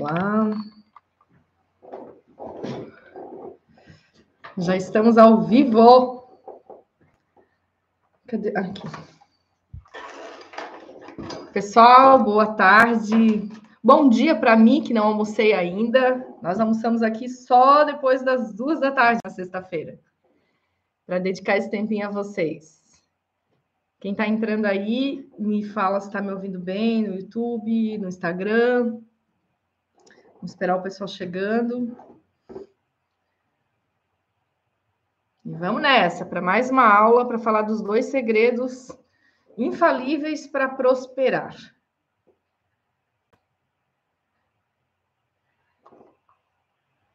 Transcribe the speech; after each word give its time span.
Lá. 0.00 0.50
Já 4.56 4.76
estamos 4.76 5.18
ao 5.18 5.42
vivo. 5.42 6.28
Cadê? 8.26 8.56
Aqui. 8.56 8.82
Pessoal, 11.52 12.22
boa 12.22 12.54
tarde. 12.54 13.48
Bom 13.82 14.08
dia 14.08 14.38
para 14.38 14.56
mim, 14.56 14.82
que 14.82 14.94
não 14.94 15.06
almocei 15.06 15.52
ainda. 15.52 16.24
Nós 16.40 16.60
almoçamos 16.60 17.02
aqui 17.02 17.28
só 17.28 17.82
depois 17.84 18.22
das 18.22 18.54
duas 18.54 18.78
da 18.78 18.92
tarde 18.92 19.20
na 19.24 19.30
sexta-feira, 19.30 19.98
para 21.06 21.18
dedicar 21.18 21.56
esse 21.56 21.70
tempinho 21.70 22.06
a 22.06 22.10
vocês. 22.10 22.78
Quem 23.98 24.12
está 24.12 24.28
entrando 24.28 24.66
aí, 24.66 25.28
me 25.36 25.64
fala 25.64 25.98
se 26.00 26.06
está 26.06 26.22
me 26.22 26.30
ouvindo 26.30 26.60
bem 26.60 27.02
no 27.02 27.16
YouTube, 27.16 27.98
no 27.98 28.06
Instagram. 28.06 29.00
Vamos 30.38 30.52
esperar 30.52 30.76
o 30.76 30.82
pessoal 30.82 31.08
chegando. 31.08 31.96
E 35.44 35.52
vamos 35.52 35.82
nessa 35.82 36.24
para 36.24 36.40
mais 36.40 36.70
uma 36.70 36.86
aula 36.86 37.26
para 37.26 37.40
falar 37.40 37.62
dos 37.62 37.82
dois 37.82 38.06
segredos 38.06 38.96
infalíveis 39.56 40.46
para 40.46 40.68
prosperar. 40.68 41.56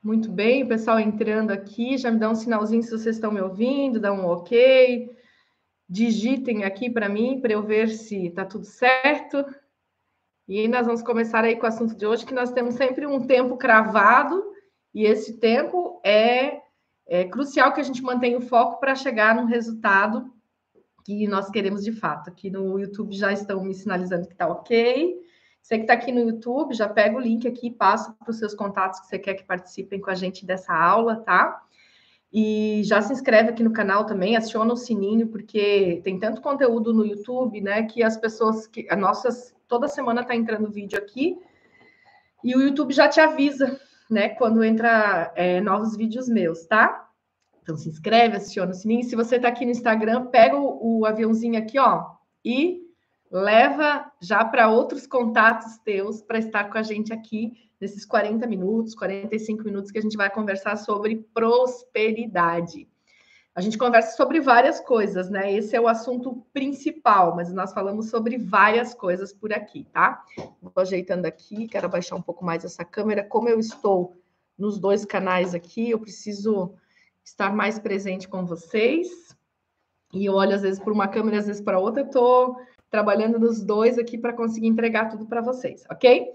Muito 0.03 0.29
bem, 0.29 0.63
o 0.63 0.67
pessoal 0.67 0.99
entrando 0.99 1.51
aqui, 1.51 1.97
já 1.97 2.11
me 2.11 2.19
dá 2.19 2.29
um 2.29 2.35
sinalzinho 2.35 2.83
se 2.83 2.91
vocês 2.91 3.15
estão 3.15 3.31
me 3.31 3.39
ouvindo, 3.39 4.01
dá 4.01 4.11
um 4.11 4.25
ok. 4.25 5.15
Digitem 5.87 6.65
aqui 6.65 6.89
para 6.89 7.07
mim, 7.07 7.39
para 7.39 7.53
eu 7.53 7.63
ver 7.63 7.87
se 7.87 8.27
está 8.27 8.43
tudo 8.43 8.65
certo. 8.65 9.45
E 10.47 10.67
nós 10.67 10.85
vamos 10.85 11.01
começar 11.01 11.43
aí 11.43 11.55
com 11.55 11.65
o 11.65 11.69
assunto 11.69 11.95
de 11.95 12.05
hoje, 12.05 12.25
que 12.25 12.33
nós 12.33 12.51
temos 12.51 12.75
sempre 12.75 13.05
um 13.05 13.25
tempo 13.25 13.57
cravado, 13.57 14.43
e 14.93 15.05
esse 15.05 15.39
tempo 15.39 16.01
é 16.03 16.61
é 17.05 17.25
crucial 17.25 17.73
que 17.73 17.81
a 17.81 17.83
gente 17.83 18.01
mantenha 18.01 18.37
o 18.37 18.41
foco 18.41 18.79
para 18.79 18.95
chegar 18.95 19.35
num 19.35 19.45
resultado 19.45 20.31
que 21.03 21.27
nós 21.27 21.49
queremos 21.49 21.83
de 21.83 21.91
fato. 21.91 22.29
Aqui 22.29 22.49
no 22.49 22.79
YouTube 22.79 23.13
já 23.13 23.31
estão 23.31 23.63
me 23.63 23.73
sinalizando 23.73 24.25
que 24.25 24.33
está 24.33 24.47
ok. 24.47 25.21
Você 25.61 25.77
que 25.77 25.83
está 25.83 25.93
aqui 25.93 26.11
no 26.11 26.21
YouTube, 26.21 26.73
já 26.73 26.87
pega 26.87 27.15
o 27.15 27.19
link 27.19 27.47
aqui 27.47 27.67
e 27.67 27.71
passa 27.71 28.13
para 28.13 28.31
os 28.31 28.37
seus 28.37 28.53
contatos 28.53 28.99
que 29.01 29.07
você 29.07 29.19
quer 29.19 29.33
que 29.33 29.43
participem 29.43 29.99
com 29.99 30.09
a 30.09 30.15
gente 30.15 30.45
dessa 30.45 30.73
aula, 30.73 31.17
tá? 31.17 31.61
E 32.31 32.81
já 32.83 33.01
se 33.01 33.13
inscreve 33.13 33.49
aqui 33.49 33.63
no 33.63 33.71
canal 33.71 34.05
também, 34.05 34.35
aciona 34.35 34.73
o 34.73 34.77
sininho, 34.77 35.27
porque 35.27 36.01
tem 36.03 36.17
tanto 36.17 36.41
conteúdo 36.41 36.93
no 36.93 37.05
YouTube, 37.05 37.61
né? 37.61 37.83
Que 37.83 38.01
as 38.01 38.17
pessoas 38.17 38.65
que. 38.65 38.87
A 38.89 38.95
nossas, 38.95 39.52
toda 39.67 39.87
semana 39.87 40.21
está 40.21 40.35
entrando 40.35 40.71
vídeo 40.71 40.97
aqui, 40.97 41.37
e 42.43 42.55
o 42.55 42.61
YouTube 42.61 42.93
já 42.93 43.07
te 43.07 43.19
avisa 43.19 43.79
né, 44.09 44.29
quando 44.29 44.63
entra 44.63 45.31
é, 45.35 45.61
novos 45.61 45.95
vídeos 45.95 46.27
meus, 46.27 46.65
tá? 46.65 47.09
Então 47.61 47.77
se 47.77 47.87
inscreve, 47.87 48.35
aciona 48.35 48.71
o 48.71 48.75
sininho. 48.75 49.03
Se 49.03 49.15
você 49.15 49.37
está 49.37 49.47
aqui 49.47 49.65
no 49.65 49.71
Instagram, 49.71 50.25
pega 50.25 50.57
o, 50.57 50.99
o 50.99 51.05
aviãozinho 51.05 51.57
aqui, 51.57 51.79
ó, 51.79 52.05
e 52.43 52.81
leva 53.31 54.11
já 54.21 54.45
para 54.45 54.69
outros 54.69 55.07
contatos 55.07 55.77
teus 55.79 56.21
para 56.21 56.37
estar 56.37 56.65
com 56.65 56.77
a 56.77 56.83
gente 56.83 57.11
aqui 57.11 57.53
nesses 57.81 58.05
40 58.05 58.45
minutos, 58.45 58.93
45 58.93 59.63
minutos 59.63 59.91
que 59.91 59.97
a 59.97 60.01
gente 60.01 60.15
vai 60.15 60.29
conversar 60.29 60.75
sobre 60.75 61.27
prosperidade. 61.33 62.87
A 63.55 63.61
gente 63.61 63.77
conversa 63.77 64.17
sobre 64.17 64.41
várias 64.41 64.79
coisas, 64.79 65.29
né? 65.29 65.53
Esse 65.53 65.75
é 65.75 65.81
o 65.81 65.87
assunto 65.87 66.43
principal, 66.51 67.35
mas 67.35 67.53
nós 67.53 67.71
falamos 67.71 68.09
sobre 68.09 68.37
várias 68.37 68.95
coisas 68.95 69.31
por 69.31 69.53
aqui, 69.53 69.85
tá? 69.93 70.23
Vou 70.59 70.73
ajeitando 70.77 71.27
aqui, 71.27 71.67
quero 71.67 71.85
abaixar 71.85 72.17
um 72.17 72.21
pouco 72.21 72.43
mais 72.43 72.65
essa 72.65 72.83
câmera. 72.83 73.23
Como 73.23 73.47
eu 73.47 73.59
estou 73.59 74.15
nos 74.57 74.79
dois 74.79 75.05
canais 75.05 75.53
aqui, 75.53 75.91
eu 75.91 75.99
preciso 75.99 76.73
estar 77.23 77.53
mais 77.53 77.77
presente 77.77 78.27
com 78.27 78.43
vocês. 78.43 79.09
E 80.11 80.25
eu 80.25 80.33
olho 80.33 80.55
às 80.55 80.63
vezes 80.63 80.79
para 80.79 80.93
uma 80.93 81.07
câmera, 81.07 81.37
às 81.37 81.45
vezes 81.45 81.61
para 81.61 81.79
outra. 81.79 82.01
Eu 82.01 82.07
estou 82.07 82.57
trabalhando 82.89 83.39
nos 83.39 83.63
dois 83.63 83.99
aqui 83.99 84.17
para 84.17 84.33
conseguir 84.33 84.67
entregar 84.67 85.09
tudo 85.09 85.27
para 85.27 85.41
vocês, 85.41 85.83
ok? 85.91 86.27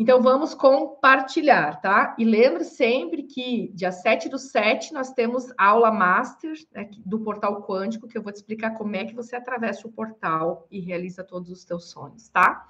Então, 0.00 0.22
vamos 0.22 0.54
compartilhar, 0.54 1.78
tá? 1.82 2.16
E 2.18 2.24
lembre 2.24 2.64
sempre 2.64 3.24
que 3.24 3.70
dia 3.74 3.92
7 3.92 4.30
do 4.30 4.38
7 4.38 4.94
nós 4.94 5.12
temos 5.12 5.52
aula 5.58 5.92
master 5.92 6.54
né, 6.72 6.88
do 7.04 7.20
portal 7.20 7.62
quântico, 7.62 8.08
que 8.08 8.16
eu 8.16 8.22
vou 8.22 8.32
te 8.32 8.36
explicar 8.36 8.70
como 8.70 8.96
é 8.96 9.04
que 9.04 9.14
você 9.14 9.36
atravessa 9.36 9.86
o 9.86 9.92
portal 9.92 10.66
e 10.70 10.80
realiza 10.80 11.22
todos 11.22 11.50
os 11.50 11.66
teus 11.66 11.90
sonhos, 11.90 12.30
tá? 12.30 12.66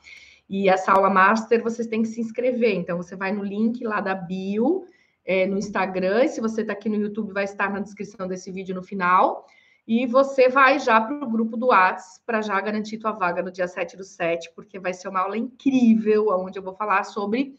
E 0.49 0.69
essa 0.69 0.91
aula 0.91 1.09
master 1.09 1.63
vocês 1.63 1.87
têm 1.87 2.03
que 2.03 2.09
se 2.09 2.21
inscrever. 2.21 2.75
Então, 2.75 2.97
você 2.97 3.15
vai 3.15 3.31
no 3.31 3.45
link 3.45 3.85
lá 3.85 4.01
da 4.01 4.17
bio, 4.17 4.85
é, 5.25 5.47
no 5.47 5.57
Instagram, 5.57 6.25
e 6.25 6.29
se 6.31 6.41
você 6.41 6.63
está 6.63 6.73
aqui 6.73 6.89
no 6.89 6.97
YouTube, 6.97 7.33
vai 7.33 7.45
estar 7.45 7.71
na 7.71 7.79
descrição 7.79 8.27
desse 8.27 8.51
vídeo 8.51 8.75
no 8.75 8.83
final. 8.83 9.47
E 9.91 10.06
você 10.06 10.49
vai 10.49 10.78
já 10.78 11.01
para 11.01 11.17
o 11.17 11.28
grupo 11.28 11.56
do 11.56 11.67
Whats 11.67 12.23
para 12.25 12.41
já 12.41 12.61
garantir 12.61 12.97
tua 12.97 13.11
vaga 13.11 13.43
no 13.43 13.51
dia 13.51 13.67
7 13.67 13.97
do 13.97 14.05
7, 14.05 14.53
porque 14.55 14.78
vai 14.78 14.95
ser 14.95 15.09
uma 15.09 15.19
aula 15.19 15.37
incrível, 15.37 16.28
onde 16.28 16.56
eu 16.56 16.62
vou 16.62 16.77
falar 16.77 17.03
sobre 17.03 17.59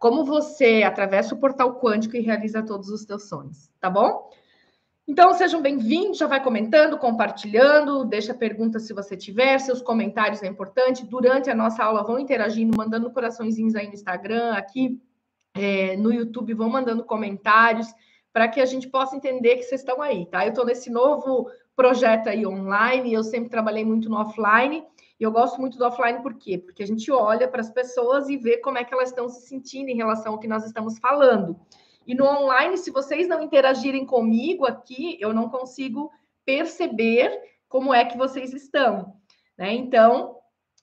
como 0.00 0.24
você 0.24 0.82
atravessa 0.82 1.36
o 1.36 1.38
portal 1.38 1.78
quântico 1.78 2.16
e 2.16 2.20
realiza 2.20 2.64
todos 2.64 2.88
os 2.88 3.04
teus 3.04 3.28
sonhos, 3.28 3.70
tá 3.78 3.88
bom? 3.88 4.28
Então, 5.06 5.32
sejam 5.34 5.62
bem-vindos, 5.62 6.18
já 6.18 6.26
vai 6.26 6.42
comentando, 6.42 6.98
compartilhando, 6.98 8.04
deixa 8.04 8.34
pergunta 8.34 8.80
se 8.80 8.92
você 8.92 9.16
tiver, 9.16 9.60
seus 9.60 9.80
comentários 9.80 10.42
é 10.42 10.48
importante. 10.48 11.06
Durante 11.06 11.48
a 11.48 11.54
nossa 11.54 11.84
aula, 11.84 12.02
vão 12.02 12.18
interagindo, 12.18 12.76
mandando 12.76 13.08
coraçõezinhos 13.12 13.76
aí 13.76 13.86
no 13.86 13.94
Instagram, 13.94 14.54
aqui 14.54 15.00
é, 15.54 15.96
no 15.96 16.12
YouTube, 16.12 16.54
vão 16.54 16.68
mandando 16.68 17.04
comentários 17.04 17.86
para 18.32 18.48
que 18.48 18.60
a 18.60 18.66
gente 18.66 18.88
possa 18.88 19.14
entender 19.14 19.56
que 19.56 19.62
vocês 19.62 19.80
estão 19.80 20.00
aí, 20.00 20.26
tá? 20.26 20.44
Eu 20.44 20.50
estou 20.50 20.64
nesse 20.64 20.90
novo 20.90 21.50
projeto 21.76 22.28
aí 22.28 22.46
online, 22.46 23.12
eu 23.12 23.22
sempre 23.22 23.50
trabalhei 23.50 23.84
muito 23.84 24.08
no 24.08 24.16
offline, 24.16 24.84
e 25.20 25.24
eu 25.24 25.30
gosto 25.30 25.60
muito 25.60 25.78
do 25.78 25.84
offline 25.84 26.20
por 26.20 26.34
quê? 26.34 26.58
Porque 26.58 26.82
a 26.82 26.86
gente 26.86 27.10
olha 27.12 27.46
para 27.46 27.60
as 27.60 27.70
pessoas 27.70 28.28
e 28.28 28.36
vê 28.36 28.58
como 28.58 28.78
é 28.78 28.84
que 28.84 28.92
elas 28.92 29.10
estão 29.10 29.28
se 29.28 29.46
sentindo 29.46 29.88
em 29.88 29.96
relação 29.96 30.32
ao 30.32 30.38
que 30.38 30.48
nós 30.48 30.64
estamos 30.64 30.98
falando. 30.98 31.58
E 32.06 32.14
no 32.14 32.24
online, 32.24 32.76
se 32.76 32.90
vocês 32.90 33.28
não 33.28 33.40
interagirem 33.40 34.04
comigo 34.04 34.66
aqui, 34.66 35.16
eu 35.20 35.32
não 35.32 35.48
consigo 35.48 36.10
perceber 36.44 37.40
como 37.68 37.94
é 37.94 38.04
que 38.04 38.18
vocês 38.18 38.52
estão, 38.52 39.14
né? 39.56 39.72
Então, 39.72 40.36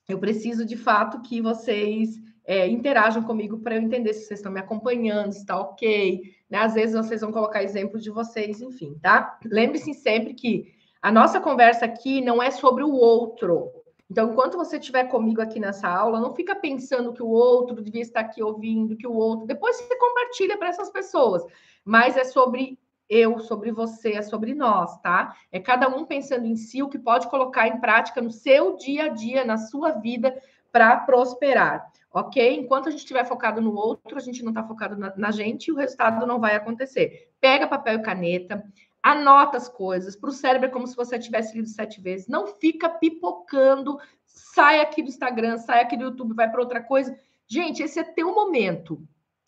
eu 0.08 0.18
preciso 0.18 0.64
de 0.64 0.76
fato 0.76 1.20
que 1.20 1.40
vocês 1.40 2.18
é, 2.44 2.66
interajam 2.66 3.22
comigo 3.22 3.58
para 3.58 3.76
eu 3.76 3.82
entender 3.82 4.12
se 4.12 4.26
vocês 4.26 4.40
estão 4.40 4.52
me 4.52 4.60
acompanhando, 4.60 5.32
se 5.32 5.40
está 5.40 5.58
ok. 5.58 6.22
Né? 6.48 6.58
Às 6.58 6.74
vezes 6.74 6.96
vocês 6.96 7.20
vão 7.20 7.32
colocar 7.32 7.62
exemplos 7.62 8.02
de 8.02 8.10
vocês, 8.10 8.60
enfim, 8.60 8.98
tá? 9.00 9.38
Lembre-se 9.44 9.94
sempre 9.94 10.34
que 10.34 10.72
a 11.00 11.10
nossa 11.10 11.40
conversa 11.40 11.84
aqui 11.84 12.20
não 12.20 12.42
é 12.42 12.50
sobre 12.50 12.82
o 12.82 12.92
outro. 12.92 13.70
Então, 14.10 14.32
enquanto 14.32 14.56
você 14.56 14.76
estiver 14.76 15.04
comigo 15.04 15.40
aqui 15.40 15.60
nessa 15.60 15.88
aula, 15.88 16.18
não 16.18 16.34
fica 16.34 16.54
pensando 16.54 17.12
que 17.12 17.22
o 17.22 17.28
outro 17.28 17.80
devia 17.80 18.02
estar 18.02 18.20
aqui 18.20 18.42
ouvindo, 18.42 18.96
que 18.96 19.06
o 19.06 19.12
outro. 19.12 19.46
Depois 19.46 19.76
você 19.76 19.96
compartilha 19.96 20.58
para 20.58 20.68
essas 20.68 20.90
pessoas. 20.90 21.44
Mas 21.84 22.16
é 22.16 22.24
sobre 22.24 22.76
eu, 23.08 23.38
sobre 23.38 23.70
você, 23.70 24.12
é 24.12 24.22
sobre 24.22 24.54
nós, 24.54 24.96
tá? 25.00 25.34
É 25.50 25.58
cada 25.58 25.88
um 25.88 26.04
pensando 26.04 26.46
em 26.46 26.56
si, 26.56 26.82
o 26.82 26.88
que 26.88 26.98
pode 26.98 27.28
colocar 27.28 27.68
em 27.68 27.80
prática 27.80 28.20
no 28.20 28.30
seu 28.30 28.76
dia 28.76 29.04
a 29.04 29.08
dia, 29.08 29.44
na 29.44 29.56
sua 29.56 29.92
vida, 29.92 30.40
para 30.72 30.96
prosperar 30.98 31.90
ok? 32.12 32.56
Enquanto 32.56 32.88
a 32.88 32.90
gente 32.90 33.00
estiver 33.00 33.24
focado 33.24 33.60
no 33.60 33.74
outro, 33.74 34.16
a 34.16 34.20
gente 34.20 34.42
não 34.42 34.50
está 34.50 34.64
focado 34.64 34.96
na, 34.96 35.14
na, 35.16 35.30
gente 35.30 35.66
e 35.66 35.72
o 35.72 35.76
resultado 35.76 36.26
não 36.26 36.40
vai 36.40 36.56
acontecer. 36.56 37.30
Pega 37.40 37.68
papel 37.68 37.98
e 37.98 38.02
caneta, 38.02 38.64
anota 39.02 39.56
as 39.56 39.68
coisas. 39.68 40.16
Para 40.16 40.30
o 40.30 40.32
cérebro 40.32 40.68
é 40.68 40.72
como 40.72 40.86
se 40.86 40.96
você 40.96 41.18
tivesse 41.18 41.56
lido 41.56 41.68
sete 41.68 42.00
vezes. 42.00 42.28
Não 42.28 42.46
fica 42.46 42.88
pipocando, 42.88 43.98
sai 44.26 44.80
aqui 44.80 45.02
do 45.02 45.08
Instagram, 45.08 45.58
sai 45.58 45.80
aqui 45.82 45.96
do 45.96 46.04
YouTube, 46.04 46.34
vai 46.34 46.50
para 46.50 46.60
outra 46.60 46.82
coisa. 46.82 47.16
Gente, 47.46 47.82
esse 47.82 47.98
é 47.98 48.04
teu 48.04 48.34
momento. 48.34 49.00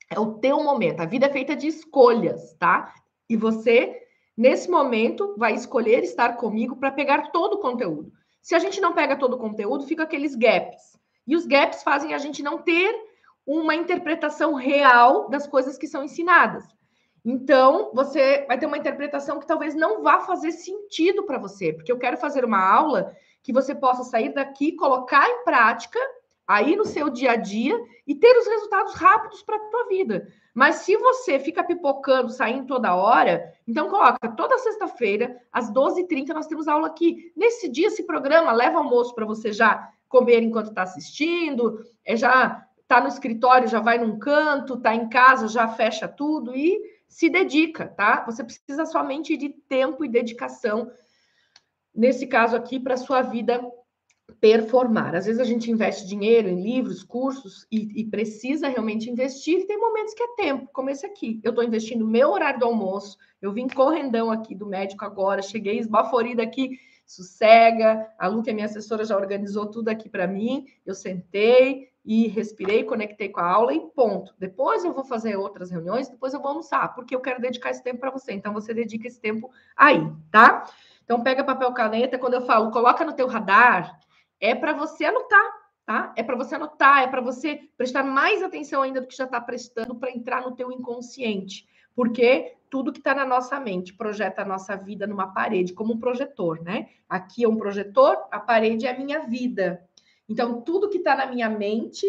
É 0.09 0.19
o 0.19 0.35
teu 0.35 0.63
momento. 0.63 1.01
A 1.01 1.07
vida 1.07 1.27
é 1.27 1.33
feita 1.33 1.57
de 1.57 1.67
escolhas, 1.67 2.55
tá? 2.55 2.93
E 3.29 3.37
você, 3.37 4.03
nesse 4.37 4.71
momento, 4.71 5.35
vai 5.39 5.55
escolher 5.55 6.03
estar 6.03 6.37
comigo 6.37 6.77
para 6.77 6.93
pegar 6.93 7.31
todo 7.31 7.55
o 7.55 7.61
conteúdo. 7.61 8.13
Se 8.41 8.55
a 8.55 8.59
gente 8.59 8.81
não 8.81 8.93
pega 8.93 9.17
todo 9.17 9.35
o 9.35 9.39
conteúdo, 9.39 9.87
fica 9.87 10.03
aqueles 10.03 10.35
gaps. 10.35 10.93
E 11.27 11.37
os 11.37 11.47
gaps 11.47 11.83
fazem 11.83 12.15
a 12.15 12.19
gente 12.19 12.43
não 12.43 12.59
ter 12.59 12.95
uma 13.47 13.75
interpretação 13.75 14.55
real 14.55 15.29
das 15.29 15.47
coisas 15.47 15.77
que 15.77 15.87
são 15.87 16.05
ensinadas. 16.05 16.65
Então, 17.25 17.91
você 17.95 18.45
vai 18.49 18.59
ter 18.59 18.67
uma 18.67 18.79
interpretação 18.79 19.39
que 19.39 19.47
talvez 19.47 19.75
não 19.75 20.03
vá 20.03 20.21
fazer 20.21 20.51
sentido 20.51 21.25
para 21.25 21.39
você, 21.39 21.73
porque 21.73 21.93
eu 21.93 21.99
quero 21.99 22.17
fazer 22.17 22.45
uma 22.45 22.65
aula 22.65 23.15
que 23.43 23.53
você 23.53 23.75
possa 23.75 24.05
sair 24.05 24.35
daqui, 24.35 24.73
colocar 24.73 25.29
em 25.29 25.45
prática 25.45 25.99
aí 26.47 26.75
no 26.75 26.85
seu 26.85 27.09
dia 27.09 27.33
a 27.33 27.37
dia 27.37 27.81
e 28.07 28.15
ter 28.15 28.37
os 28.37 28.47
resultados 28.47 28.95
rápidos 28.95 29.43
para 29.43 29.57
a 29.57 29.71
tua 29.71 29.89
vida. 29.89 30.29
Mas 30.53 30.77
se 30.77 30.97
você 30.97 31.39
fica 31.39 31.65
pipocando, 31.65 32.31
saindo 32.31 32.67
toda 32.67 32.95
hora, 32.95 33.53
então 33.67 33.89
coloca 33.89 34.29
toda 34.37 34.59
sexta-feira, 34.59 35.41
às 35.53 35.73
12h30, 35.73 36.29
nós 36.29 36.47
temos 36.47 36.69
aula 36.69 36.89
aqui. 36.89 37.33
Nesse 37.37 37.69
dia, 37.69 37.87
esse 37.87 38.05
programa 38.05 38.53
leva 38.53 38.79
almoço 38.79 39.15
para 39.15 39.25
você 39.25 39.53
já 39.53 39.89
comer 40.13 40.43
enquanto 40.43 40.69
está 40.69 40.83
assistindo, 40.83 41.81
é 42.05 42.15
já 42.15 42.67
tá 42.87 43.01
no 43.01 43.09
escritório, 43.09 43.67
já 43.67 43.81
vai 43.81 43.97
num 43.97 44.19
canto, 44.19 44.77
tá 44.79 44.95
em 44.95 45.09
casa, 45.09 45.49
já 45.49 45.67
fecha 45.67 46.07
tudo 46.07 46.55
e 46.55 46.79
se 47.09 47.31
dedica, 47.31 47.89
tá? 47.89 48.23
Você 48.27 48.45
precisa 48.45 48.85
somente 48.85 49.37
de 49.37 49.49
tempo 49.49 50.05
e 50.05 50.09
dedicação, 50.09 50.91
nesse 51.95 52.27
caso 52.27 52.55
aqui, 52.55 52.79
para 52.79 52.99
sua 52.99 53.23
vida 53.23 53.63
performar. 54.41 55.15
Às 55.15 55.27
vezes 55.27 55.41
a 55.41 55.45
gente 55.45 55.71
investe 55.71 56.07
dinheiro 56.07 56.49
em 56.49 56.63
livros, 56.63 57.03
cursos 57.03 57.67
e, 57.71 58.01
e, 58.01 58.05
precisa 58.05 58.69
realmente 58.69 59.11
investir. 59.11 59.61
E 59.61 59.67
tem 59.67 59.79
momentos 59.79 60.15
que 60.15 60.23
é 60.23 60.35
tempo, 60.37 60.69
como 60.73 60.91
esse 60.91 61.07
aqui. 61.07 61.41
Eu 61.43 61.51
estou 61.51 61.65
investindo 61.65 62.07
meu 62.07 62.31
horário 62.31 62.61
do 62.61 62.67
almoço. 62.67 63.17
Eu 63.41 63.53
vim 63.53 63.69
correndão 63.69 64.31
aqui 64.31 64.55
do 64.55 64.67
médico 64.67 65.05
agora, 65.05 65.43
cheguei 65.43 65.79
esbaforida 65.79 66.43
aqui. 66.43 66.79
Sossega. 67.13 68.11
A 68.19 68.27
Lu, 68.27 68.43
que 68.43 68.51
é 68.51 68.53
minha 68.53 68.67
assessora, 68.67 69.05
já 69.05 69.17
organizou 69.17 69.67
tudo 69.67 69.89
aqui 69.89 70.09
para 70.09 70.27
mim. 70.27 70.67
Eu 70.85 70.95
sentei 70.95 71.91
e 72.05 72.27
respirei, 72.27 72.83
conectei 72.85 73.29
com 73.29 73.41
a 73.41 73.47
aula 73.47 73.73
e 73.73 73.81
ponto. 73.81 74.35
Depois 74.39 74.85
eu 74.85 74.93
vou 74.93 75.05
fazer 75.05 75.37
outras 75.37 75.71
reuniões, 75.71 76.09
depois 76.09 76.35
eu 76.35 76.41
vou 76.41 76.49
almoçar, 76.49 76.95
porque 76.95 77.15
eu 77.15 77.21
quero 77.21 77.41
dedicar 77.41 77.71
esse 77.71 77.83
tempo 77.83 78.01
para 78.01 78.11
você. 78.11 78.33
Então 78.33 78.53
você 78.53 78.75
dedica 78.75 79.07
esse 79.07 79.21
tempo 79.21 79.51
aí, 79.77 80.01
tá? 80.31 80.65
Então 81.05 81.23
pega 81.23 81.45
papel 81.45 81.73
caneta, 81.73 82.19
quando 82.19 82.35
eu 82.35 82.43
falo, 82.43 82.71
coloca 82.71 83.05
no 83.05 83.13
teu 83.13 83.27
radar, 83.27 84.01
é 84.41 84.55
para 84.55 84.73
você 84.73 85.05
anotar, 85.05 85.53
tá? 85.85 86.13
É 86.17 86.23
para 86.23 86.37
você 86.37 86.57
anotar, 86.57 87.03
é 87.03 87.07
para 87.07 87.21
você 87.21 87.69
prestar 87.77 88.03
mais 88.03 88.43
atenção 88.43 88.83
ainda 88.83 89.01
do 89.01 89.07
que 89.07 89.17
já 89.17 89.25
está 89.25 89.41
prestando 89.41 89.95
para 89.95 90.11
entrar 90.11 90.43
no 90.43 90.57
teu 90.57 90.73
inconsciente. 90.73 91.69
Porque 91.95 92.55
tudo 92.73 92.91
que 92.91 93.01
está 93.01 93.15
na 93.15 93.27
nossa 93.27 93.61
mente 93.61 93.93
projeta 93.93 94.41
a 94.41 94.47
nossa 94.47 94.75
vida 94.75 95.07
numa 95.07 95.27
parede, 95.27 95.75
como 95.75 95.93
um 95.93 95.99
projetor, 95.99 96.63
né? 96.63 96.89
Aqui 97.07 97.45
é 97.45 97.49
um 97.49 97.59
projetor, 97.59 98.17
a 98.31 98.41
parede 98.41 98.87
é 98.87 98.91
a 98.91 98.99
minha 98.99 99.27
vida. 99.27 99.85
Então, 100.27 100.63
tudo 100.63 100.89
que 100.89 100.97
está 100.97 101.15
na 101.15 101.27
minha 101.27 101.51
mente, 101.51 102.07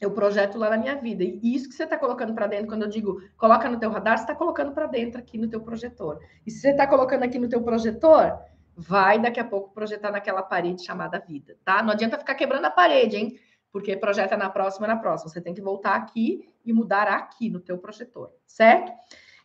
eu 0.00 0.10
projeto 0.10 0.58
lá 0.58 0.70
na 0.70 0.76
minha 0.76 0.96
vida. 0.96 1.22
E 1.22 1.54
isso 1.54 1.68
que 1.68 1.74
você 1.76 1.84
está 1.84 1.96
colocando 1.96 2.34
para 2.34 2.48
dentro, 2.48 2.66
quando 2.66 2.82
eu 2.82 2.88
digo 2.88 3.22
coloca 3.36 3.70
no 3.70 3.78
teu 3.78 3.88
radar, 3.88 4.18
você 4.18 4.24
está 4.24 4.34
colocando 4.34 4.72
para 4.72 4.88
dentro 4.88 5.20
aqui 5.20 5.38
no 5.38 5.46
teu 5.46 5.60
projetor. 5.60 6.18
E 6.44 6.50
se 6.50 6.62
você 6.62 6.70
está 6.70 6.84
colocando 6.88 7.22
aqui 7.22 7.38
no 7.38 7.48
teu 7.48 7.62
projetor, 7.62 8.36
vai 8.74 9.20
daqui 9.20 9.38
a 9.38 9.44
pouco 9.44 9.72
projetar 9.72 10.10
naquela 10.10 10.42
parede 10.42 10.84
chamada 10.84 11.20
vida, 11.20 11.56
tá? 11.64 11.80
Não 11.80 11.92
adianta 11.92 12.18
ficar 12.18 12.34
quebrando 12.34 12.64
a 12.64 12.70
parede, 12.72 13.16
hein? 13.16 13.38
Porque 13.70 13.96
projeta 13.96 14.36
na 14.36 14.50
próxima, 14.50 14.88
na 14.88 14.96
próxima. 14.96 15.30
Você 15.30 15.40
tem 15.40 15.54
que 15.54 15.62
voltar 15.62 15.94
aqui 15.94 16.52
e 16.64 16.72
mudar 16.72 17.06
aqui 17.06 17.48
no 17.48 17.60
teu 17.60 17.78
projetor, 17.78 18.32
certo? 18.44 18.90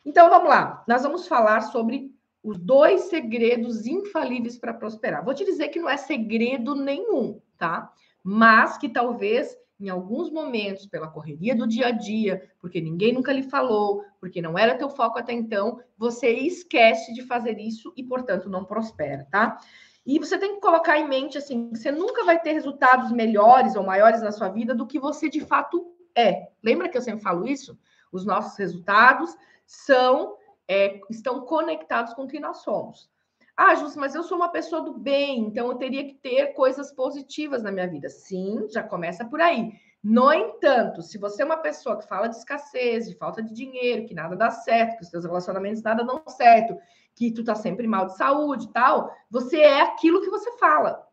Então 0.06 0.30
vamos 0.30 0.50
lá. 0.50 0.83
Nós 0.88 1.03
vamos 1.03 1.27
falar 1.27 1.62
sobre 1.62 2.12
os 2.44 2.57
dois 2.57 3.01
segredos 3.01 3.86
infalíveis 3.86 4.57
para 4.57 4.74
prosperar. 4.74 5.24
Vou 5.24 5.33
te 5.33 5.45
dizer 5.45 5.69
que 5.69 5.80
não 5.80 5.89
é 5.89 5.98
segredo 5.98 6.75
nenhum, 6.75 7.39
tá? 7.57 7.92
Mas 8.24 8.77
que 8.77 8.89
talvez 8.89 9.56
em 9.81 9.89
alguns 9.89 10.30
momentos, 10.30 10.86
pela 10.86 11.07
correria 11.07 11.56
do 11.56 11.68
dia 11.68 11.88
a 11.88 11.92
dia, 11.92 12.48
porque 12.59 12.80
ninguém 12.80 13.13
nunca 13.13 13.33
lhe 13.33 13.42
falou, 13.42 14.06
porque 14.19 14.39
não 14.39 14.57
era 14.57 14.77
teu 14.77 14.89
foco 14.89 15.18
até 15.18 15.33
então, 15.33 15.80
você 15.98 16.30
esquece 16.30 17.12
de 17.13 17.24
fazer 17.24 17.57
isso 17.57 17.92
e, 17.98 18.03
portanto, 18.03 18.48
não 18.48 18.63
prospera, 18.63 19.27
tá? 19.31 19.59
E 20.06 20.19
você 20.19 20.38
tem 20.38 20.56
que 20.56 20.62
colocar 20.62 21.00
em 21.00 21.07
mente 21.07 21.38
assim, 21.38 21.69
você 21.69 21.92
nunca 21.92 22.24
vai 22.24 22.39
ter 22.39 22.53
resultados 22.53 23.12
melhores 23.12 23.75
ou 23.75 23.83
maiores 23.83 24.21
na 24.21 24.31
sua 24.31 24.50
vida 24.50 24.75
do 24.75 24.86
que 24.86 25.00
você 25.00 25.27
de 25.27 25.42
fato 25.42 25.95
é. 26.15 26.50
Lembra 26.63 26.88
que 26.88 26.98
eu 26.98 27.01
sempre 27.01 27.24
falo 27.24 27.48
isso? 27.48 27.77
Os 28.12 28.24
nossos 28.24 28.57
resultados 28.57 29.36
são 29.66 30.36
é, 30.68 31.00
estão 31.10 31.42
conectados 31.42 32.13
com 32.13 32.24
o 32.24 32.28
que 32.28 32.40
nós 32.40 32.58
somos. 32.58 33.10
Ah, 33.58 33.75
Justo, 33.75 34.00
mas 34.00 34.16
eu 34.16 34.24
sou 34.24 34.38
uma 34.38 34.50
pessoa 34.50 34.81
do 34.81 34.94
bem, 34.98 35.40
então 35.42 35.68
eu 35.68 35.75
teria 35.75 36.06
que 36.06 36.13
ter 36.16 36.54
coisas 36.54 36.92
positivas 36.92 37.62
na 37.62 37.72
minha 37.72 37.88
vida. 37.88 38.10
Sim, 38.10 38.68
já 38.69 38.81
começa 38.81 39.25
por 39.25 39.42
aí. 39.42 39.74
No 40.04 40.34
entanto, 40.34 41.02
se 41.02 41.18
você 41.18 41.44
é 41.44 41.46
uma 41.46 41.58
pessoa 41.58 41.98
que 41.98 42.08
fala 42.08 42.28
de 42.28 42.38
escassez, 42.38 43.08
de 43.08 43.16
falta 43.16 43.44
de 43.44 43.54
dinheiro, 43.54 44.08
que 44.08 44.16
nada 44.16 44.36
dá 44.36 44.50
certo, 44.50 44.98
que 44.98 45.04
os 45.04 45.10
seus 45.10 45.25
relacionamentos 45.25 45.84
nada 45.84 46.04
dão 46.04 46.24
certo, 46.28 46.75
que 47.13 47.31
tu 47.31 47.44
tá 47.44 47.54
sempre 47.54 47.86
mal 47.88 48.08
de 48.08 48.18
saúde 48.18 48.66
e 48.66 48.72
tal, 48.72 49.13
você 49.30 49.60
é 49.60 49.81
aquilo 49.81 50.22
que 50.22 50.30
você 50.30 50.58
fala. 50.58 51.06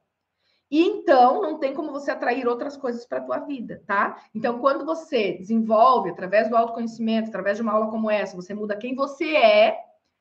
E 0.71 0.83
então 0.83 1.41
não 1.41 1.59
tem 1.59 1.75
como 1.75 1.93
você 1.93 2.11
atrair 2.11 2.47
outras 2.47 2.77
coisas 2.77 3.07
para 3.07 3.19
a 3.19 3.25
tua 3.25 3.39
vida, 3.39 3.83
tá? 3.87 4.23
Então, 4.35 4.59
quando 4.59 4.85
você 4.85 5.33
desenvolve 5.33 6.11
através 6.11 6.49
do 6.49 6.57
autoconhecimento, 6.57 7.29
através 7.29 7.57
de 7.57 7.63
uma 7.63 7.73
aula 7.73 7.91
como 7.91 8.11
essa, 8.11 8.37
você 8.37 8.53
muda 8.53 8.77
quem 8.77 8.95
você 8.95 9.37
é, 9.37 9.79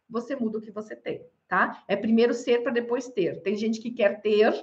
você 0.10 0.36
muda 0.36 0.58
o 0.58 0.62
que 0.62 0.72
você 0.72 0.96
tem 0.96 1.26
tá? 1.48 1.84
É 1.88 1.96
primeiro 1.96 2.34
ser 2.34 2.62
para 2.62 2.72
depois 2.72 3.08
ter. 3.08 3.42
Tem 3.42 3.56
gente 3.56 3.80
que 3.80 3.92
quer 3.92 4.22
ter, 4.22 4.54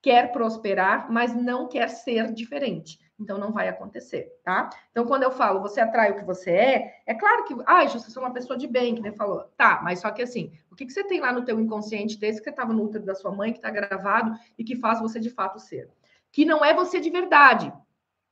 quer 0.00 0.32
prosperar, 0.32 1.10
mas 1.12 1.34
não 1.34 1.68
quer 1.68 1.88
ser 1.88 2.32
diferente. 2.32 2.98
Então 3.20 3.36
não 3.36 3.52
vai 3.52 3.68
acontecer, 3.68 4.34
tá? 4.42 4.70
Então 4.90 5.04
quando 5.04 5.24
eu 5.24 5.30
falo 5.30 5.60
você 5.60 5.80
atrai 5.80 6.10
o 6.10 6.16
que 6.16 6.24
você 6.24 6.50
é, 6.50 7.02
é 7.06 7.14
claro 7.14 7.44
que, 7.44 7.54
ah, 7.66 7.86
você 7.86 8.18
é 8.18 8.22
uma 8.22 8.32
pessoa 8.32 8.56
de 8.58 8.66
bem, 8.66 8.94
que 8.94 9.02
nem 9.02 9.12
falou. 9.12 9.44
Tá, 9.56 9.80
mas 9.84 10.00
só 10.00 10.10
que 10.10 10.22
assim, 10.22 10.52
o 10.70 10.74
que, 10.74 10.86
que 10.86 10.92
você 10.92 11.04
tem 11.04 11.20
lá 11.20 11.30
no 11.32 11.44
teu 11.44 11.60
inconsciente 11.60 12.18
desse 12.18 12.42
que 12.42 12.48
estava 12.48 12.72
no 12.72 12.82
útero 12.82 13.04
da 13.04 13.14
sua 13.14 13.30
mãe, 13.30 13.52
que 13.52 13.58
está 13.58 13.70
gravado 13.70 14.32
e 14.58 14.64
que 14.64 14.74
faz 14.74 15.00
você 15.00 15.20
de 15.20 15.28
fato 15.28 15.58
ser? 15.58 15.90
Que 16.32 16.46
não 16.46 16.64
é 16.64 16.72
você 16.72 16.98
de 16.98 17.10
verdade, 17.10 17.70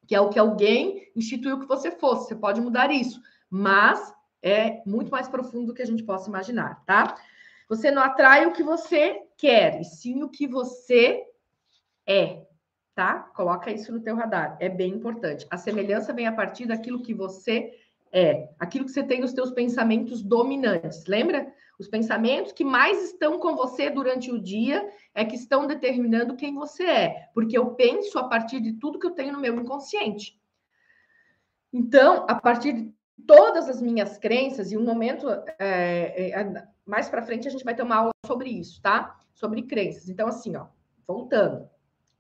que 0.06 0.14
é 0.14 0.20
o 0.20 0.30
que 0.30 0.38
alguém 0.38 1.10
instituiu 1.14 1.60
que 1.60 1.66
você 1.66 1.90
fosse. 1.90 2.28
Você 2.28 2.34
pode 2.34 2.60
mudar 2.60 2.90
isso, 2.90 3.20
mas 3.50 4.14
é 4.42 4.82
muito 4.86 5.10
mais 5.10 5.28
profundo 5.28 5.66
do 5.66 5.74
que 5.74 5.82
a 5.82 5.86
gente 5.86 6.02
possa 6.02 6.30
imaginar, 6.30 6.82
tá? 6.86 7.14
Você 7.68 7.90
não 7.90 8.00
atrai 8.00 8.46
o 8.46 8.52
que 8.52 8.62
você 8.62 9.20
quer, 9.36 9.80
e 9.80 9.84
sim 9.84 10.22
o 10.22 10.30
que 10.30 10.46
você 10.46 11.24
é, 12.06 12.46
tá? 12.98 13.30
Coloca 13.32 13.70
isso 13.70 13.92
no 13.92 14.00
teu 14.00 14.16
radar, 14.16 14.56
é 14.58 14.68
bem 14.68 14.94
importante. 14.94 15.46
A 15.48 15.56
semelhança 15.56 16.12
vem 16.12 16.26
a 16.26 16.32
partir 16.32 16.66
daquilo 16.66 17.00
que 17.00 17.14
você 17.14 17.72
é, 18.10 18.48
aquilo 18.58 18.86
que 18.86 18.90
você 18.90 19.04
tem 19.04 19.20
nos 19.20 19.32
teus 19.32 19.52
pensamentos 19.52 20.20
dominantes. 20.20 21.06
Lembra? 21.06 21.46
Os 21.78 21.86
pensamentos 21.86 22.50
que 22.50 22.64
mais 22.64 23.04
estão 23.04 23.38
com 23.38 23.54
você 23.54 23.88
durante 23.88 24.32
o 24.32 24.42
dia 24.42 24.90
é 25.14 25.24
que 25.24 25.36
estão 25.36 25.64
determinando 25.64 26.34
quem 26.34 26.52
você 26.52 26.82
é, 26.86 27.28
porque 27.32 27.56
eu 27.56 27.66
penso 27.76 28.18
a 28.18 28.24
partir 28.24 28.58
de 28.60 28.72
tudo 28.72 28.98
que 28.98 29.06
eu 29.06 29.14
tenho 29.14 29.32
no 29.32 29.38
meu 29.40 29.54
inconsciente. 29.54 30.36
Então, 31.72 32.26
a 32.28 32.34
partir 32.34 32.72
de 32.72 32.92
todas 33.24 33.68
as 33.68 33.80
minhas 33.80 34.18
crenças, 34.18 34.72
e 34.72 34.76
um 34.76 34.82
momento 34.82 35.28
é, 35.56 36.32
é, 36.32 36.66
mais 36.84 37.08
para 37.08 37.22
frente 37.22 37.46
a 37.46 37.50
gente 37.50 37.64
vai 37.64 37.76
ter 37.76 37.84
uma 37.84 37.94
aula 37.94 38.10
sobre 38.26 38.50
isso, 38.50 38.82
tá? 38.82 39.16
Sobre 39.32 39.62
crenças. 39.62 40.08
Então, 40.08 40.26
assim, 40.26 40.56
ó, 40.56 40.66
voltando. 41.06 41.77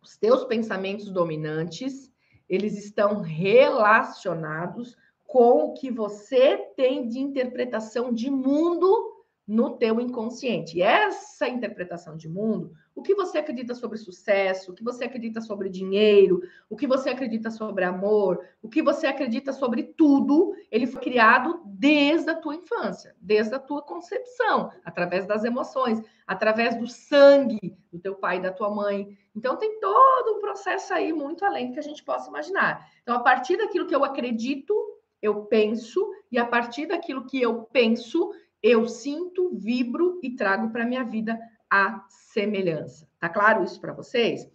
Os 0.08 0.16
teus 0.16 0.42
pensamentos 0.44 1.10
dominantes, 1.10 2.10
eles 2.48 2.82
estão 2.82 3.20
relacionados 3.20 4.96
com 5.26 5.66
o 5.66 5.74
que 5.74 5.90
você 5.90 6.56
tem 6.74 7.06
de 7.06 7.18
interpretação 7.18 8.10
de 8.10 8.30
mundo 8.30 9.17
no 9.48 9.78
teu 9.78 9.98
inconsciente. 9.98 10.76
E 10.76 10.82
essa 10.82 11.48
interpretação 11.48 12.18
de 12.18 12.28
mundo, 12.28 12.70
o 12.94 13.00
que 13.00 13.14
você 13.14 13.38
acredita 13.38 13.74
sobre 13.74 13.96
sucesso, 13.96 14.70
o 14.70 14.74
que 14.74 14.84
você 14.84 15.04
acredita 15.04 15.40
sobre 15.40 15.70
dinheiro, 15.70 16.42
o 16.68 16.76
que 16.76 16.86
você 16.86 17.08
acredita 17.08 17.50
sobre 17.50 17.82
amor, 17.82 18.44
o 18.60 18.68
que 18.68 18.82
você 18.82 19.06
acredita 19.06 19.50
sobre 19.54 19.84
tudo, 19.84 20.52
ele 20.70 20.86
foi 20.86 21.00
criado 21.00 21.62
desde 21.64 22.28
a 22.28 22.34
tua 22.34 22.56
infância, 22.56 23.16
desde 23.18 23.54
a 23.54 23.58
tua 23.58 23.80
concepção, 23.80 24.70
através 24.84 25.24
das 25.26 25.44
emoções, 25.44 26.02
através 26.26 26.76
do 26.76 26.86
sangue 26.86 27.74
do 27.90 27.98
teu 27.98 28.16
pai 28.16 28.36
e 28.36 28.42
da 28.42 28.52
tua 28.52 28.68
mãe. 28.68 29.16
Então 29.34 29.56
tem 29.56 29.80
todo 29.80 30.36
um 30.36 30.40
processo 30.40 30.92
aí 30.92 31.10
muito 31.10 31.42
além 31.42 31.68
do 31.68 31.72
que 31.72 31.80
a 31.80 31.82
gente 31.82 32.04
possa 32.04 32.28
imaginar. 32.28 32.86
Então 33.02 33.16
a 33.16 33.20
partir 33.20 33.56
daquilo 33.56 33.86
que 33.86 33.94
eu 33.94 34.04
acredito, 34.04 34.74
eu 35.22 35.46
penso 35.46 36.06
e 36.30 36.38
a 36.38 36.44
partir 36.44 36.86
daquilo 36.86 37.24
que 37.24 37.40
eu 37.40 37.62
penso, 37.62 38.30
eu 38.62 38.88
sinto, 38.88 39.50
vibro 39.54 40.18
e 40.22 40.34
trago 40.34 40.70
para 40.70 40.86
minha 40.86 41.04
vida 41.04 41.38
a 41.70 42.04
semelhança. 42.08 43.08
Tá 43.18 43.28
claro 43.28 43.64
isso 43.64 43.80
para 43.80 43.92
vocês? 43.92 44.48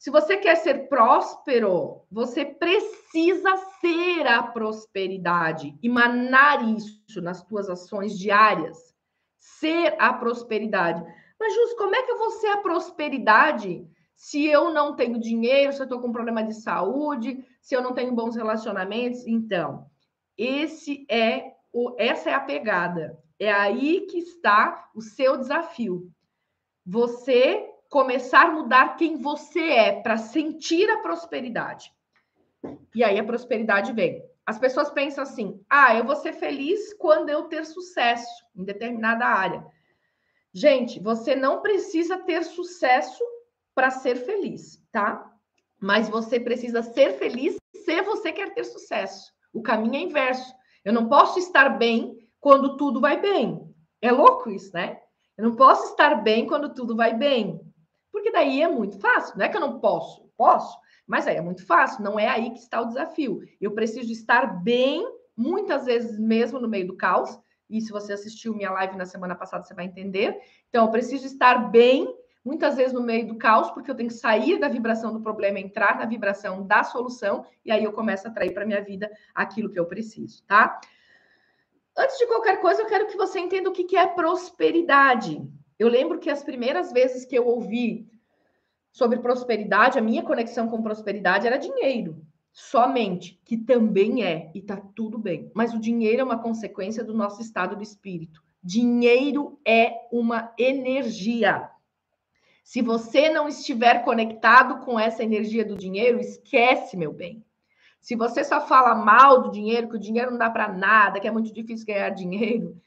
Se 0.00 0.10
você 0.10 0.38
quer 0.38 0.56
ser 0.56 0.88
próspero, 0.88 2.02
você 2.10 2.42
precisa 2.44 3.54
ser 3.80 4.26
a 4.26 4.42
prosperidade, 4.42 5.78
emanar 5.82 6.66
isso 6.74 7.20
nas 7.20 7.42
tuas 7.42 7.68
ações 7.68 8.18
diárias. 8.18 8.94
Ser 9.38 9.96
a 9.98 10.12
prosperidade. 10.12 11.04
Mas, 11.38 11.54
Jus, 11.54 11.74
como 11.74 11.94
é 11.94 12.02
que 12.02 12.12
eu 12.12 12.18
vou 12.18 12.30
ser 12.30 12.48
a 12.48 12.58
prosperidade 12.58 13.86
se 14.14 14.46
eu 14.46 14.72
não 14.72 14.96
tenho 14.96 15.18
dinheiro, 15.18 15.72
se 15.72 15.80
eu 15.80 15.84
estou 15.84 16.00
com 16.00 16.12
problema 16.12 16.42
de 16.42 16.54
saúde, 16.54 17.44
se 17.60 17.74
eu 17.74 17.82
não 17.82 17.92
tenho 17.92 18.14
bons 18.14 18.36
relacionamentos? 18.36 19.26
Então, 19.26 19.86
esse 20.36 21.06
é 21.10 21.52
o, 21.72 21.94
essa 21.98 22.30
é 22.30 22.34
a 22.34 22.40
pegada. 22.40 23.18
É 23.40 23.50
aí 23.50 24.02
que 24.02 24.18
está 24.18 24.90
o 24.94 25.00
seu 25.00 25.38
desafio. 25.38 26.12
Você 26.84 27.66
começar 27.88 28.48
a 28.48 28.50
mudar 28.52 28.96
quem 28.96 29.16
você 29.16 29.60
é 29.60 30.02
para 30.02 30.18
sentir 30.18 30.88
a 30.90 30.98
prosperidade. 30.98 31.90
E 32.94 33.02
aí 33.02 33.18
a 33.18 33.24
prosperidade 33.24 33.94
vem. 33.94 34.22
As 34.44 34.58
pessoas 34.58 34.90
pensam 34.90 35.22
assim: 35.22 35.64
ah, 35.70 35.94
eu 35.94 36.04
vou 36.04 36.16
ser 36.16 36.34
feliz 36.34 36.92
quando 36.94 37.30
eu 37.30 37.44
ter 37.44 37.64
sucesso 37.64 38.44
em 38.54 38.62
determinada 38.62 39.24
área. 39.24 39.64
Gente, 40.52 41.00
você 41.00 41.34
não 41.34 41.62
precisa 41.62 42.18
ter 42.18 42.44
sucesso 42.44 43.24
para 43.74 43.90
ser 43.90 44.16
feliz, 44.16 44.84
tá? 44.92 45.32
Mas 45.80 46.10
você 46.10 46.38
precisa 46.38 46.82
ser 46.82 47.12
feliz 47.12 47.56
se 47.74 48.02
você 48.02 48.32
quer 48.32 48.52
ter 48.52 48.64
sucesso. 48.64 49.32
O 49.50 49.62
caminho 49.62 49.94
é 49.94 50.00
inverso. 50.00 50.54
Eu 50.84 50.92
não 50.92 51.08
posso 51.08 51.38
estar 51.38 51.70
bem 51.70 52.19
quando 52.40 52.76
tudo 52.76 53.00
vai 53.00 53.20
bem. 53.20 53.70
É 54.00 54.10
louco 54.10 54.50
isso, 54.50 54.72
né? 54.72 54.98
Eu 55.36 55.44
não 55.44 55.56
posso 55.56 55.90
estar 55.90 56.16
bem 56.16 56.46
quando 56.46 56.74
tudo 56.74 56.96
vai 56.96 57.14
bem. 57.16 57.60
Porque 58.10 58.32
daí 58.32 58.62
é 58.62 58.68
muito 58.68 58.98
fácil. 58.98 59.38
Não 59.38 59.44
é 59.44 59.48
que 59.48 59.56
eu 59.56 59.60
não 59.60 59.78
posso, 59.78 60.28
posso, 60.36 60.78
mas 61.06 61.26
aí 61.26 61.36
é 61.36 61.40
muito 61.40 61.64
fácil. 61.66 62.02
Não 62.02 62.18
é 62.18 62.26
aí 62.26 62.50
que 62.50 62.58
está 62.58 62.80
o 62.80 62.86
desafio. 62.86 63.40
Eu 63.60 63.72
preciso 63.72 64.10
estar 64.10 64.62
bem, 64.62 65.06
muitas 65.36 65.84
vezes 65.84 66.18
mesmo 66.18 66.58
no 66.58 66.68
meio 66.68 66.86
do 66.86 66.96
caos. 66.96 67.38
E 67.68 67.80
se 67.80 67.92
você 67.92 68.12
assistiu 68.12 68.54
minha 68.54 68.72
live 68.72 68.96
na 68.96 69.06
semana 69.06 69.34
passada, 69.34 69.64
você 69.64 69.74
vai 69.74 69.84
entender. 69.84 70.36
Então, 70.68 70.86
eu 70.86 70.90
preciso 70.90 71.24
estar 71.24 71.70
bem, 71.70 72.12
muitas 72.44 72.76
vezes 72.76 72.92
no 72.92 73.02
meio 73.02 73.28
do 73.28 73.36
caos, 73.36 73.70
porque 73.70 73.90
eu 73.90 73.94
tenho 73.94 74.08
que 74.08 74.14
sair 74.16 74.58
da 74.58 74.68
vibração 74.68 75.12
do 75.12 75.20
problema, 75.20 75.60
entrar 75.60 75.96
na 75.96 76.04
vibração 76.04 76.66
da 76.66 76.82
solução, 76.82 77.46
e 77.64 77.70
aí 77.70 77.84
eu 77.84 77.92
começo 77.92 78.26
a 78.26 78.30
atrair 78.30 78.52
para 78.52 78.66
minha 78.66 78.82
vida 78.82 79.08
aquilo 79.32 79.70
que 79.70 79.78
eu 79.78 79.86
preciso, 79.86 80.44
tá? 80.46 80.80
Antes 81.96 82.18
de 82.18 82.26
qualquer 82.26 82.60
coisa, 82.60 82.82
eu 82.82 82.86
quero 82.86 83.06
que 83.06 83.16
você 83.16 83.38
entenda 83.40 83.68
o 83.68 83.72
que 83.72 83.96
é 83.96 84.06
prosperidade. 84.06 85.42
Eu 85.78 85.88
lembro 85.88 86.18
que 86.18 86.30
as 86.30 86.42
primeiras 86.42 86.92
vezes 86.92 87.24
que 87.24 87.36
eu 87.36 87.46
ouvi 87.46 88.08
sobre 88.92 89.18
prosperidade, 89.18 89.98
a 89.98 90.02
minha 90.02 90.22
conexão 90.22 90.68
com 90.68 90.82
prosperidade 90.82 91.46
era 91.46 91.56
dinheiro. 91.56 92.24
Somente, 92.52 93.40
que 93.44 93.56
também 93.56 94.24
é, 94.24 94.50
e 94.54 94.60
tá 94.60 94.76
tudo 94.94 95.18
bem. 95.18 95.50
Mas 95.54 95.72
o 95.72 95.80
dinheiro 95.80 96.20
é 96.20 96.24
uma 96.24 96.42
consequência 96.42 97.04
do 97.04 97.14
nosso 97.14 97.40
estado 97.40 97.76
de 97.76 97.84
espírito. 97.84 98.42
Dinheiro 98.62 99.58
é 99.64 99.94
uma 100.12 100.52
energia. 100.58 101.70
Se 102.62 102.82
você 102.82 103.30
não 103.30 103.48
estiver 103.48 104.04
conectado 104.04 104.84
com 104.84 104.98
essa 104.98 105.24
energia 105.24 105.64
do 105.64 105.76
dinheiro, 105.76 106.20
esquece, 106.20 106.96
meu 106.96 107.12
bem. 107.12 107.44
Se 108.00 108.16
você 108.16 108.42
só 108.42 108.66
fala 108.66 108.94
mal 108.94 109.42
do 109.42 109.50
dinheiro, 109.50 109.88
que 109.88 109.96
o 109.96 110.00
dinheiro 110.00 110.30
não 110.30 110.38
dá 110.38 110.48
para 110.48 110.72
nada, 110.72 111.20
que 111.20 111.28
é 111.28 111.30
muito 111.30 111.52
difícil 111.52 111.86
ganhar 111.86 112.08
dinheiro, 112.10 112.80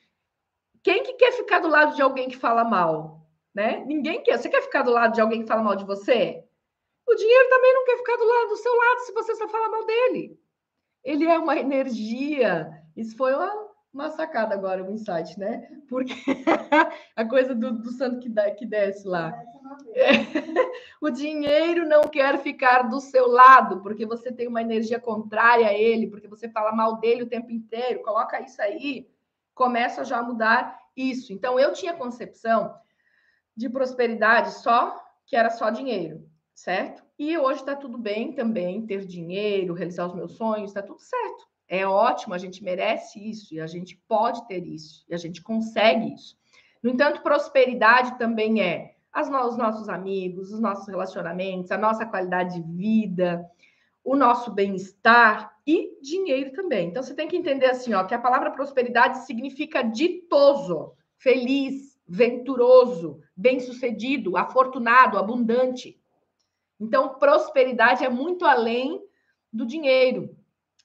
quem 0.82 1.03
que 1.03 1.13
quer 1.13 1.32
ficar 1.32 1.60
do 1.60 1.67
lado 1.67 1.96
de 1.96 2.01
alguém 2.01 2.27
que 2.27 2.38
fala 2.38 2.63
mal? 2.63 3.22
Né? 3.53 3.84
Ninguém 3.86 4.24
quer. 4.24 4.38
Você 4.38 4.50
quer 4.50 4.63
ficar 4.63 4.82
do 4.82 4.91
lado 4.91 5.13
de 5.13 5.22
alguém 5.22 5.41
que 5.41 5.48
fala 5.48 5.62
mal 5.62 5.75
de 5.75 5.86
você? 5.86 6.43
O 7.08 7.15
dinheiro 7.15 7.50
também 7.50 7.74
não 7.74 7.86
quer 7.86 7.98
ficar 7.98 8.17
do 8.17 8.25
lado 8.25 8.50
do 8.50 8.58
seu 8.58 8.75
lado 8.75 9.00
se 9.01 9.13
você 9.13 9.36
só 9.36 9.48
fala 9.48 9.70
mal 9.70 9.86
dele. 9.86 10.39
Ele 11.03 11.25
é 11.25 11.38
uma 11.38 11.58
energia. 11.58 12.82
Isso 12.96 13.15
foi 13.15 13.34
uma, 13.34 13.70
uma 13.93 14.10
sacada 14.10 14.55
agora, 14.55 14.84
um 14.84 14.91
insight, 14.91 15.38
né? 15.39 15.70
Porque 15.88 16.13
a 17.15 17.25
coisa 17.25 17.53
do, 17.53 17.79
do 17.79 17.91
santo 17.91 18.20
que, 18.20 18.29
dá, 18.29 18.50
que 18.51 18.65
desce 18.65 19.08
lá. 19.08 19.34
o 21.01 21.10
dinheiro 21.10 21.88
não 21.88 22.03
quer 22.03 22.38
ficar 22.39 22.84
do 22.84 23.00
seu 23.00 23.27
lado, 23.27 23.82
porque 23.82 24.06
você 24.06 24.32
tem 24.32 24.48
uma 24.48 24.62
energia 24.62 25.00
contrária 25.00 25.68
a 25.68 25.74
ele, 25.74 26.08
porque 26.08 26.27
você 26.27 26.50
fala 26.50 26.72
mal 26.72 27.00
dele 27.00 27.24
o 27.24 27.30
tempo 27.30 27.51
inteiro. 27.51 28.01
Coloca 28.01 28.42
isso 28.42 28.62
aí, 28.62 29.10
começa 29.53 30.03
já 30.03 30.20
a 30.20 30.24
mudar 30.24 30.80
isso. 30.96 31.34
Então, 31.34 31.60
eu 31.60 31.74
tinha 31.74 31.94
concepção 31.94 32.75
de 33.56 33.70
prosperidade 33.70 34.53
só 34.56 35.00
que 35.25 35.36
era 35.36 35.50
só 35.50 35.70
dinheiro, 35.70 36.27
certo? 36.53 37.03
E 37.18 37.38
hoje 37.38 37.60
está 37.60 37.75
tudo 37.75 37.98
bem 37.98 38.34
também 38.34 38.86
ter 38.86 39.06
dinheiro, 39.06 39.74
realizar 39.74 40.08
os 40.08 40.15
meus 40.15 40.34
sonhos, 40.34 40.72
está 40.72 40.82
tudo 40.82 41.00
certo. 41.00 41.48
É 41.68 41.88
ótimo, 41.88 42.34
a 42.34 42.38
gente 42.38 42.63
merece 42.63 43.20
isso 43.20 43.53
e 43.53 43.60
a 43.60 43.68
gente 43.68 43.96
pode 44.08 44.46
ter 44.48 44.65
isso 44.65 45.06
e 45.08 45.13
a 45.13 45.18
gente 45.18 45.42
consegue 45.42 46.13
isso. 46.13 46.38
No 46.82 46.89
entanto, 46.89 47.22
prosperidade 47.22 48.18
também 48.18 48.62
é 48.62 48.92
as, 49.13 49.27
os 49.27 49.58
nossos 49.58 49.88
amigos, 49.88 50.51
os 50.51 50.60
nossos 50.60 50.88
relacionamentos, 50.88 51.72
a 51.72 51.77
nossa 51.77 52.05
qualidade 52.05 52.60
de 52.60 52.67
vida, 52.75 53.46
o 54.03 54.15
nosso 54.15 54.51
bem-estar 54.51 55.55
e 55.65 55.98
dinheiro 56.01 56.51
também. 56.53 56.89
Então 56.89 57.03
você 57.03 57.13
tem 57.13 57.27
que 57.27 57.38
entender 57.38 57.67
assim, 57.67 57.93
ó, 57.93 58.03
que 58.03 58.13
a 58.13 58.20
palavra 58.20 58.51
prosperidade 58.51 59.25
significa 59.25 59.82
ditoso, 59.82 60.93
feliz, 61.17 61.98
venturoso, 62.08 63.20
bem-sucedido, 63.38 64.36
afortunado, 64.36 65.17
abundante. 65.17 65.98
Então 66.79 67.15
prosperidade 67.20 68.03
é 68.03 68.10
muito 68.10 68.46
além 68.46 69.01
do 69.51 69.65
dinheiro 69.65 70.36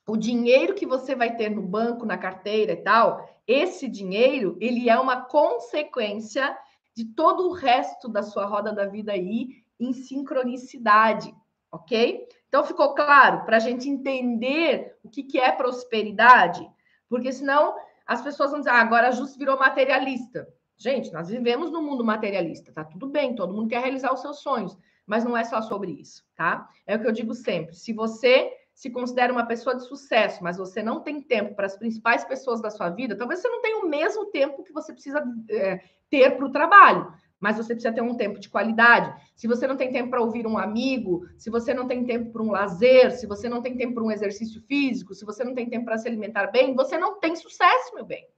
o 0.09 0.17
dinheiro 0.17 0.75
que 0.75 0.87
você 0.87 1.15
vai 1.15 1.37
ter 1.37 1.51
no 1.51 1.61
banco, 1.61 2.07
na 2.07 2.17
carteira 2.17 2.73
e 2.73 2.77
tal, 2.77 3.29
esse 3.47 3.87
dinheiro, 3.87 4.57
ele 4.59 4.89
é 4.89 4.99
uma 4.99 5.21
consequência 5.21 6.57
de 6.99 7.05
todo 7.05 7.49
o 7.49 7.53
resto 7.53 8.09
da 8.09 8.25
sua 8.25 8.45
roda 8.45 8.73
da 8.73 8.85
vida 8.85 9.13
aí 9.13 9.63
em 9.79 9.93
sincronicidade, 9.93 11.33
ok? 11.71 12.27
Então 12.49 12.65
ficou 12.65 12.93
claro 12.93 13.45
para 13.45 13.59
a 13.59 13.61
gente 13.61 13.89
entender 13.89 14.99
o 15.05 15.09
que, 15.09 15.23
que 15.23 15.39
é 15.39 15.53
prosperidade, 15.53 16.69
porque 17.09 17.33
senão 17.33 17.77
as 18.05 18.21
pessoas 18.21 18.51
vão 18.51 18.59
dizer, 18.59 18.71
ah, 18.71 18.81
agora 18.81 19.07
a 19.07 19.11
Jus 19.13 19.37
virou 19.37 19.57
materialista. 19.57 20.53
Gente, 20.77 21.13
nós 21.13 21.29
vivemos 21.29 21.71
no 21.71 21.81
mundo 21.81 22.05
materialista, 22.05 22.73
tá 22.73 22.83
tudo 22.83 23.07
bem, 23.07 23.37
todo 23.37 23.55
mundo 23.55 23.69
quer 23.69 23.81
realizar 23.81 24.13
os 24.13 24.21
seus 24.21 24.41
sonhos, 24.41 24.77
mas 25.07 25.23
não 25.23 25.37
é 25.37 25.45
só 25.45 25.63
sobre 25.63 25.93
isso, 25.93 26.25
tá? 26.35 26.69
É 26.85 26.97
o 26.97 27.01
que 27.01 27.07
eu 27.07 27.13
digo 27.13 27.33
sempre. 27.33 27.77
Se 27.77 27.93
você 27.93 28.51
se 28.79 28.91
considera 28.91 29.33
uma 29.33 29.45
pessoa 29.45 29.75
de 29.75 29.85
sucesso, 29.89 30.41
mas 30.41 30.57
você 30.57 30.85
não 30.85 31.01
tem 31.01 31.21
tempo 31.21 31.53
para 31.57 31.67
as 31.67 31.77
principais 31.77 32.25
pessoas 32.25 32.63
da 32.63 32.71
sua 32.71 32.89
vida, 32.89 33.19
talvez 33.19 33.41
você 33.41 33.49
não 33.49 33.61
tenha 33.61 33.79
o 33.79 33.89
mesmo 33.89 34.27
tempo 34.27 34.63
que 34.63 34.73
você 34.73 34.93
precisa 34.93 35.21
é, 35.51 35.81
ter 36.09 36.37
para 36.37 36.47
o 36.47 36.53
trabalho, 36.53 37.13
mas 37.41 37.57
você 37.57 37.75
precisa 37.75 37.93
ter 37.93 38.03
um 38.03 38.17
tempo 38.17 38.39
de 38.39 38.49
qualidade. 38.49 39.13
Se 39.35 39.49
você 39.49 39.67
não 39.67 39.77
tem 39.77 39.91
tempo 39.91 40.11
para 40.11 40.21
ouvir 40.21 40.47
um 40.47 40.57
amigo, 40.57 41.27
se 41.37 41.51
você 41.51 41.75
não 41.75 41.89
tem 41.89 42.05
tempo 42.05 42.31
para 42.31 42.41
um 42.41 42.53
lazer, 42.53 43.11
se 43.11 43.27
você 43.27 43.49
não 43.49 43.61
tem 43.61 43.77
tempo 43.77 43.95
para 43.95 44.05
um 44.05 44.13
exercício 44.13 44.63
físico, 44.63 45.13
se 45.13 45.25
você 45.25 45.43
não 45.43 45.57
tem 45.57 45.69
tempo 45.69 45.85
para 45.85 45.99
se 45.99 46.07
alimentar 46.07 46.47
bem, 46.47 46.77
você 46.77 46.97
não 46.97 47.19
tem 47.19 47.35
sucesso, 47.35 47.93
meu 47.97 48.05
bem. 48.05 48.29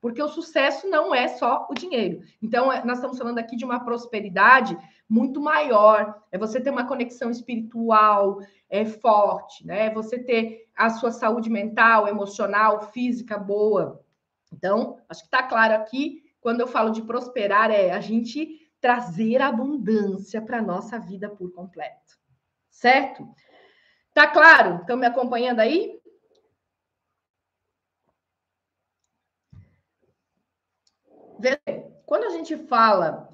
Porque 0.00 0.22
o 0.22 0.28
sucesso 0.28 0.88
não 0.88 1.14
é 1.14 1.26
só 1.28 1.66
o 1.68 1.74
dinheiro. 1.74 2.22
Então, 2.40 2.72
é, 2.72 2.84
nós 2.84 2.98
estamos 2.98 3.18
falando 3.18 3.38
aqui 3.38 3.56
de 3.56 3.64
uma 3.64 3.84
prosperidade 3.84 4.78
muito 5.08 5.40
maior. 5.40 6.22
É 6.30 6.38
você 6.38 6.60
ter 6.60 6.70
uma 6.70 6.86
conexão 6.86 7.30
espiritual 7.30 8.40
é, 8.70 8.84
forte, 8.84 9.66
né? 9.66 9.86
É 9.86 9.90
você 9.90 10.18
ter 10.18 10.68
a 10.76 10.90
sua 10.90 11.10
saúde 11.10 11.50
mental, 11.50 12.06
emocional, 12.06 12.92
física 12.92 13.36
boa. 13.36 14.04
Então, 14.52 14.98
acho 15.08 15.22
que 15.22 15.26
está 15.26 15.42
claro 15.42 15.74
aqui, 15.74 16.22
quando 16.40 16.60
eu 16.60 16.66
falo 16.68 16.90
de 16.90 17.02
prosperar, 17.02 17.70
é 17.70 17.90
a 17.90 18.00
gente 18.00 18.70
trazer 18.80 19.42
abundância 19.42 20.40
para 20.40 20.58
a 20.58 20.62
nossa 20.62 20.98
vida 20.98 21.28
por 21.28 21.52
completo. 21.52 22.16
Certo? 22.70 23.28
Tá 24.14 24.28
claro? 24.28 24.76
Estão 24.76 24.96
me 24.96 25.06
acompanhando 25.06 25.60
aí? 25.60 25.98
Quando 32.06 32.24
a 32.24 32.30
gente 32.30 32.56
fala 32.56 33.28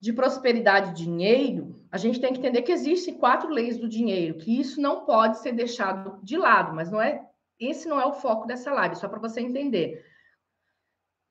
de 0.00 0.12
prosperidade 0.12 0.90
e 0.90 0.94
dinheiro, 0.94 1.74
a 1.90 1.98
gente 1.98 2.20
tem 2.20 2.32
que 2.32 2.38
entender 2.38 2.62
que 2.62 2.72
existem 2.72 3.14
quatro 3.14 3.48
leis 3.48 3.78
do 3.78 3.88
dinheiro, 3.88 4.38
que 4.38 4.60
isso 4.60 4.80
não 4.80 5.04
pode 5.04 5.38
ser 5.38 5.52
deixado 5.52 6.20
de 6.22 6.36
lado, 6.36 6.74
mas 6.74 6.90
não 6.90 7.00
é 7.00 7.26
esse 7.58 7.88
não 7.88 8.00
é 8.00 8.04
o 8.04 8.12
foco 8.12 8.46
dessa 8.46 8.70
live, 8.72 8.96
só 8.96 9.08
para 9.08 9.18
você 9.18 9.40
entender. 9.40 10.04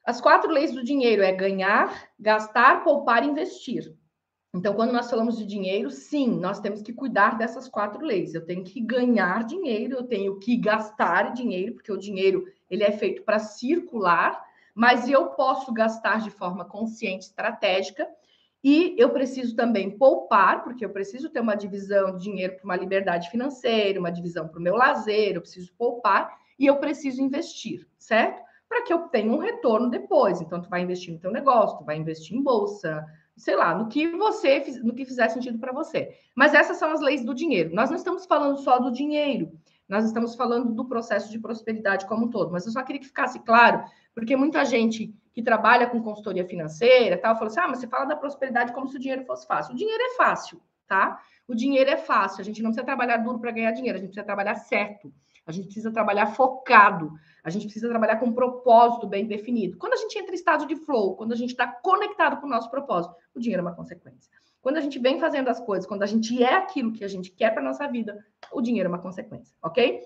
As 0.03 0.19
quatro 0.19 0.51
leis 0.51 0.71
do 0.71 0.83
dinheiro 0.83 1.21
é 1.21 1.31
ganhar, 1.31 2.09
gastar, 2.19 2.83
poupar 2.83 3.23
e 3.23 3.27
investir. 3.27 3.95
Então, 4.53 4.73
quando 4.73 4.93
nós 4.93 5.09
falamos 5.09 5.37
de 5.37 5.45
dinheiro, 5.45 5.91
sim, 5.91 6.27
nós 6.39 6.59
temos 6.59 6.81
que 6.81 6.93
cuidar 6.93 7.37
dessas 7.37 7.67
quatro 7.67 8.03
leis. 8.03 8.33
Eu 8.33 8.45
tenho 8.45 8.63
que 8.63 8.79
ganhar 8.79 9.43
dinheiro, 9.43 9.97
eu 9.97 10.03
tenho 10.03 10.39
que 10.39 10.55
gastar 10.57 11.33
dinheiro, 11.33 11.73
porque 11.73 11.91
o 11.91 11.97
dinheiro 11.97 12.45
ele 12.69 12.83
é 12.83 12.91
feito 12.91 13.23
para 13.23 13.37
circular 13.37 14.43
mas 14.75 15.07
eu 15.09 15.27
posso 15.27 15.73
gastar 15.73 16.19
de 16.21 16.29
forma 16.29 16.65
consciente, 16.65 17.27
estratégica, 17.27 18.05
e 18.61 18.95
eu 18.97 19.11
preciso 19.11 19.55
também 19.55 19.97
poupar, 19.97 20.63
porque 20.63 20.83
eu 20.83 20.89
preciso 20.89 21.29
ter 21.29 21.39
uma 21.39 21.55
divisão 21.55 22.17
de 22.17 22.23
dinheiro 22.23 22.55
para 22.55 22.65
uma 22.65 22.75
liberdade 22.75 23.29
financeira, 23.29 23.99
uma 23.99 24.11
divisão 24.11 24.47
para 24.47 24.59
o 24.59 24.61
meu 24.61 24.75
lazer, 24.75 25.35
eu 25.35 25.41
preciso 25.41 25.71
poupar 25.77 26.35
e 26.59 26.65
eu 26.65 26.77
preciso 26.77 27.21
investir, 27.21 27.87
certo? 27.97 28.41
Para 28.67 28.81
que 28.81 28.91
eu 28.91 29.07
tenha 29.09 29.31
um 29.31 29.37
retorno 29.37 29.89
depois. 29.89 30.41
Então, 30.41 30.61
tu 30.61 30.67
vai 30.67 30.81
investir 30.81 31.13
no 31.13 31.19
teu 31.19 31.31
negócio, 31.31 31.77
tu 31.77 31.85
vai 31.85 31.95
investir 31.95 32.35
em 32.35 32.41
bolsa, 32.41 33.05
sei 33.37 33.55
lá, 33.55 33.75
no 33.75 33.87
que 33.87 34.07
você 34.17 34.59
no 34.83 34.95
que 34.95 35.05
fizer 35.05 35.29
sentido 35.29 35.59
para 35.59 35.71
você. 35.71 36.17
Mas 36.33 36.53
essas 36.53 36.77
são 36.77 36.91
as 36.91 37.01
leis 37.01 37.23
do 37.23 37.35
dinheiro. 37.35 37.73
Nós 37.73 37.89
não 37.89 37.97
estamos 37.97 38.25
falando 38.25 38.57
só 38.57 38.79
do 38.79 38.91
dinheiro, 38.91 39.51
nós 39.87 40.05
estamos 40.05 40.33
falando 40.33 40.73
do 40.73 40.85
processo 40.85 41.29
de 41.29 41.37
prosperidade 41.37 42.07
como 42.07 42.25
um 42.25 42.29
todo. 42.29 42.51
Mas 42.51 42.65
eu 42.65 42.71
só 42.71 42.81
queria 42.81 42.99
que 42.99 43.07
ficasse 43.07 43.39
claro 43.39 43.83
porque 44.15 44.35
muita 44.35 44.63
gente 44.63 45.13
que 45.33 45.43
trabalha 45.43 45.87
com 45.87 46.01
consultoria 46.01 46.47
financeira 46.47 47.17
tal, 47.17 47.35
fala 47.35 47.47
assim: 47.47 47.59
ah, 47.59 47.67
mas 47.67 47.79
você 47.79 47.87
fala 47.87 48.05
da 48.05 48.15
prosperidade 48.15 48.73
como 48.73 48.87
se 48.87 48.95
o 48.95 48.99
dinheiro 48.99 49.25
fosse 49.25 49.45
fácil. 49.45 49.73
O 49.73 49.77
dinheiro 49.77 50.01
é 50.01 50.15
fácil, 50.15 50.61
tá? 50.87 51.19
O 51.45 51.53
dinheiro 51.53 51.89
é 51.89 51.97
fácil. 51.97 52.39
A 52.39 52.43
gente 52.43 52.63
não 52.63 52.69
precisa 52.69 52.85
trabalhar 52.85 53.17
duro 53.17 53.37
para 53.37 53.51
ganhar 53.51 53.71
dinheiro, 53.71 53.97
a 53.97 53.99
gente 53.99 54.09
precisa 54.09 54.25
trabalhar 54.25 54.55
certo. 54.55 55.13
A 55.45 55.51
gente 55.51 55.65
precisa 55.65 55.91
trabalhar 55.91 56.27
focado. 56.27 57.11
A 57.43 57.49
gente 57.51 57.65
precisa 57.65 57.87
trabalhar 57.89 58.15
com 58.15 58.27
um 58.27 58.33
propósito 58.33 59.05
bem 59.05 59.27
definido. 59.27 59.77
Quando 59.77 59.93
a 59.93 59.97
gente 59.97 60.17
entra 60.17 60.31
em 60.31 60.35
estado 60.35 60.65
de 60.65 60.75
flow, 60.75 61.15
quando 61.15 61.33
a 61.33 61.35
gente 61.35 61.51
está 61.51 61.67
conectado 61.67 62.41
com 62.41 62.47
o 62.47 62.49
nosso 62.49 62.71
propósito, 62.71 63.13
o 63.35 63.39
dinheiro 63.39 63.61
é 63.61 63.65
uma 63.67 63.75
consequência. 63.75 64.31
Quando 64.59 64.77
a 64.77 64.81
gente 64.81 64.97
vem 64.97 65.19
fazendo 65.19 65.49
as 65.49 65.59
coisas, 65.59 65.85
quando 65.85 66.01
a 66.01 66.07
gente 66.07 66.41
é 66.41 66.55
aquilo 66.55 66.91
que 66.91 67.03
a 67.03 67.07
gente 67.07 67.29
quer 67.29 67.53
para 67.53 67.61
nossa 67.61 67.87
vida, 67.87 68.17
o 68.51 68.61
dinheiro 68.61 68.87
é 68.87 68.91
uma 68.91 69.01
consequência, 69.01 69.55
ok? 69.61 70.01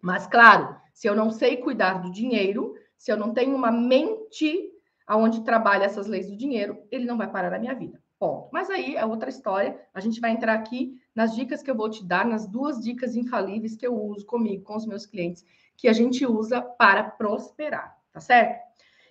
Mas 0.00 0.28
claro, 0.28 0.76
se 0.94 1.08
eu 1.08 1.16
não 1.16 1.30
sei 1.30 1.56
cuidar 1.56 1.94
do 1.94 2.12
dinheiro, 2.12 2.76
se 2.98 3.10
eu 3.10 3.16
não 3.16 3.32
tenho 3.32 3.54
uma 3.54 3.70
mente 3.70 4.72
aonde 5.06 5.44
trabalha 5.44 5.84
essas 5.84 6.06
leis 6.06 6.28
do 6.28 6.36
dinheiro, 6.36 6.82
ele 6.90 7.04
não 7.04 7.16
vai 7.16 7.30
parar 7.30 7.50
na 7.50 7.58
minha 7.58 7.74
vida. 7.74 8.00
Ponto. 8.18 8.48
Mas 8.50 8.70
aí 8.70 8.96
é 8.96 9.04
outra 9.04 9.28
história. 9.28 9.78
A 9.92 10.00
gente 10.00 10.20
vai 10.20 10.30
entrar 10.30 10.54
aqui 10.54 10.98
nas 11.14 11.34
dicas 11.34 11.62
que 11.62 11.70
eu 11.70 11.76
vou 11.76 11.90
te 11.90 12.02
dar, 12.04 12.24
nas 12.24 12.46
duas 12.46 12.82
dicas 12.82 13.14
infalíveis 13.14 13.76
que 13.76 13.86
eu 13.86 13.94
uso 13.94 14.24
comigo, 14.24 14.64
com 14.64 14.74
os 14.74 14.86
meus 14.86 15.04
clientes, 15.04 15.44
que 15.76 15.86
a 15.86 15.92
gente 15.92 16.26
usa 16.26 16.60
para 16.62 17.04
prosperar, 17.04 17.96
tá 18.12 18.20
certo? 18.20 18.64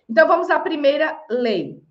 Então 0.10 0.28
vamos 0.28 0.50
à 0.50 0.60
primeira 0.60 1.20
lei. 1.30 1.84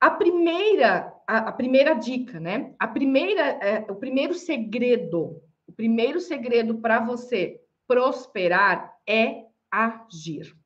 A 0.00 0.10
primeira, 0.10 1.14
a, 1.26 1.38
a 1.38 1.52
primeira 1.52 1.94
dica, 1.94 2.40
né? 2.40 2.74
A 2.78 2.88
primeira, 2.88 3.42
é, 3.42 3.86
o 3.90 3.94
primeiro 3.94 4.32
segredo, 4.32 5.42
o 5.66 5.72
primeiro 5.72 6.20
segredo 6.20 6.78
para 6.78 7.00
você 7.00 7.60
prosperar 7.86 8.96
é 9.06 9.44
agir, 9.70 10.56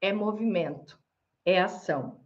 é 0.00 0.12
movimento, 0.12 0.98
é 1.44 1.60
ação. 1.60 2.20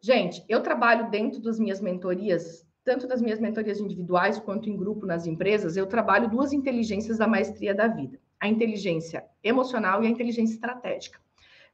Gente, 0.00 0.44
eu 0.48 0.62
trabalho 0.62 1.10
dentro 1.10 1.40
das 1.40 1.58
minhas 1.58 1.80
mentorias, 1.80 2.66
tanto 2.84 3.06
das 3.08 3.20
minhas 3.20 3.40
mentorias 3.40 3.80
individuais 3.80 4.38
quanto 4.38 4.70
em 4.70 4.76
grupo 4.76 5.06
nas 5.06 5.26
empresas, 5.26 5.76
eu 5.76 5.86
trabalho 5.86 6.30
duas 6.30 6.52
inteligências 6.52 7.18
da 7.18 7.26
maestria 7.26 7.74
da 7.74 7.88
vida: 7.88 8.20
a 8.40 8.48
inteligência 8.48 9.24
emocional 9.42 10.02
e 10.02 10.06
a 10.06 10.10
inteligência 10.10 10.54
estratégica. 10.54 11.18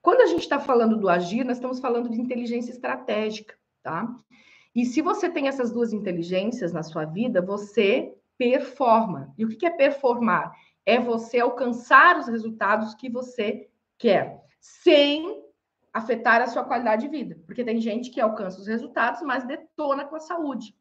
Quando 0.01 0.23
a 0.23 0.27
gente 0.27 0.41
está 0.41 0.59
falando 0.59 0.97
do 0.97 1.09
agir, 1.09 1.45
nós 1.45 1.59
estamos 1.59 1.79
falando 1.79 2.11
de 2.11 2.21
inteligência 2.21 2.73
estratégica, 2.73 3.55
tá? 3.83 4.13
E 4.75 4.85
se 4.87 5.03
você 5.03 5.29
tem 5.29 5.47
essas 5.47 5.71
duas 5.71 5.93
inteligências 5.93 6.73
na 6.73 6.83
sua 6.83 7.05
vida, 7.05 7.43
você 7.43 8.15
performa. 8.39 9.33
E 9.37 9.45
o 9.45 9.49
que 9.49 9.67
é 9.67 9.71
performar? 9.71 10.53
É 10.85 10.99
você 10.99 11.39
alcançar 11.39 12.19
os 12.19 12.27
resultados 12.27 12.95
que 12.95 13.09
você 13.09 13.69
quer, 13.99 14.43
sem 14.63 15.45
afetar 15.93 16.41
a 16.41 16.47
sua 16.47 16.65
qualidade 16.65 17.03
de 17.03 17.09
vida. 17.09 17.39
Porque 17.45 17.65
tem 17.65 17.81
gente 17.81 18.11
que 18.11 18.21
alcança 18.21 18.61
os 18.61 18.69
resultados, 18.69 19.21
mas 19.23 19.45
detona 19.45 20.05
com 20.05 20.17
a 20.17 20.21
saúde. 20.21 20.75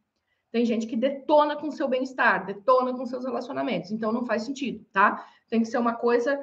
Tem 0.52 0.64
gente 0.66 0.86
que 0.86 0.96
detona 0.96 1.56
com 1.56 1.68
o 1.68 1.72
seu 1.72 1.88
bem-estar, 1.88 2.46
detona 2.46 2.94
com 2.94 3.06
seus 3.06 3.26
relacionamentos. 3.26 3.92
Então 3.92 4.12
não 4.12 4.26
faz 4.26 4.44
sentido, 4.44 4.86
tá? 4.94 5.26
Tem 5.50 5.62
que 5.62 5.68
ser 5.68 5.80
uma 5.80 5.96
coisa 5.96 6.40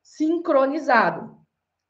sincronizada. 0.00 1.28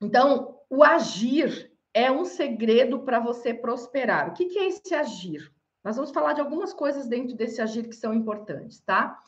Então, 0.00 0.60
o 0.70 0.82
agir 0.82 1.72
é 1.92 2.10
um 2.10 2.24
segredo 2.24 3.00
para 3.00 3.20
você 3.20 3.52
prosperar. 3.52 4.30
O 4.30 4.32
que, 4.32 4.46
que 4.46 4.58
é 4.58 4.68
esse 4.68 4.94
agir? 4.94 5.52
Nós 5.82 5.96
vamos 5.96 6.12
falar 6.12 6.32
de 6.32 6.40
algumas 6.40 6.72
coisas 6.72 7.06
dentro 7.06 7.36
desse 7.36 7.60
agir 7.60 7.86
que 7.86 7.94
são 7.94 8.14
importantes, 8.14 8.80
tá? 8.80 9.18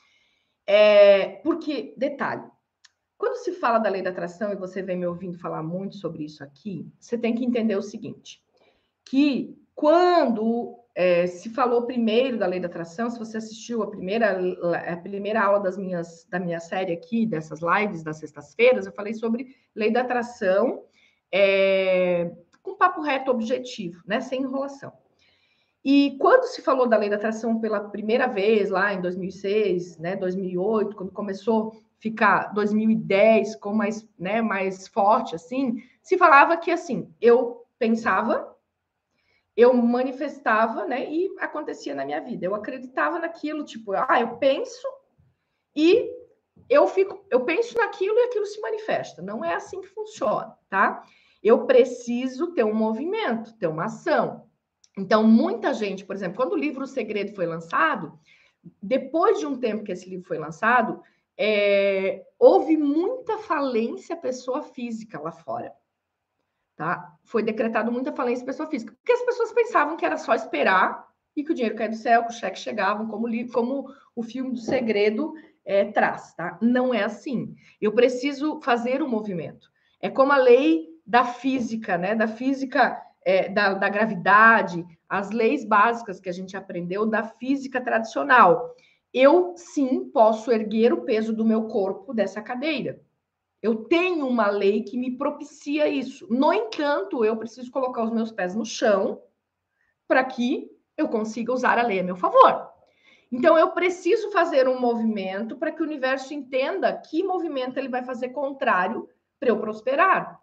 É, 0.66 1.40
porque, 1.42 1.94
detalhe, 1.96 2.44
quando 3.18 3.37
se 3.37 3.52
fala 3.52 3.78
da 3.78 3.88
lei 3.88 4.02
da 4.02 4.11
atração, 4.11 4.52
e 4.52 4.56
você 4.56 4.82
vem 4.82 4.96
me 4.96 5.06
ouvindo 5.06 5.38
falar 5.38 5.62
muito 5.62 5.96
sobre 5.96 6.25
isso 6.25 6.42
aqui, 6.44 6.87
você 6.99 7.16
tem 7.16 7.35
que 7.35 7.44
entender 7.44 7.76
o 7.76 7.82
seguinte: 7.82 8.42
que 9.04 9.56
quando 9.75 10.78
é, 10.94 11.26
se 11.26 11.50
falou 11.50 11.87
primeiro 11.87 12.38
da 12.38 12.46
lei 12.46 12.58
da 12.58 12.66
atração, 12.66 13.11
se 13.11 13.18
você 13.18 13.37
assistiu 13.37 13.82
a 13.82 13.90
primeira, 13.90 14.38
a 14.92 14.96
primeira 14.96 15.42
aula 15.42 15.61
das 15.61 15.76
minhas, 15.76 16.26
da 16.28 16.40
minha 16.40 16.61
série 16.61 16.92
aqui, 16.92 17.26
dessas 17.26 17.61
lives 17.61 18.02
das 18.02 18.18
sextas-feiras, 18.18 18.87
eu 18.87 18.92
falei 18.92 19.14
sobre 19.14 19.54
lei 19.75 19.90
da 19.90 20.00
atração 20.00 20.85
é, 21.32 22.32
com 22.62 22.76
papo 22.76 23.00
reto 23.02 23.30
objetivo, 23.30 24.02
né? 24.06 24.20
Sem 24.20 24.42
enrolação. 24.42 24.92
E 25.85 26.16
quando 26.18 26.46
se 26.46 26.62
falou 26.62 26.88
da 26.88 26.96
lei 26.96 27.08
da 27.08 27.14
atração 27.14 27.61
pela 27.61 27.78
primeira 27.78 28.26
vez, 28.26 28.70
lá 28.70 28.92
em 28.92 29.00
2006, 29.00 29.99
né, 29.99 30.16
2008, 30.16 30.96
quando 30.96 31.12
começou 31.12 31.80
ficar 31.98 32.52
2010 32.52 33.56
com 33.56 33.72
mais, 33.72 34.06
né, 34.18 34.42
mais 34.42 34.86
forte 34.88 35.34
assim, 35.34 35.82
se 36.02 36.16
falava 36.18 36.56
que 36.56 36.70
assim, 36.70 37.12
eu 37.20 37.64
pensava, 37.78 38.54
eu 39.56 39.73
manifestava, 39.75 40.84
né, 40.84 41.10
e 41.10 41.34
acontecia 41.40 41.94
na 41.94 42.04
minha 42.04 42.21
vida. 42.21 42.44
Eu 42.44 42.54
acreditava 42.54 43.18
naquilo, 43.18 43.64
tipo, 43.64 43.92
ah, 43.92 44.21
eu 44.21 44.36
penso 44.36 44.86
e 45.75 46.10
eu 46.68 46.86
fico, 46.86 47.25
eu 47.30 47.44
penso 47.44 47.76
naquilo 47.76 48.18
e 48.18 48.25
aquilo 48.25 48.47
se 48.47 48.60
manifesta. 48.60 49.23
Não 49.23 49.44
é 49.44 49.54
assim 49.54 49.80
que 49.80 49.88
funciona, 49.88 50.56
tá? 50.68 51.02
Eu 51.42 51.66
preciso 51.66 52.52
ter 52.52 52.64
um 52.64 52.75
movimento, 52.75 53.56
ter 53.56 53.66
uma 53.66 53.84
ação. 53.84 54.47
Então, 54.99 55.23
muita 55.25 55.75
gente, 55.75 56.04
por 56.04 56.16
exemplo, 56.16 56.36
quando 56.36 56.52
o 56.52 56.58
livro 56.58 56.84
O 56.84 56.86
Segredo 56.86 57.34
foi 57.34 57.47
lançado, 57.47 58.18
depois 58.82 59.38
de 59.38 59.47
um 59.47 59.58
tempo 59.58 59.84
que 59.84 59.92
esse 59.92 60.08
livro 60.08 60.26
foi 60.26 60.38
lançado, 60.38 61.02
é, 61.38 62.25
houve 62.38 62.76
muita 62.76 63.38
falência 63.38 64.16
pessoa 64.16 64.62
física 64.62 65.20
lá 65.20 65.32
fora. 65.32 65.72
Tá? 66.76 67.14
Foi 67.25 67.42
decretado 67.42 67.90
muita 67.90 68.12
falência 68.12 68.44
pessoa 68.44 68.68
física, 68.68 68.94
porque 68.94 69.12
as 69.12 69.22
pessoas 69.22 69.52
pensavam 69.52 69.96
que 69.96 70.04
era 70.04 70.18
só 70.18 70.34
esperar 70.34 71.06
e 71.34 71.42
que 71.42 71.52
o 71.52 71.54
dinheiro 71.54 71.76
caia 71.76 71.90
do 71.90 71.96
céu, 71.96 72.25
que 72.25 72.30
os 72.30 72.38
cheques 72.38 72.62
chegavam, 72.62 73.06
como, 73.08 73.26
como 73.52 73.90
o 74.14 74.22
filme 74.22 74.52
do 74.52 74.58
segredo 74.58 75.34
é, 75.64 75.84
traz, 75.84 76.34
tá? 76.34 76.58
Não 76.62 76.94
é 76.94 77.02
assim. 77.02 77.54
Eu 77.80 77.92
preciso 77.92 78.60
fazer 78.60 79.02
o 79.02 79.06
um 79.06 79.08
movimento. 79.08 79.70
É 80.00 80.08
como 80.08 80.32
a 80.32 80.36
lei 80.36 80.88
da 81.06 81.25
física, 81.25 81.99
né? 81.99 82.14
Da 82.14 82.26
física 82.26 83.02
é, 83.25 83.49
da, 83.49 83.75
da 83.75 83.88
gravidade, 83.88 84.84
as 85.08 85.30
leis 85.30 85.64
básicas 85.64 86.20
que 86.20 86.28
a 86.28 86.32
gente 86.32 86.56
aprendeu 86.56 87.04
da 87.04 87.25
física 87.25 87.80
tradicional 87.80 88.75
eu 89.18 89.54
sim 89.56 90.10
posso 90.10 90.52
erguer 90.52 90.92
o 90.92 91.00
peso 91.00 91.34
do 91.34 91.42
meu 91.42 91.68
corpo 91.68 92.12
dessa 92.12 92.42
cadeira. 92.42 93.00
Eu 93.62 93.84
tenho 93.84 94.28
uma 94.28 94.50
lei 94.50 94.82
que 94.82 94.98
me 94.98 95.16
propicia 95.16 95.88
isso. 95.88 96.26
No 96.30 96.52
entanto, 96.52 97.24
eu 97.24 97.34
preciso 97.34 97.70
colocar 97.70 98.04
os 98.04 98.12
meus 98.12 98.30
pés 98.30 98.54
no 98.54 98.66
chão 98.66 99.22
para 100.06 100.22
que 100.22 100.70
eu 100.98 101.08
consiga 101.08 101.50
usar 101.50 101.78
a 101.78 101.82
lei 101.82 102.00
a 102.00 102.04
meu 102.04 102.14
favor. 102.14 102.70
Então, 103.32 103.56
eu 103.56 103.70
preciso 103.70 104.30
fazer 104.30 104.68
um 104.68 104.78
movimento 104.78 105.56
para 105.56 105.72
que 105.72 105.80
o 105.80 105.86
universo 105.86 106.34
entenda 106.34 106.92
que 106.92 107.24
movimento 107.24 107.78
ele 107.78 107.88
vai 107.88 108.04
fazer 108.04 108.28
contrário 108.28 109.08
para 109.40 109.48
eu 109.48 109.58
prosperar. 109.58 110.38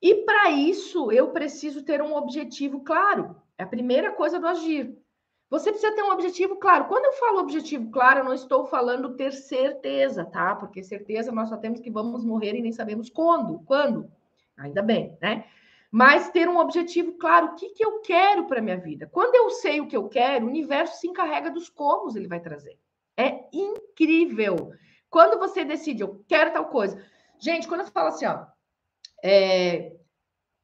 E 0.00 0.14
para 0.24 0.50
isso, 0.50 1.12
eu 1.12 1.30
preciso 1.30 1.82
ter 1.82 2.00
um 2.00 2.16
objetivo 2.16 2.80
claro. 2.80 3.36
É 3.58 3.64
a 3.64 3.68
primeira 3.68 4.12
coisa 4.12 4.40
do 4.40 4.46
agir. 4.46 4.96
Você 5.52 5.70
precisa 5.70 5.94
ter 5.94 6.02
um 6.02 6.10
objetivo 6.10 6.56
claro. 6.56 6.86
Quando 6.86 7.04
eu 7.04 7.12
falo 7.12 7.40
objetivo 7.40 7.90
claro, 7.90 8.20
eu 8.20 8.24
não 8.24 8.32
estou 8.32 8.64
falando 8.64 9.14
ter 9.16 9.32
certeza, 9.34 10.24
tá? 10.24 10.56
Porque 10.56 10.82
certeza 10.82 11.30
nós 11.30 11.50
só 11.50 11.58
temos 11.58 11.78
que 11.78 11.90
vamos 11.90 12.24
morrer 12.24 12.54
e 12.54 12.62
nem 12.62 12.72
sabemos 12.72 13.10
quando. 13.10 13.58
Quando? 13.66 14.10
Ainda 14.56 14.80
bem, 14.80 15.14
né? 15.20 15.44
Mas 15.90 16.30
ter 16.30 16.48
um 16.48 16.56
objetivo 16.56 17.12
claro, 17.18 17.48
o 17.48 17.54
que, 17.54 17.68
que 17.68 17.84
eu 17.84 18.00
quero 18.00 18.46
para 18.46 18.62
minha 18.62 18.78
vida. 18.78 19.06
Quando 19.12 19.34
eu 19.34 19.50
sei 19.50 19.78
o 19.78 19.86
que 19.86 19.94
eu 19.94 20.08
quero, 20.08 20.46
o 20.46 20.48
universo 20.48 20.98
se 20.98 21.06
encarrega 21.06 21.50
dos 21.50 21.68
comos 21.68 22.16
ele 22.16 22.28
vai 22.28 22.40
trazer. 22.40 22.78
É 23.14 23.44
incrível. 23.52 24.72
Quando 25.10 25.38
você 25.38 25.66
decide, 25.66 26.02
eu 26.02 26.24
quero 26.26 26.54
tal 26.54 26.64
coisa. 26.70 26.98
Gente, 27.38 27.68
quando 27.68 27.82
eu 27.82 27.88
falo 27.88 28.08
assim, 28.08 28.24
ó, 28.24 28.46
é, 29.22 29.96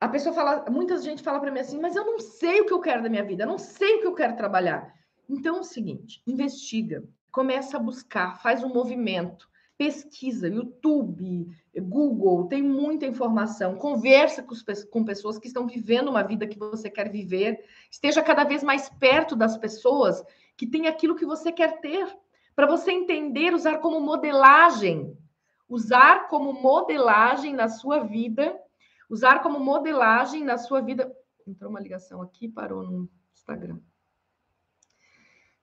a 0.01 0.09
pessoa 0.09 0.35
fala, 0.35 0.65
muita 0.71 0.97
gente 0.99 1.23
fala 1.23 1.41
para 1.41 1.51
mim 1.51 1.61
assim, 1.61 1.81
mas 1.81 1.97
eu 1.97 2.05
não 2.05 2.21
sei 2.21 2.61
o 2.61 2.67
que 2.67 2.73
eu 2.73 2.81
quero 2.81 3.03
da 3.03 3.09
minha 3.09 3.25
vida, 3.25 3.45
eu 3.45 3.49
não 3.49 3.59
sei 3.59 3.97
o 3.97 4.01
que 4.01 4.07
eu 4.07 4.15
quero 4.15 4.37
trabalhar. 4.37 4.95
Então 5.29 5.57
é 5.57 5.61
o 5.61 5.65
seguinte, 5.65 6.23
investiga, 6.27 7.05
começa 7.33 7.77
a 7.77 7.81
buscar, 7.81 8.41
faz 8.41 8.63
um 8.63 8.69
movimento, 8.69 9.49
pesquisa, 9.77 10.49
YouTube, 10.49 11.49
Google, 11.77 12.47
tem 12.47 12.63
muita 12.63 13.07
informação, 13.07 13.77
conversa 13.77 14.43
com, 14.43 14.53
os, 14.53 14.63
com 14.85 15.05
pessoas 15.05 15.39
que 15.39 15.47
estão 15.47 15.67
vivendo 15.67 16.09
uma 16.09 16.23
vida 16.23 16.47
que 16.47 16.59
você 16.59 16.89
quer 16.89 17.11
viver, 17.11 17.65
esteja 17.91 18.23
cada 18.23 18.45
vez 18.45 18.63
mais 18.63 18.89
perto 18.89 19.37
das 19.37 19.57
pessoas 19.57 20.23
que 20.57 20.67
têm 20.67 20.89
aquilo 20.89 21.15
que 21.15 21.27
você 21.27 21.53
quer 21.53 21.81
ter, 21.81 22.09
para 22.57 22.67
você 22.67 22.91
entender, 22.91 23.55
usar 23.55 23.79
como 23.79 24.01
modelagem, 24.01 25.17
usar 25.69 26.29
como 26.29 26.53
modelagem 26.53 27.53
na 27.53 27.69
sua 27.69 28.01
vida 28.01 28.59
Usar 29.09 29.43
como 29.43 29.59
modelagem 29.59 30.45
na 30.45 30.59
sua 30.59 30.81
vida. 30.81 31.11
Entrou 31.47 31.71
uma 31.71 31.81
ligação 31.81 32.21
aqui, 32.21 32.49
parou 32.49 32.83
no 32.83 33.09
Instagram. 33.33 33.81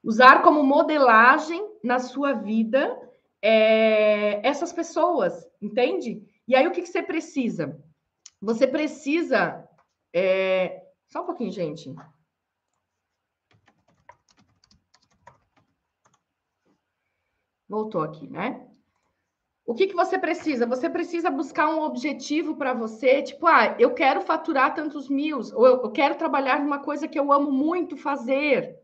Usar 0.03 0.41
como 0.41 0.63
modelagem 0.63 1.63
na 1.83 1.99
sua 1.99 2.33
vida 2.33 2.95
é, 3.41 4.47
essas 4.47 4.73
pessoas, 4.73 5.47
entende? 5.61 6.23
E 6.47 6.55
aí 6.55 6.67
o 6.67 6.71
que, 6.71 6.81
que 6.81 6.87
você 6.87 7.01
precisa? 7.01 7.79
Você 8.41 8.67
precisa. 8.67 9.67
É... 10.13 10.83
Só 11.07 11.23
um 11.23 11.25
pouquinho, 11.25 11.51
gente. 11.51 11.93
Voltou 17.67 18.01
aqui, 18.01 18.27
né? 18.27 18.67
O 19.65 19.73
que, 19.73 19.87
que 19.87 19.95
você 19.95 20.17
precisa? 20.19 20.67
Você 20.67 20.87
precisa 20.89 21.29
buscar 21.29 21.73
um 21.73 21.81
objetivo 21.81 22.55
para 22.55 22.73
você, 22.73 23.23
tipo, 23.23 23.47
ah, 23.47 23.75
eu 23.79 23.93
quero 23.95 24.21
faturar 24.21 24.75
tantos 24.75 25.09
mil, 25.09 25.39
ou 25.53 25.65
eu, 25.65 25.91
quero 25.91 26.15
trabalhar 26.15 26.59
numa 26.59 26.79
coisa 26.79 27.07
que 27.07 27.19
eu 27.19 27.31
amo 27.31 27.51
muito 27.51 27.97
fazer. 27.97 28.79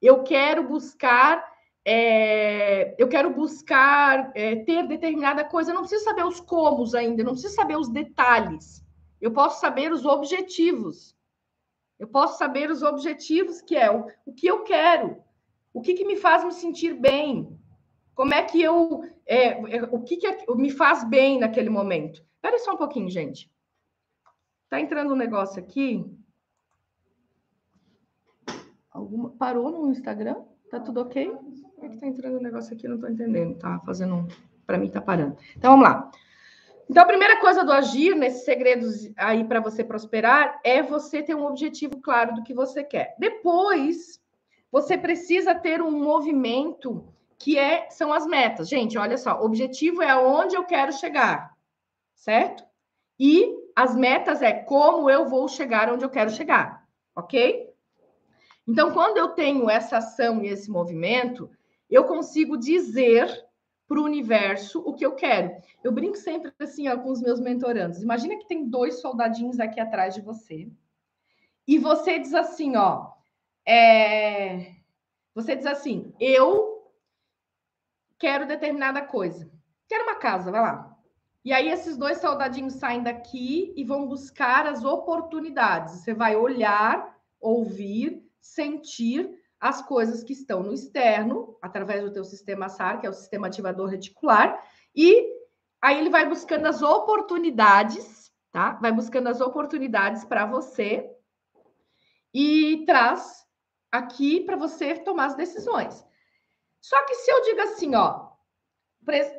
eu 0.00 0.22
quero 0.22 0.68
buscar 0.68 1.44
é, 1.86 2.94
eu 2.96 3.06
quero 3.08 3.28
buscar 3.30 4.32
é, 4.34 4.56
ter 4.56 4.86
determinada 4.86 5.44
coisa, 5.44 5.70
eu 5.70 5.74
não 5.74 5.82
preciso 5.82 6.04
saber 6.04 6.24
os 6.24 6.40
comos 6.40 6.94
ainda, 6.94 7.22
não 7.22 7.32
preciso 7.32 7.54
saber 7.54 7.76
os 7.76 7.90
detalhes. 7.90 8.82
Eu 9.20 9.32
posso 9.32 9.60
saber 9.60 9.92
os 9.92 10.06
objetivos. 10.06 11.14
Eu 11.98 12.08
posso 12.08 12.38
saber 12.38 12.70
os 12.70 12.82
objetivos, 12.82 13.60
que 13.60 13.76
é 13.76 13.90
o, 13.90 14.06
o 14.24 14.32
que 14.32 14.46
eu 14.46 14.62
quero, 14.62 15.22
o 15.72 15.80
que, 15.80 15.94
que 15.94 16.04
me 16.04 16.16
faz 16.16 16.42
me 16.42 16.52
sentir 16.52 16.94
bem, 16.94 17.58
como 18.14 18.32
é 18.32 18.42
que 18.42 18.62
eu. 18.62 19.04
É, 19.26 19.76
é, 19.76 19.82
o 19.84 20.00
que, 20.02 20.16
que 20.16 20.26
é, 20.26 20.44
me 20.54 20.70
faz 20.70 21.04
bem 21.04 21.38
naquele 21.38 21.70
momento. 21.70 22.22
Espera 22.36 22.58
só 22.58 22.74
um 22.74 22.76
pouquinho, 22.76 23.10
gente. 23.10 23.50
Tá 24.68 24.80
entrando 24.80 25.12
um 25.12 25.16
negócio 25.16 25.60
aqui. 25.60 26.04
Alguma, 28.90 29.30
parou 29.30 29.70
no 29.70 29.90
Instagram? 29.90 30.42
Tá 30.70 30.78
tudo 30.78 31.00
ok? 31.00 31.30
Por 31.78 31.90
que 31.90 31.96
tá 31.96 32.06
entrando 32.06 32.38
um 32.38 32.42
negócio 32.42 32.74
aqui? 32.74 32.86
Não 32.86 32.98
tô 32.98 33.08
entendendo. 33.08 33.58
Tá 33.58 33.80
fazendo 33.84 34.14
um. 34.14 34.28
Para 34.66 34.78
mim, 34.78 34.88
tá 34.88 35.00
parando. 35.00 35.36
Então, 35.56 35.72
vamos 35.72 35.86
lá. 35.86 36.10
Então, 36.88 37.02
a 37.02 37.06
primeira 37.06 37.40
coisa 37.40 37.64
do 37.64 37.72
agir, 37.72 38.14
nesses 38.14 38.44
segredos 38.44 39.10
aí 39.16 39.44
para 39.44 39.60
você 39.60 39.82
prosperar, 39.82 40.60
é 40.62 40.82
você 40.82 41.22
ter 41.22 41.34
um 41.34 41.46
objetivo 41.46 42.00
claro 42.00 42.34
do 42.34 42.42
que 42.42 42.54
você 42.54 42.84
quer. 42.84 43.14
Depois, 43.18 44.20
você 44.70 44.96
precisa 44.96 45.54
ter 45.54 45.80
um 45.80 45.90
movimento 45.90 47.06
que 47.44 47.58
é, 47.58 47.90
são 47.90 48.10
as 48.10 48.26
metas. 48.26 48.70
Gente, 48.70 48.96
olha 48.96 49.18
só, 49.18 49.38
objetivo 49.42 50.00
é 50.00 50.08
aonde 50.08 50.56
eu 50.56 50.64
quero 50.64 50.90
chegar, 50.94 51.54
certo? 52.14 52.64
E 53.20 53.54
as 53.76 53.94
metas 53.94 54.40
é 54.40 54.50
como 54.50 55.10
eu 55.10 55.28
vou 55.28 55.46
chegar 55.46 55.92
onde 55.92 56.02
eu 56.02 56.08
quero 56.08 56.30
chegar, 56.30 56.88
ok? 57.14 57.70
Então, 58.66 58.94
quando 58.94 59.18
eu 59.18 59.28
tenho 59.28 59.68
essa 59.68 59.98
ação 59.98 60.42
e 60.42 60.48
esse 60.48 60.70
movimento, 60.70 61.50
eu 61.90 62.04
consigo 62.04 62.56
dizer 62.56 63.28
para 63.86 64.00
o 64.00 64.04
universo 64.04 64.80
o 64.80 64.94
que 64.94 65.04
eu 65.04 65.14
quero. 65.14 65.54
Eu 65.82 65.92
brinco 65.92 66.16
sempre 66.16 66.50
assim 66.58 66.88
ó, 66.88 66.96
com 66.96 67.10
os 67.10 67.20
meus 67.20 67.40
mentorandos. 67.40 68.02
Imagina 68.02 68.38
que 68.38 68.48
tem 68.48 68.66
dois 68.66 69.02
soldadinhos 69.02 69.60
aqui 69.60 69.78
atrás 69.78 70.14
de 70.14 70.22
você. 70.22 70.66
E 71.68 71.76
você 71.76 72.18
diz 72.18 72.32
assim, 72.32 72.74
ó. 72.74 73.12
É... 73.68 74.72
Você 75.34 75.54
diz 75.54 75.66
assim, 75.66 76.10
eu 76.18 76.73
quero 78.18 78.46
determinada 78.46 79.02
coisa. 79.02 79.50
Quero 79.88 80.04
uma 80.04 80.16
casa, 80.16 80.50
vai 80.50 80.60
lá. 80.60 80.94
E 81.44 81.52
aí 81.52 81.68
esses 81.68 81.96
dois 81.96 82.18
soldadinhos 82.18 82.74
saem 82.74 83.02
daqui 83.02 83.74
e 83.76 83.84
vão 83.84 84.06
buscar 84.06 84.66
as 84.66 84.82
oportunidades. 84.82 86.00
Você 86.00 86.14
vai 86.14 86.34
olhar, 86.34 87.14
ouvir, 87.38 88.24
sentir 88.40 89.30
as 89.60 89.82
coisas 89.82 90.22
que 90.22 90.32
estão 90.32 90.62
no 90.62 90.72
externo, 90.72 91.56
através 91.60 92.02
do 92.02 92.12
teu 92.12 92.24
sistema 92.24 92.68
SAR, 92.68 93.00
que 93.00 93.06
é 93.06 93.10
o 93.10 93.14
sistema 93.14 93.46
ativador 93.46 93.88
reticular, 93.88 94.62
e 94.94 95.26
aí 95.80 95.98
ele 95.98 96.10
vai 96.10 96.28
buscando 96.28 96.66
as 96.66 96.82
oportunidades, 96.82 98.30
tá? 98.50 98.72
Vai 98.74 98.92
buscando 98.92 99.28
as 99.28 99.40
oportunidades 99.40 100.24
para 100.24 100.46
você 100.46 101.10
e 102.32 102.84
traz 102.86 103.46
aqui 103.90 104.40
para 104.40 104.56
você 104.56 104.96
tomar 104.96 105.26
as 105.26 105.34
decisões. 105.34 106.04
Só 106.84 107.02
que 107.06 107.14
se 107.14 107.30
eu 107.30 107.40
digo 107.40 107.62
assim, 107.62 107.94
ó, 107.94 108.28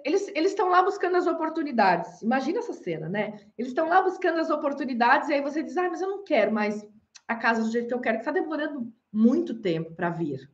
eles 0.03 0.33
estão 0.35 0.67
lá 0.67 0.81
buscando 0.81 1.15
as 1.15 1.27
oportunidades. 1.27 2.23
Imagina 2.23 2.57
essa 2.57 2.73
cena, 2.73 3.07
né? 3.07 3.37
Eles 3.55 3.69
estão 3.69 3.87
lá 3.87 4.01
buscando 4.01 4.39
as 4.39 4.49
oportunidades, 4.49 5.29
e 5.29 5.33
aí 5.35 5.41
você 5.41 5.61
diz, 5.61 5.77
ah, 5.77 5.87
mas 5.87 6.01
eu 6.01 6.09
não 6.09 6.23
quero 6.23 6.51
mais 6.51 6.83
a 7.27 7.35
casa 7.35 7.61
do 7.61 7.69
jeito 7.69 7.87
que 7.87 7.93
eu 7.93 7.99
quero, 7.99 8.17
que 8.17 8.21
está 8.21 8.31
demorando 8.31 8.91
muito 9.13 9.61
tempo 9.61 9.93
para 9.93 10.09
vir. 10.09 10.51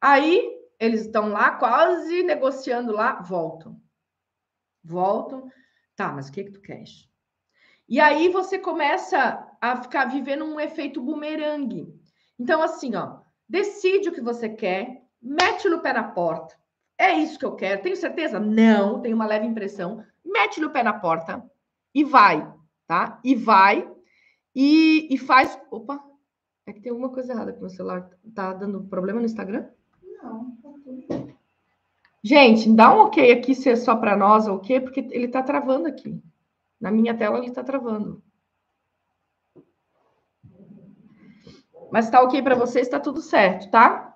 Aí 0.00 0.60
eles 0.78 1.06
estão 1.06 1.30
lá 1.30 1.56
quase 1.56 2.22
negociando 2.22 2.92
lá, 2.92 3.20
voltam. 3.20 3.82
Voltam. 4.84 5.50
Tá, 5.96 6.12
mas 6.12 6.28
o 6.28 6.32
que 6.32 6.44
que 6.44 6.52
tu 6.52 6.60
queres? 6.60 7.10
E 7.88 7.98
aí 7.98 8.28
você 8.28 8.60
começa 8.60 9.44
a 9.60 9.82
ficar 9.82 10.04
vivendo 10.04 10.44
um 10.44 10.60
efeito 10.60 11.02
bumerangue. 11.02 11.92
Então 12.38 12.62
assim, 12.62 12.94
ó, 12.94 13.22
decide 13.48 14.08
o 14.08 14.12
que 14.12 14.20
você 14.20 14.48
quer, 14.48 15.09
mete-lhe 15.20 15.74
o 15.74 15.80
pé 15.80 15.92
na 15.92 16.04
porta. 16.04 16.54
É 16.98 17.12
isso 17.14 17.38
que 17.38 17.44
eu 17.44 17.56
quero. 17.56 17.82
Tenho 17.82 17.96
certeza? 17.96 18.38
Não, 18.38 19.00
tenho 19.00 19.16
uma 19.16 19.26
leve 19.26 19.46
impressão. 19.46 20.04
Mete-lhe 20.24 20.66
o 20.66 20.70
pé 20.70 20.82
na 20.82 20.92
porta 20.92 21.42
e 21.94 22.04
vai, 22.04 22.52
tá? 22.86 23.18
E 23.24 23.34
vai 23.34 23.90
e, 24.54 25.08
e 25.10 25.18
faz. 25.18 25.58
Opa, 25.70 26.02
é 26.66 26.72
que 26.72 26.80
tem 26.80 26.90
alguma 26.90 27.10
coisa 27.10 27.32
errada 27.32 27.52
com 27.52 27.64
o 27.64 27.70
celular. 27.70 28.08
Tá 28.34 28.52
dando 28.52 28.84
problema 28.84 29.18
no 29.18 29.26
Instagram? 29.26 29.66
Não, 30.22 30.56
tá 30.62 30.68
tudo. 30.84 31.30
Gente, 32.22 32.70
dá 32.70 32.94
um 32.94 33.00
ok 33.00 33.32
aqui 33.32 33.54
se 33.54 33.70
é 33.70 33.76
só 33.76 33.96
para 33.96 34.14
nós 34.14 34.46
ou 34.46 34.56
ok, 34.56 34.78
porque 34.80 35.00
ele 35.10 35.28
tá 35.28 35.42
travando 35.42 35.88
aqui. 35.88 36.22
Na 36.78 36.90
minha 36.90 37.16
tela 37.16 37.38
ele 37.38 37.50
tá 37.50 37.64
travando. 37.64 38.22
Mas 41.90 42.10
tá 42.10 42.22
ok 42.22 42.42
para 42.42 42.54
vocês, 42.54 42.88
tá 42.88 43.00
tudo 43.00 43.20
certo, 43.20 43.70
tá? 43.70 44.09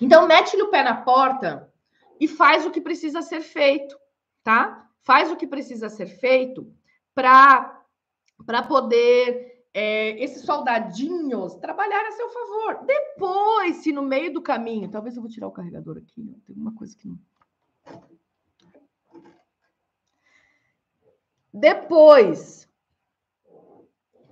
Então, 0.00 0.26
mete-lhe 0.26 0.62
o 0.62 0.70
pé 0.70 0.82
na 0.82 1.02
porta 1.02 1.72
e 2.20 2.26
faz 2.26 2.64
o 2.66 2.70
que 2.70 2.80
precisa 2.80 3.22
ser 3.22 3.40
feito, 3.40 3.98
tá? 4.42 4.88
Faz 5.02 5.30
o 5.30 5.36
que 5.36 5.46
precisa 5.46 5.88
ser 5.88 6.06
feito 6.06 6.72
para 7.14 7.82
poder 8.66 9.66
é, 9.74 10.10
esses 10.22 10.44
soldadinhos 10.44 11.56
trabalhar 11.56 12.06
a 12.06 12.12
seu 12.12 12.28
favor. 12.30 12.84
Depois, 12.86 13.76
se 13.76 13.92
no 13.92 14.02
meio 14.02 14.32
do 14.32 14.40
caminho, 14.40 14.90
talvez 14.90 15.16
eu 15.16 15.22
vou 15.22 15.30
tirar 15.30 15.48
o 15.48 15.52
carregador 15.52 15.98
aqui, 15.98 16.40
tem 16.46 16.56
uma 16.56 16.74
coisa 16.74 16.96
que 16.96 17.08
não. 17.08 17.18
Depois, 21.52 22.68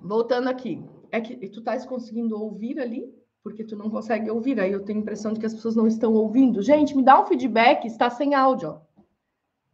voltando 0.00 0.48
aqui, 0.48 0.82
é 1.10 1.20
que 1.20 1.36
tu 1.48 1.60
estás 1.60 1.86
conseguindo 1.86 2.40
ouvir 2.40 2.80
ali? 2.80 3.21
Porque 3.42 3.64
tu 3.64 3.76
não 3.76 3.90
consegue 3.90 4.30
ouvir. 4.30 4.60
Aí 4.60 4.72
eu 4.72 4.84
tenho 4.84 5.00
a 5.00 5.02
impressão 5.02 5.32
de 5.32 5.40
que 5.40 5.46
as 5.46 5.54
pessoas 5.54 5.74
não 5.74 5.86
estão 5.86 6.12
ouvindo. 6.14 6.62
Gente, 6.62 6.96
me 6.96 7.02
dá 7.02 7.20
um 7.20 7.26
feedback, 7.26 7.86
está 7.86 8.08
sem 8.08 8.34
áudio. 8.34 8.80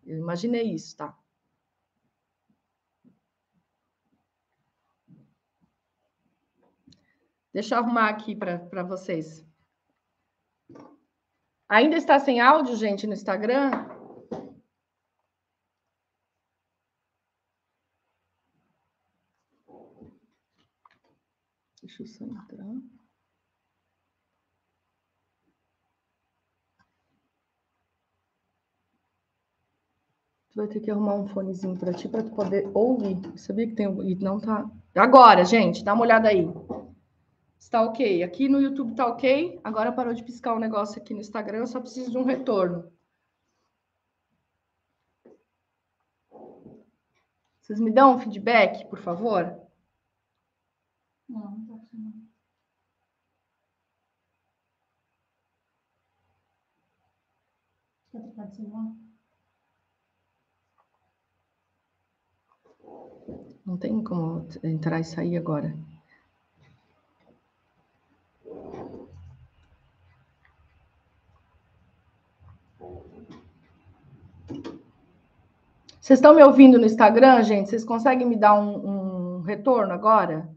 Eu 0.07 0.19
imaginei 0.19 0.73
isso, 0.73 0.97
tá? 0.97 1.17
Deixa 7.53 7.75
eu 7.75 7.81
arrumar 7.81 8.09
aqui 8.09 8.35
para 8.37 8.83
vocês. 8.83 9.45
Ainda 11.69 11.97
está 11.97 12.19
sem 12.19 12.41
áudio, 12.41 12.77
gente, 12.77 13.07
no 13.07 13.13
Instagram? 13.13 13.71
Deixa 21.83 22.03
eu 22.03 22.07
só 22.07 22.25
entrar. 22.25 22.81
Tu 30.48 30.48
vai 30.59 30.67
ter 30.67 30.81
que 30.81 30.91
arrumar 30.91 31.15
um 31.15 31.29
fonezinho 31.29 31.79
para 31.79 31.93
ti 31.93 32.09
para 32.09 32.23
tu 32.23 32.33
poder 32.33 32.69
ouvir. 32.75 33.17
sabia 33.39 33.67
que 33.67 33.75
tem 33.75 33.87
e 34.11 34.15
não 34.17 34.41
tá. 34.41 34.69
Agora, 34.95 35.45
gente, 35.45 35.85
dá 35.85 35.95
uma 35.95 36.03
olhada 36.03 36.29
aí. 36.29 36.47
Está 37.59 37.83
ok. 37.83 38.23
Aqui 38.25 38.49
no 38.49 38.61
YouTube 38.61 38.91
está 38.91 39.07
ok. 39.07 39.61
Agora 39.63 39.93
parou 39.93 40.13
de 40.13 40.25
piscar 40.25 40.55
o 40.55 40.57
um 40.57 40.61
negócio 40.61 41.01
aqui 41.01 41.15
no 41.15 41.21
Instagram. 41.21 41.59
Eu 41.59 41.67
só 41.67 41.81
preciso 41.81 42.11
de 42.11 42.19
um 42.19 42.25
retorno. 42.25 42.91
Vocês 47.61 47.79
me 47.79 47.93
dão 47.93 48.17
um 48.17 48.19
feedback, 48.19 48.89
por 48.89 48.99
favor? 48.99 49.61
Não, 51.29 51.51
não 51.59 51.77
está 51.77 51.89
não. 51.93 52.13
Quer 58.11 58.23
trocar 58.23 58.49
celular? 58.49 59.08
Não 63.69 63.77
tem 63.77 64.03
como 64.03 64.49
entrar 64.65 64.99
e 64.99 65.05
sair 65.05 65.37
agora. 65.37 65.77
Vocês 76.01 76.19
estão 76.19 76.35
me 76.35 76.43
ouvindo 76.43 76.79
no 76.79 76.87
Instagram, 76.87 77.43
gente? 77.43 77.69
Vocês 77.69 77.85
conseguem 77.85 78.27
me 78.27 78.37
dar 78.37 78.59
um, 78.59 79.37
um 79.37 79.41
retorno 79.43 79.93
agora? 79.93 80.49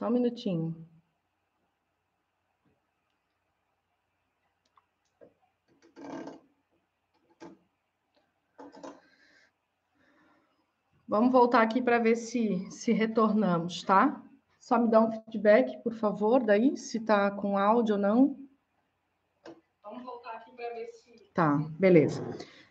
Só 0.00 0.06
um 0.06 0.12
minutinho. 0.12 0.74
Vamos 11.06 11.30
voltar 11.30 11.60
aqui 11.60 11.82
para 11.82 11.98
ver 11.98 12.16
se, 12.16 12.66
se 12.70 12.92
retornamos, 12.92 13.82
tá? 13.82 14.24
Só 14.58 14.78
me 14.78 14.88
dá 14.88 15.02
um 15.02 15.12
feedback, 15.12 15.82
por 15.82 15.92
favor, 15.92 16.42
daí, 16.42 16.78
se 16.78 16.96
está 16.96 17.30
com 17.30 17.58
áudio 17.58 17.96
ou 17.96 18.00
não. 18.00 18.38
Vamos 19.82 20.02
voltar 20.02 20.32
aqui 20.36 20.50
para 20.52 20.70
ver 20.70 20.86
se. 20.92 21.30
Tá, 21.34 21.58
beleza. 21.78 22.24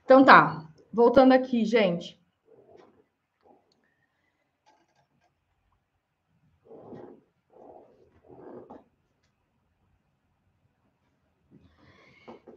Então 0.04 0.26
tá, 0.26 0.68
voltando 0.92 1.34
aqui, 1.34 1.64
gente. 1.64 2.19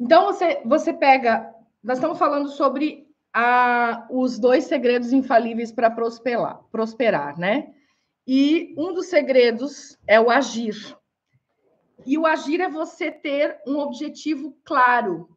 Então 0.02 0.24
você, 0.24 0.60
você 0.64 0.92
pega. 0.92 1.54
Nós 1.80 1.98
estamos 1.98 2.18
falando 2.18 2.48
sobre 2.48 3.06
a, 3.32 4.04
os 4.10 4.36
dois 4.36 4.64
segredos 4.64 5.12
infalíveis 5.12 5.70
para 5.70 5.88
prosperar, 5.88 6.60
prosperar, 6.72 7.38
né? 7.38 7.72
E 8.26 8.74
um 8.76 8.92
dos 8.92 9.06
segredos 9.06 9.96
é 10.04 10.20
o 10.20 10.28
agir. 10.28 10.74
E 12.04 12.18
o 12.18 12.26
agir 12.26 12.60
é 12.60 12.68
você 12.68 13.12
ter 13.12 13.60
um 13.64 13.78
objetivo 13.78 14.58
claro, 14.64 15.28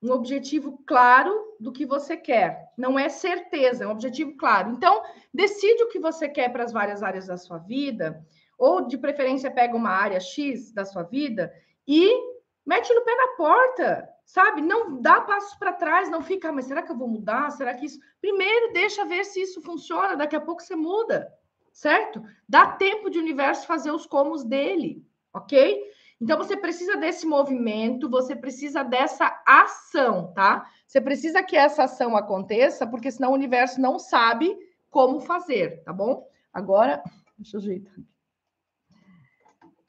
um 0.00 0.12
objetivo 0.12 0.80
claro 0.86 1.32
do 1.58 1.72
que 1.72 1.84
você 1.84 2.16
quer. 2.16 2.70
Não 2.78 2.96
é 2.96 3.08
certeza, 3.08 3.82
é 3.82 3.88
um 3.88 3.92
objetivo 3.92 4.36
claro. 4.36 4.70
Então, 4.70 5.02
decide 5.34 5.82
o 5.82 5.88
que 5.88 5.98
você 5.98 6.28
quer 6.28 6.52
para 6.52 6.62
as 6.62 6.72
várias 6.72 7.02
áreas 7.02 7.26
da 7.26 7.36
sua 7.36 7.58
vida, 7.58 8.24
ou 8.56 8.86
de 8.86 8.96
preferência 8.96 9.50
pega 9.50 9.76
uma 9.76 9.90
área 9.90 10.20
X 10.20 10.72
da 10.72 10.84
sua 10.84 11.02
vida 11.02 11.52
e 11.88 12.31
mete 12.64 12.92
no 12.94 13.02
pé 13.02 13.14
na 13.14 13.28
porta 13.36 14.12
sabe? 14.24 14.62
Não 14.62 15.00
dá 15.00 15.20
passos 15.20 15.54
para 15.56 15.72
trás, 15.72 16.10
não 16.10 16.22
fica, 16.22 16.48
ah, 16.48 16.52
mas 16.52 16.66
será 16.66 16.82
que 16.82 16.90
eu 16.90 16.96
vou 16.96 17.08
mudar? 17.08 17.50
Será 17.50 17.74
que 17.74 17.86
isso. 17.86 17.98
Primeiro, 18.20 18.72
deixa 18.72 19.04
ver 19.04 19.24
se 19.24 19.42
isso 19.42 19.60
funciona, 19.60 20.16
daqui 20.16 20.36
a 20.36 20.40
pouco 20.40 20.62
você 20.62 20.74
muda, 20.74 21.32
certo? 21.72 22.22
Dá 22.48 22.66
tempo 22.66 23.10
de 23.10 23.18
universo 23.18 23.66
fazer 23.66 23.90
os 23.90 24.06
comos 24.06 24.44
dele, 24.44 25.04
ok? 25.34 25.82
Então 26.20 26.38
você 26.38 26.56
precisa 26.56 26.96
desse 26.96 27.26
movimento, 27.26 28.08
você 28.08 28.36
precisa 28.36 28.84
dessa 28.84 29.42
ação, 29.46 30.32
tá? 30.32 30.66
Você 30.86 31.00
precisa 31.00 31.42
que 31.42 31.56
essa 31.56 31.84
ação 31.84 32.16
aconteça, 32.16 32.86
porque 32.86 33.10
senão 33.10 33.32
o 33.32 33.34
universo 33.34 33.80
não 33.80 33.98
sabe 33.98 34.56
como 34.88 35.20
fazer, 35.20 35.82
tá 35.82 35.92
bom? 35.92 36.26
Agora, 36.52 37.02
deixa 37.36 37.56
eu 37.56 37.60
ajeitar. 37.60 37.94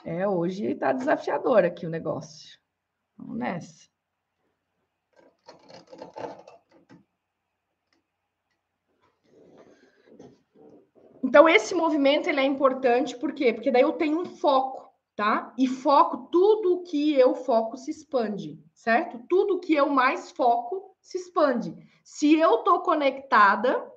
É, 0.04 0.28
hoje 0.28 0.66
está 0.66 0.92
desafiador 0.92 1.64
aqui 1.64 1.86
o 1.86 1.90
negócio. 1.90 2.63
Vamos 3.24 3.38
nessa. 3.38 3.88
Então, 11.24 11.48
esse 11.48 11.74
movimento 11.74 12.28
ele 12.28 12.42
é 12.42 12.44
importante, 12.44 13.18
por 13.18 13.34
quê? 13.34 13.54
Porque 13.54 13.72
daí 13.72 13.82
eu 13.82 13.94
tenho 13.94 14.20
um 14.20 14.26
foco, 14.26 14.92
tá? 15.16 15.54
E 15.58 15.68
foco, 15.68 16.28
tudo 16.30 16.84
que 16.84 17.14
eu 17.14 17.34
foco 17.34 17.78
se 17.78 17.90
expande, 17.90 18.62
certo? 18.74 19.20
Tudo 19.30 19.60
que 19.60 19.74
eu 19.74 19.90
mais 19.90 20.32
foco 20.32 20.96
se 21.02 21.18
expande. 21.18 21.76
Se 22.04 22.38
eu 22.38 22.58
tô 22.60 22.82
conectada 22.82 23.90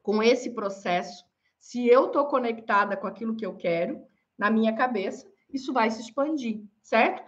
com 0.00 0.22
esse 0.22 0.54
processo, 0.54 1.24
se 1.58 1.86
eu 1.86 2.08
tô 2.08 2.24
conectada 2.26 2.96
com 2.96 3.06
aquilo 3.06 3.36
que 3.36 3.44
eu 3.44 3.56
quero 3.56 4.00
na 4.38 4.48
minha 4.48 4.74
cabeça, 4.74 5.28
isso 5.52 5.72
vai 5.72 5.90
se 5.90 6.00
expandir, 6.00 6.62
certo? 6.82 7.22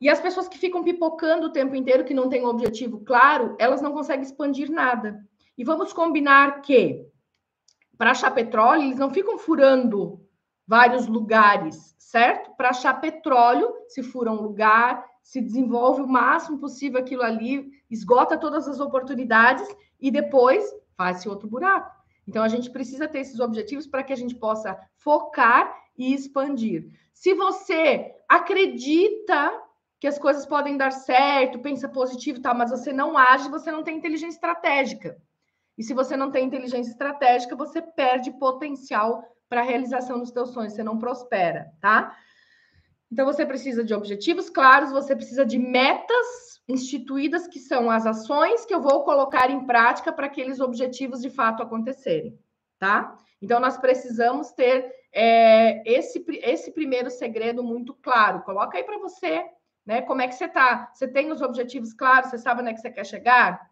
E 0.00 0.08
as 0.08 0.20
pessoas 0.20 0.48
que 0.48 0.58
ficam 0.58 0.82
pipocando 0.82 1.46
o 1.46 1.52
tempo 1.52 1.74
inteiro, 1.74 2.04
que 2.04 2.14
não 2.14 2.28
têm 2.28 2.44
um 2.44 2.48
objetivo 2.48 3.00
claro, 3.00 3.56
elas 3.58 3.80
não 3.80 3.92
conseguem 3.92 4.24
expandir 4.24 4.70
nada. 4.70 5.18
E 5.56 5.64
vamos 5.64 5.92
combinar 5.92 6.62
que, 6.62 7.06
para 7.96 8.10
achar 8.10 8.30
petróleo, 8.32 8.82
eles 8.82 8.98
não 8.98 9.10
ficam 9.10 9.38
furando 9.38 10.20
vários 10.66 11.06
lugares, 11.06 11.94
certo? 11.98 12.50
Para 12.56 12.70
achar 12.70 13.00
petróleo, 13.00 13.72
se 13.88 14.02
fura 14.02 14.32
um 14.32 14.40
lugar, 14.40 15.04
se 15.22 15.40
desenvolve 15.40 16.02
o 16.02 16.08
máximo 16.08 16.58
possível 16.58 17.00
aquilo 17.00 17.22
ali, 17.22 17.70
esgota 17.90 18.36
todas 18.36 18.68
as 18.68 18.80
oportunidades 18.80 19.66
e 20.00 20.10
depois 20.10 20.64
faz-se 20.96 21.28
outro 21.28 21.48
buraco. 21.48 21.94
Então, 22.26 22.42
a 22.42 22.48
gente 22.48 22.70
precisa 22.70 23.06
ter 23.06 23.20
esses 23.20 23.40
objetivos 23.40 23.86
para 23.86 24.02
que 24.02 24.12
a 24.12 24.16
gente 24.16 24.34
possa 24.34 24.78
focar 24.96 25.74
e 25.96 26.14
expandir. 26.14 26.90
Se 27.12 27.34
você 27.34 28.14
acredita 28.28 29.52
que 30.04 30.08
as 30.08 30.18
coisas 30.18 30.44
podem 30.44 30.76
dar 30.76 30.90
certo, 30.90 31.60
pensa 31.60 31.88
positivo, 31.88 32.38
tá, 32.38 32.52
mas 32.52 32.68
você 32.68 32.92
não 32.92 33.16
age, 33.16 33.48
você 33.48 33.72
não 33.72 33.82
tem 33.82 33.96
inteligência 33.96 34.36
estratégica. 34.36 35.16
E 35.78 35.82
se 35.82 35.94
você 35.94 36.14
não 36.14 36.30
tem 36.30 36.44
inteligência 36.44 36.90
estratégica, 36.90 37.56
você 37.56 37.80
perde 37.80 38.30
potencial 38.32 39.24
para 39.48 39.62
a 39.62 39.64
realização 39.64 40.18
dos 40.18 40.28
seus 40.28 40.50
sonhos, 40.50 40.74
você 40.74 40.82
não 40.82 40.98
prospera, 40.98 41.72
tá? 41.80 42.14
Então 43.10 43.24
você 43.24 43.46
precisa 43.46 43.82
de 43.82 43.94
objetivos 43.94 44.50
claros, 44.50 44.92
você 44.92 45.16
precisa 45.16 45.46
de 45.46 45.58
metas 45.58 46.60
instituídas, 46.68 47.48
que 47.48 47.58
são 47.58 47.90
as 47.90 48.04
ações 48.04 48.66
que 48.66 48.74
eu 48.74 48.82
vou 48.82 49.04
colocar 49.04 49.50
em 49.50 49.64
prática 49.64 50.12
para 50.12 50.26
aqueles 50.26 50.60
objetivos 50.60 51.22
de 51.22 51.30
fato 51.30 51.62
acontecerem, 51.62 52.38
tá? 52.78 53.16
Então 53.40 53.58
nós 53.58 53.78
precisamos 53.78 54.52
ter 54.52 54.84
é, 55.10 55.82
esse, 55.90 56.22
esse 56.42 56.72
primeiro 56.72 57.08
segredo 57.08 57.62
muito 57.62 57.94
claro. 57.94 58.42
Coloca 58.42 58.76
aí 58.76 58.84
para 58.84 58.98
você 58.98 59.42
né? 59.86 60.02
Como 60.02 60.22
é 60.22 60.28
que 60.28 60.34
você 60.34 60.46
está? 60.46 60.90
Você 60.92 61.06
tem 61.06 61.30
os 61.30 61.42
objetivos 61.42 61.92
claros? 61.92 62.30
Você 62.30 62.38
sabe 62.38 62.60
onde 62.60 62.70
é 62.70 62.74
que 62.74 62.80
você 62.80 62.90
quer 62.90 63.04
chegar? 63.04 63.70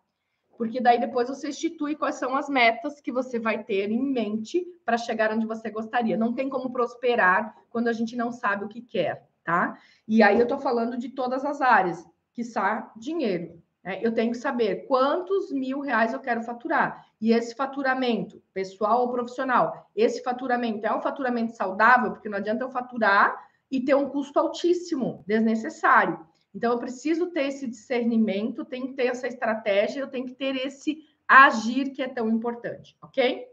Porque 0.57 0.81
daí 0.81 1.01
depois 1.01 1.29
você 1.29 1.49
institui 1.49 1.97
quais 1.97 2.17
são 2.17 2.37
as 2.37 2.49
metas 2.49 3.01
que 3.01 3.11
você 3.11 3.39
vai 3.39 3.65
ter 3.65 3.91
em 3.91 4.03
mente 4.03 4.65
para 4.85 4.99
chegar 4.99 5.33
onde 5.33 5.47
você 5.47 5.71
gostaria. 5.71 6.17
Não 6.17 6.35
tem 6.35 6.49
como 6.49 6.71
prosperar 6.71 7.57
quando 7.71 7.89
a 7.89 7.93
gente 7.93 8.15
não 8.15 8.31
sabe 8.31 8.65
o 8.65 8.69
que 8.69 8.83
quer, 8.83 9.29
tá? 9.43 9.79
E 10.07 10.23
aí 10.23 10.37
eu 10.37 10.45
estou 10.45 10.59
falando 10.59 10.97
de 10.99 11.09
todas 11.09 11.45
as 11.45 11.61
áreas, 11.61 12.07
que 12.35 12.43
está 12.43 12.93
dinheiro. 12.97 13.63
Né? 13.83 14.01
Eu 14.03 14.13
tenho 14.13 14.31
que 14.31 14.39
saber 14.39 14.87
quantos 14.87 15.51
mil 15.51 15.81
reais 15.81 16.13
eu 16.13 16.21
quero 16.21 16.43
faturar. 16.43 17.07
E 17.21 17.33
esse 17.33 17.55
faturamento, 17.55 18.43
pessoal 18.53 19.01
ou 19.01 19.11
profissional, 19.11 19.91
esse 19.97 20.23
faturamento 20.23 20.87
é 20.87 20.95
um 20.95 21.01
faturamento 21.01 21.57
saudável, 21.57 22.13
porque 22.13 22.29
não 22.29 22.39
adianta 22.39 22.65
eu 22.65 22.71
faturar 22.71 23.37
e 23.73 23.81
ter 23.81 23.95
um 23.95 24.11
custo 24.11 24.39
altíssimo, 24.39 25.25
desnecessário. 25.27 26.25
Então, 26.55 26.73
eu 26.73 26.79
preciso 26.79 27.31
ter 27.31 27.47
esse 27.47 27.67
discernimento, 27.67 28.67
tenho 28.67 28.89
que 28.89 28.95
ter 28.95 29.07
essa 29.07 29.27
estratégia, 29.27 30.01
eu 30.01 30.11
tenho 30.11 30.27
que 30.27 30.35
ter 30.35 30.55
esse 30.55 30.99
agir 31.27 31.91
que 31.91 32.03
é 32.03 32.09
tão 32.09 32.29
importante, 32.29 32.95
ok? 33.01 33.47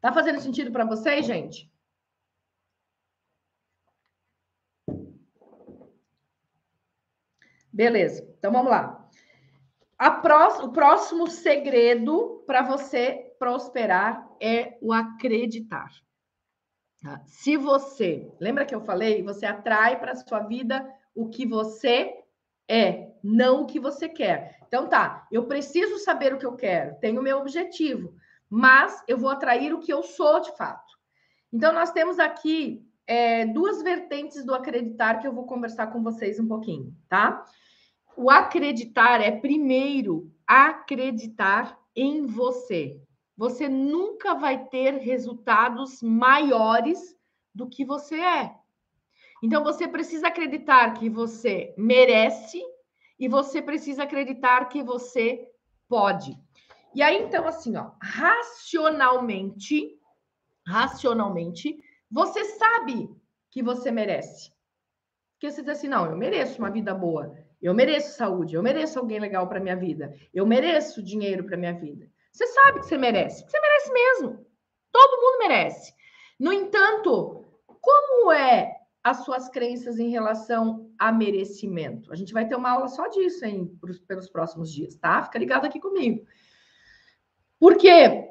Tá 0.00 0.12
fazendo 0.12 0.40
sentido 0.40 0.70
para 0.70 0.84
vocês, 0.84 1.26
gente? 1.26 1.68
Beleza, 7.72 8.32
então 8.38 8.52
vamos 8.52 8.70
lá. 8.70 9.10
Pró 10.22 10.64
o 10.64 10.72
próximo 10.72 11.26
segredo 11.26 12.44
para 12.46 12.62
você 12.62 13.34
prosperar 13.38 14.28
é 14.40 14.78
o 14.80 14.92
acreditar. 14.92 15.90
Tá? 17.02 17.22
Se 17.26 17.56
você, 17.56 18.30
lembra 18.40 18.64
que 18.64 18.74
eu 18.74 18.80
falei, 18.80 19.22
você 19.22 19.46
atrai 19.46 19.98
para 19.98 20.16
sua 20.16 20.40
vida 20.40 20.86
o 21.14 21.28
que 21.28 21.46
você 21.46 22.14
é, 22.68 23.12
não 23.22 23.62
o 23.62 23.66
que 23.66 23.78
você 23.78 24.08
quer. 24.08 24.58
Então 24.66 24.88
tá, 24.88 25.26
eu 25.32 25.46
preciso 25.46 25.98
saber 25.98 26.34
o 26.34 26.38
que 26.38 26.46
eu 26.46 26.54
quero, 26.54 26.96
tenho 27.00 27.22
meu 27.22 27.38
objetivo, 27.38 28.14
mas 28.50 29.02
eu 29.08 29.16
vou 29.16 29.30
atrair 29.30 29.72
o 29.72 29.80
que 29.80 29.92
eu 29.92 30.02
sou 30.02 30.40
de 30.40 30.54
fato. 30.56 30.98
Então 31.52 31.72
nós 31.72 31.92
temos 31.92 32.18
aqui 32.18 32.86
é, 33.06 33.46
duas 33.46 33.82
vertentes 33.82 34.44
do 34.44 34.54
acreditar 34.54 35.20
que 35.20 35.26
eu 35.26 35.32
vou 35.32 35.46
conversar 35.46 35.86
com 35.86 36.02
vocês 36.02 36.38
um 36.38 36.46
pouquinho, 36.46 36.94
tá? 37.08 37.44
O 38.16 38.30
acreditar 38.30 39.22
é 39.22 39.30
primeiro 39.30 40.30
acreditar 40.46 41.78
em 41.94 42.26
você 42.26 43.00
você 43.38 43.68
nunca 43.68 44.34
vai 44.34 44.64
ter 44.64 44.94
resultados 44.94 46.02
maiores 46.02 47.16
do 47.54 47.68
que 47.68 47.84
você 47.84 48.16
é. 48.16 48.52
Então 49.40 49.62
você 49.62 49.86
precisa 49.86 50.26
acreditar 50.26 50.92
que 50.94 51.08
você 51.08 51.72
merece 51.78 52.60
e 53.16 53.28
você 53.28 53.62
precisa 53.62 54.02
acreditar 54.02 54.64
que 54.64 54.82
você 54.82 55.48
pode. 55.88 56.36
E 56.92 57.00
aí 57.00 57.22
então 57.22 57.46
assim, 57.46 57.76
ó, 57.76 57.92
racionalmente, 58.02 59.96
racionalmente, 60.66 61.80
você 62.10 62.44
sabe 62.44 63.08
que 63.50 63.62
você 63.62 63.92
merece. 63.92 64.52
Porque 65.34 65.48
você 65.52 65.62
diz 65.62 65.78
assim, 65.78 65.86
não, 65.86 66.06
eu 66.06 66.16
mereço 66.16 66.58
uma 66.58 66.70
vida 66.70 66.92
boa, 66.92 67.38
eu 67.62 67.72
mereço 67.72 68.16
saúde, 68.16 68.56
eu 68.56 68.62
mereço 68.64 68.98
alguém 68.98 69.20
legal 69.20 69.46
para 69.46 69.60
minha 69.60 69.76
vida, 69.76 70.12
eu 70.34 70.44
mereço 70.44 71.00
dinheiro 71.00 71.44
para 71.44 71.56
minha 71.56 71.72
vida. 71.72 72.10
Você 72.38 72.46
sabe 72.46 72.78
que 72.78 72.86
você 72.86 72.96
merece. 72.96 73.44
Você 73.44 73.60
merece 73.60 73.92
mesmo. 73.92 74.46
Todo 74.92 75.20
mundo 75.20 75.38
merece. 75.40 75.92
No 76.38 76.52
entanto, 76.52 77.44
como 77.80 78.30
é 78.30 78.76
as 79.02 79.24
suas 79.24 79.48
crenças 79.48 79.98
em 79.98 80.10
relação 80.10 80.88
a 80.96 81.10
merecimento? 81.10 82.12
A 82.12 82.14
gente 82.14 82.32
vai 82.32 82.46
ter 82.46 82.54
uma 82.54 82.70
aula 82.70 82.86
só 82.86 83.08
disso, 83.08 83.44
hein, 83.44 83.76
pelos 84.06 84.30
próximos 84.30 84.72
dias, 84.72 84.94
tá? 84.94 85.20
Fica 85.24 85.36
ligado 85.36 85.64
aqui 85.64 85.80
comigo. 85.80 86.24
Porque 87.58 88.30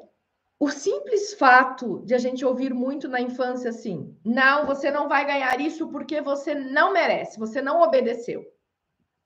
o 0.58 0.70
simples 0.70 1.34
fato 1.34 2.02
de 2.06 2.14
a 2.14 2.18
gente 2.18 2.46
ouvir 2.46 2.72
muito 2.72 3.08
na 3.08 3.20
infância 3.20 3.68
assim, 3.68 4.18
não, 4.24 4.64
você 4.64 4.90
não 4.90 5.06
vai 5.06 5.26
ganhar 5.26 5.60
isso 5.60 5.86
porque 5.88 6.22
você 6.22 6.54
não 6.54 6.94
merece, 6.94 7.38
você 7.38 7.60
não 7.60 7.82
obedeceu. 7.82 8.42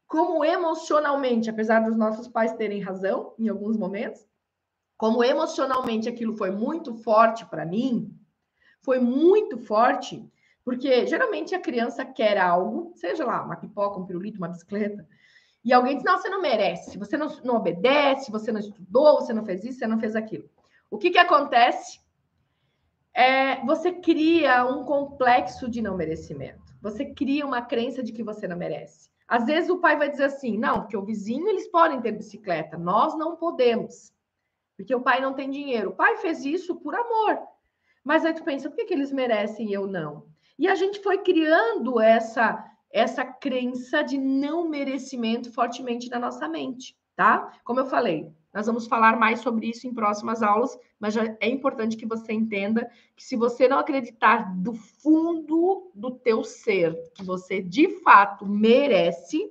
Como 0.09 0.45
emocionalmente, 0.45 1.49
apesar 1.49 1.85
dos 1.85 1.97
nossos 1.97 2.27
pais 2.27 2.53
terem 2.55 2.81
razão 2.81 3.33
em 3.39 3.49
alguns 3.49 3.77
momentos, 3.77 4.27
como 5.03 5.25
emocionalmente 5.25 6.09
aquilo 6.09 6.37
foi 6.37 6.53
muito 6.53 6.95
forte 6.95 7.45
para 7.47 7.67
mim, 7.67 8.17
foi 8.83 9.01
muito 9.01 9.59
forte, 9.59 10.25
porque 10.65 11.09
geralmente 11.09 11.57
a 11.57 11.61
criança 11.61 12.05
quer 12.05 12.39
algo, 12.39 12.93
seja 12.95 13.25
lá 13.25 13.43
uma 13.43 13.57
pipoca, 13.57 13.99
um 13.99 14.07
pirulito, 14.07 14.39
uma 14.39 14.47
bicicleta, 14.47 15.05
e 15.65 15.73
alguém 15.73 15.97
diz: 15.97 16.05
não, 16.05 16.17
você 16.17 16.29
não 16.29 16.41
merece, 16.41 16.97
você 16.97 17.17
não, 17.17 17.27
não 17.43 17.57
obedece, 17.57 18.31
você 18.31 18.53
não 18.53 18.61
estudou, 18.61 19.17
você 19.17 19.33
não 19.33 19.45
fez 19.45 19.65
isso, 19.65 19.81
você 19.81 19.89
não 19.89 19.99
fez 19.99 20.15
aquilo. 20.15 20.49
O 20.89 20.97
que, 20.97 21.11
que 21.11 21.19
acontece? 21.19 21.99
É, 23.13 23.57
você 23.67 23.91
cria 23.91 24.65
um 24.65 24.85
complexo 24.85 25.69
de 25.69 25.83
não 25.83 25.97
merecimento. 25.97 26.73
Você 26.81 27.07
cria 27.07 27.45
uma 27.45 27.61
crença 27.61 28.05
de 28.05 28.13
que 28.13 28.23
você 28.23 28.47
não 28.47 28.57
merece. 28.57 29.11
Às 29.27 29.47
vezes 29.47 29.69
o 29.69 29.81
pai 29.81 29.97
vai 29.97 30.09
dizer 30.09 30.27
assim: 30.27 30.57
não, 30.57 30.83
porque 30.83 30.97
o 30.97 31.05
vizinho 31.05 31.49
eles 31.49 31.67
podem 31.67 32.01
ter 32.01 32.13
bicicleta, 32.13 32.79
nós 32.79 33.19
não 33.19 33.35
podemos, 33.35 34.13
porque 34.83 34.95
o 34.97 35.01
pai 35.01 35.21
não 35.21 35.33
tem 35.33 35.49
dinheiro. 35.49 35.91
O 35.91 35.95
pai 35.95 36.17
fez 36.17 36.45
isso 36.45 36.75
por 36.75 36.93
amor. 36.93 37.39
Mas 38.03 38.25
aí 38.25 38.35
tu 38.35 38.43
pensa, 38.43 38.69
por 38.69 38.75
que, 38.75 38.85
que 38.85 38.93
eles 38.93 39.13
merecem 39.13 39.69
e 39.69 39.73
eu 39.73 39.87
não? 39.87 40.27
E 40.59 40.67
a 40.67 40.75
gente 40.75 41.01
foi 41.01 41.19
criando 41.19 42.01
essa 42.01 42.69
essa 42.95 43.25
crença 43.25 44.03
de 44.03 44.19
não 44.19 44.69
merecimento 44.69 45.51
fortemente 45.51 46.11
na 46.11 46.19
nossa 46.19 46.47
mente, 46.47 46.95
tá? 47.17 47.51
Como 47.65 47.81
eu 47.81 47.87
falei, 47.87 48.31
nós 48.53 48.67
vamos 48.67 48.87
falar 48.87 49.19
mais 49.19 49.41
sobre 49.41 49.71
isso 49.71 49.87
em 49.87 49.95
próximas 49.95 50.43
aulas, 50.43 50.79
mas 51.01 51.15
já 51.15 51.35
é 51.41 51.49
importante 51.49 51.97
que 51.97 52.05
você 52.05 52.35
entenda 52.35 52.91
que 53.17 53.25
se 53.25 53.35
você 53.35 53.67
não 53.67 53.79
acreditar 53.79 54.55
do 54.57 54.75
fundo 54.75 55.91
do 55.95 56.11
teu 56.11 56.45
ser 56.45 56.95
que 57.15 57.25
você 57.25 57.63
de 57.63 57.89
fato 58.01 58.45
merece, 58.45 59.51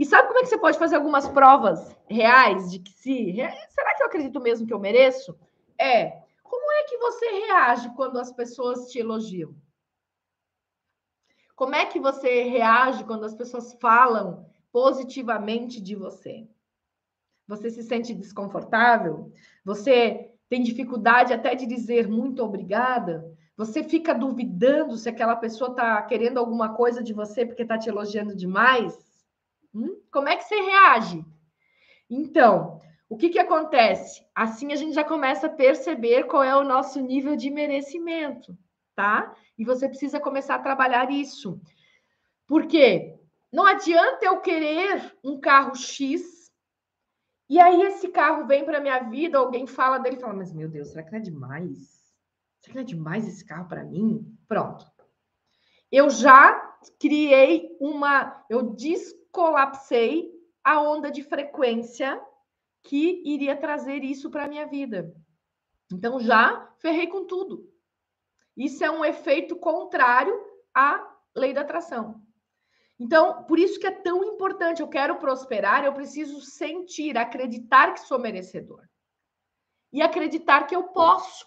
e 0.00 0.06
sabe 0.06 0.28
como 0.28 0.38
é 0.38 0.42
que 0.42 0.48
você 0.48 0.56
pode 0.56 0.78
fazer 0.78 0.96
algumas 0.96 1.28
provas 1.28 1.94
reais 2.08 2.70
de 2.70 2.78
que 2.78 2.90
se 2.90 3.34
será 3.68 3.94
que 3.94 4.02
eu 4.02 4.06
acredito 4.06 4.40
mesmo 4.40 4.66
que 4.66 4.72
eu 4.72 4.78
mereço? 4.78 5.38
É, 5.78 6.22
como 6.42 6.72
é 6.72 6.84
que 6.84 6.96
você 6.96 7.26
reage 7.26 7.94
quando 7.94 8.18
as 8.18 8.32
pessoas 8.32 8.90
te 8.90 8.98
elogiam? 8.98 9.54
Como 11.54 11.74
é 11.74 11.84
que 11.84 12.00
você 12.00 12.44
reage 12.44 13.04
quando 13.04 13.24
as 13.24 13.34
pessoas 13.34 13.74
falam 13.74 14.46
positivamente 14.72 15.82
de 15.82 15.94
você? 15.94 16.48
Você 17.46 17.68
se 17.68 17.82
sente 17.82 18.14
desconfortável? 18.14 19.30
Você 19.62 20.32
tem 20.48 20.62
dificuldade 20.62 21.34
até 21.34 21.54
de 21.54 21.66
dizer 21.66 22.08
muito 22.08 22.42
obrigada? 22.42 23.36
Você 23.54 23.84
fica 23.84 24.14
duvidando 24.14 24.96
se 24.96 25.10
aquela 25.10 25.36
pessoa 25.36 25.72
está 25.72 26.00
querendo 26.00 26.38
alguma 26.38 26.74
coisa 26.74 27.02
de 27.02 27.12
você 27.12 27.44
porque 27.44 27.60
está 27.60 27.76
te 27.76 27.90
elogiando 27.90 28.34
demais? 28.34 29.09
Hum? 29.74 30.00
Como 30.10 30.28
é 30.28 30.36
que 30.36 30.44
você 30.44 30.56
reage? 30.60 31.24
Então, 32.08 32.80
o 33.08 33.16
que, 33.16 33.28
que 33.28 33.38
acontece? 33.38 34.24
Assim 34.34 34.72
a 34.72 34.76
gente 34.76 34.94
já 34.94 35.04
começa 35.04 35.46
a 35.46 35.52
perceber 35.52 36.24
qual 36.24 36.42
é 36.42 36.56
o 36.56 36.64
nosso 36.64 37.00
nível 37.00 37.36
de 37.36 37.50
merecimento, 37.50 38.56
tá? 38.94 39.34
E 39.56 39.64
você 39.64 39.88
precisa 39.88 40.20
começar 40.20 40.56
a 40.56 40.62
trabalhar 40.62 41.10
isso. 41.10 41.60
Por 42.46 42.66
quê? 42.66 43.18
Não 43.52 43.66
adianta 43.66 44.24
eu 44.24 44.40
querer 44.40 45.16
um 45.24 45.40
carro 45.40 45.74
X 45.74 46.40
e 47.48 47.58
aí 47.58 47.82
esse 47.82 48.06
carro 48.06 48.46
vem 48.46 48.64
para 48.64 48.80
minha 48.80 49.00
vida, 49.00 49.36
alguém 49.36 49.66
fala 49.66 49.98
dele 49.98 50.16
e 50.16 50.20
fala: 50.20 50.34
"Mas 50.34 50.52
meu 50.52 50.68
Deus, 50.68 50.90
será 50.90 51.02
que 51.02 51.10
não 51.10 51.18
é 51.18 51.22
demais? 51.22 52.14
Será 52.60 52.72
que 52.72 52.74
não 52.74 52.82
é 52.82 52.84
demais 52.84 53.26
esse 53.26 53.44
carro 53.44 53.66
para 53.68 53.82
mim?" 53.82 54.24
Pronto. 54.46 54.86
Eu 55.90 56.08
já 56.08 56.76
criei 57.00 57.76
uma, 57.80 58.44
eu 58.48 58.72
descolapsei 59.30 60.30
a 60.62 60.80
onda 60.80 61.10
de 61.10 61.22
frequência 61.22 62.20
que 62.82 63.22
iria 63.24 63.56
trazer 63.56 64.02
isso 64.02 64.30
para 64.30 64.48
minha 64.48 64.66
vida. 64.66 65.14
Então 65.92 66.20
já 66.20 66.72
ferrei 66.78 67.06
com 67.06 67.24
tudo. 67.24 67.68
Isso 68.56 68.84
é 68.84 68.90
um 68.90 69.04
efeito 69.04 69.56
contrário 69.56 70.34
à 70.74 71.00
lei 71.34 71.52
da 71.52 71.62
atração. 71.62 72.20
Então, 72.98 73.44
por 73.44 73.58
isso 73.58 73.80
que 73.80 73.86
é 73.86 73.90
tão 73.90 74.22
importante. 74.24 74.82
Eu 74.82 74.88
quero 74.88 75.16
prosperar, 75.16 75.84
eu 75.84 75.94
preciso 75.94 76.40
sentir, 76.42 77.16
acreditar 77.16 77.94
que 77.94 78.00
sou 78.00 78.18
merecedor. 78.18 78.84
E 79.92 80.02
acreditar 80.02 80.66
que 80.66 80.76
eu 80.76 80.88
posso. 80.88 81.46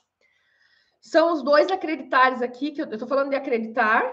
São 1.00 1.32
os 1.32 1.44
dois 1.44 1.70
acreditares 1.70 2.42
aqui, 2.42 2.72
que 2.72 2.82
eu 2.82 2.90
estou 2.90 3.08
falando 3.08 3.30
de 3.30 3.36
acreditar. 3.36 4.04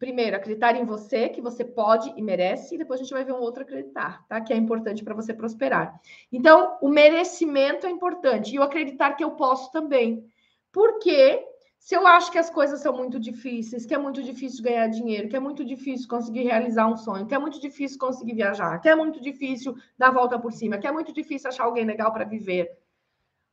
Primeiro, 0.00 0.34
acreditar 0.34 0.74
em 0.76 0.86
você, 0.86 1.28
que 1.28 1.42
você 1.42 1.62
pode 1.62 2.10
e 2.16 2.22
merece, 2.22 2.74
e 2.74 2.78
depois 2.78 2.98
a 2.98 3.02
gente 3.02 3.12
vai 3.12 3.22
ver 3.22 3.34
um 3.34 3.40
outro 3.40 3.62
acreditar, 3.62 4.26
tá? 4.26 4.40
Que 4.40 4.50
é 4.50 4.56
importante 4.56 5.04
para 5.04 5.14
você 5.14 5.34
prosperar. 5.34 6.00
Então, 6.32 6.78
o 6.80 6.88
merecimento 6.88 7.86
é 7.86 7.90
importante, 7.90 8.54
e 8.54 8.58
o 8.58 8.62
acreditar 8.62 9.12
que 9.12 9.22
eu 9.22 9.32
posso 9.32 9.70
também. 9.70 10.24
Porque 10.72 11.44
se 11.78 11.94
eu 11.94 12.06
acho 12.06 12.32
que 12.32 12.38
as 12.38 12.48
coisas 12.48 12.80
são 12.80 12.96
muito 12.96 13.20
difíceis, 13.20 13.84
que 13.84 13.94
é 13.94 13.98
muito 13.98 14.22
difícil 14.22 14.64
ganhar 14.64 14.86
dinheiro, 14.86 15.28
que 15.28 15.36
é 15.36 15.40
muito 15.40 15.62
difícil 15.62 16.08
conseguir 16.08 16.44
realizar 16.44 16.86
um 16.86 16.96
sonho, 16.96 17.26
que 17.26 17.34
é 17.34 17.38
muito 17.38 17.60
difícil 17.60 17.98
conseguir 17.98 18.32
viajar, 18.32 18.78
que 18.80 18.88
é 18.88 18.96
muito 18.96 19.20
difícil 19.20 19.76
dar 19.98 20.08
a 20.08 20.12
volta 20.12 20.38
por 20.38 20.50
cima, 20.50 20.78
que 20.78 20.86
é 20.86 20.92
muito 20.92 21.12
difícil 21.12 21.50
achar 21.50 21.64
alguém 21.64 21.84
legal 21.84 22.10
para 22.10 22.24
viver. 22.24 22.74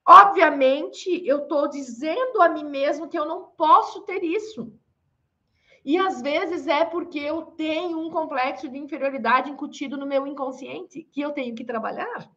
Obviamente, 0.07 1.27
eu 1.27 1.39
estou 1.39 1.67
dizendo 1.67 2.41
a 2.41 2.47
mim 2.47 2.63
mesmo 2.63 3.09
que 3.09 3.19
eu 3.19 3.25
não 3.25 3.47
posso 3.47 4.03
ter 4.03 4.23
isso. 4.23 4.71
E 5.87 5.97
às 5.97 6.21
vezes 6.21 6.67
é 6.67 6.83
porque 6.83 7.17
eu 7.17 7.43
tenho 7.43 7.97
um 7.97 8.11
complexo 8.11 8.67
de 8.67 8.77
inferioridade 8.77 9.49
incutido 9.49 9.95
no 9.95 10.05
meu 10.05 10.27
inconsciente 10.27 11.03
que 11.13 11.21
eu 11.21 11.31
tenho 11.31 11.55
que 11.55 11.63
trabalhar. 11.63 12.29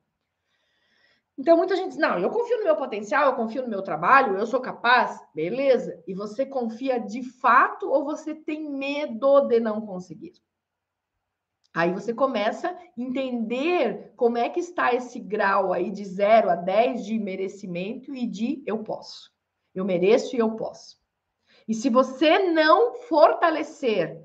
Então, 1.36 1.56
muita 1.56 1.74
gente 1.74 1.88
diz: 1.88 1.98
não, 1.98 2.16
eu 2.16 2.30
confio 2.30 2.58
no 2.58 2.62
meu 2.62 2.76
potencial, 2.76 3.26
eu 3.26 3.34
confio 3.34 3.62
no 3.62 3.68
meu 3.68 3.82
trabalho, 3.82 4.38
eu 4.38 4.46
sou 4.46 4.60
capaz, 4.60 5.20
beleza. 5.34 6.00
E 6.06 6.14
você 6.14 6.46
confia 6.46 7.00
de 7.00 7.24
fato 7.24 7.90
ou 7.90 8.04
você 8.04 8.36
tem 8.36 8.70
medo 8.70 9.40
de 9.40 9.58
não 9.58 9.80
conseguir? 9.80 10.34
Aí 11.74 11.92
você 11.92 12.14
começa 12.14 12.68
a 12.68 12.78
entender 12.96 14.12
como 14.14 14.38
é 14.38 14.48
que 14.48 14.60
está 14.60 14.94
esse 14.94 15.18
grau 15.18 15.72
aí 15.72 15.90
de 15.90 16.04
0 16.04 16.50
a 16.50 16.54
10 16.54 17.04
de 17.04 17.18
merecimento 17.18 18.14
e 18.14 18.28
de 18.28 18.62
eu 18.64 18.84
posso. 18.84 19.28
Eu 19.74 19.84
mereço 19.84 20.36
e 20.36 20.38
eu 20.38 20.52
posso. 20.52 20.99
E 21.70 21.74
se 21.74 21.88
você 21.88 22.50
não 22.50 22.94
fortalecer 22.94 24.20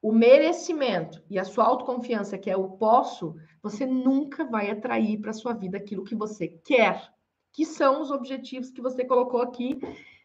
o 0.00 0.12
merecimento 0.12 1.20
e 1.28 1.40
a 1.40 1.44
sua 1.44 1.64
autoconfiança, 1.64 2.38
que 2.38 2.48
é 2.48 2.56
o 2.56 2.76
posso, 2.76 3.34
você 3.60 3.84
nunca 3.84 4.44
vai 4.44 4.70
atrair 4.70 5.20
para 5.20 5.32
sua 5.32 5.54
vida 5.54 5.76
aquilo 5.76 6.04
que 6.04 6.14
você 6.14 6.46
quer, 6.46 7.12
que 7.52 7.66
são 7.66 8.00
os 8.00 8.12
objetivos 8.12 8.70
que 8.70 8.80
você 8.80 9.04
colocou 9.04 9.42
aqui, 9.42 9.80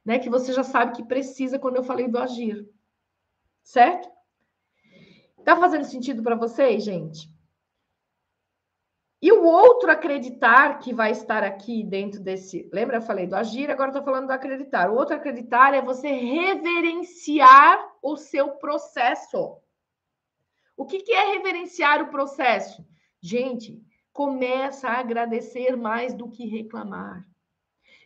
né, 0.05 0.19
que 0.19 0.29
você 0.29 0.53
já 0.53 0.63
sabe 0.63 0.95
que 0.95 1.03
precisa 1.03 1.57
quando 1.57 1.77
eu 1.77 1.83
falei 1.83 2.07
do 2.07 2.19
agir. 2.19 2.69
Certo? 3.63 4.07
Tá 5.43 5.57
fazendo 5.57 5.85
sentido 5.85 6.21
para 6.21 6.35
vocês, 6.35 6.83
gente? 6.83 7.27
E 9.21 9.31
o 9.31 9.43
outro 9.43 9.91
acreditar 9.91 10.79
que 10.79 10.91
vai 10.91 11.11
estar 11.11 11.43
aqui 11.43 11.83
dentro 11.83 12.19
desse. 12.19 12.67
Lembra, 12.73 12.97
eu 12.97 13.01
falei 13.01 13.27
do 13.27 13.35
agir, 13.35 13.69
agora 13.69 13.89
estou 13.89 14.03
falando 14.03 14.25
do 14.25 14.33
acreditar. 14.33 14.89
O 14.89 14.95
outro 14.95 15.15
acreditar 15.15 15.75
é 15.75 15.81
você 15.81 16.07
reverenciar 16.07 17.93
o 18.01 18.17
seu 18.17 18.53
processo. 18.53 19.57
O 20.75 20.85
que, 20.85 21.01
que 21.01 21.11
é 21.11 21.33
reverenciar 21.33 22.01
o 22.01 22.09
processo? 22.09 22.83
Gente, 23.21 23.79
começa 24.11 24.87
a 24.87 24.99
agradecer 24.99 25.75
mais 25.77 26.15
do 26.15 26.27
que 26.27 26.47
reclamar. 26.47 27.23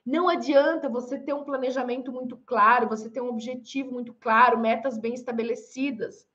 Não 0.05 0.27
adianta 0.27 0.89
você 0.89 1.17
ter 1.17 1.33
um 1.33 1.45
planejamento 1.45 2.11
muito 2.11 2.35
claro, 2.37 2.89
você 2.89 3.09
ter 3.09 3.21
um 3.21 3.29
objetivo 3.29 3.93
muito 3.93 4.13
claro, 4.13 4.59
metas 4.59 4.97
bem 4.97 5.13
estabelecidas. 5.13 6.27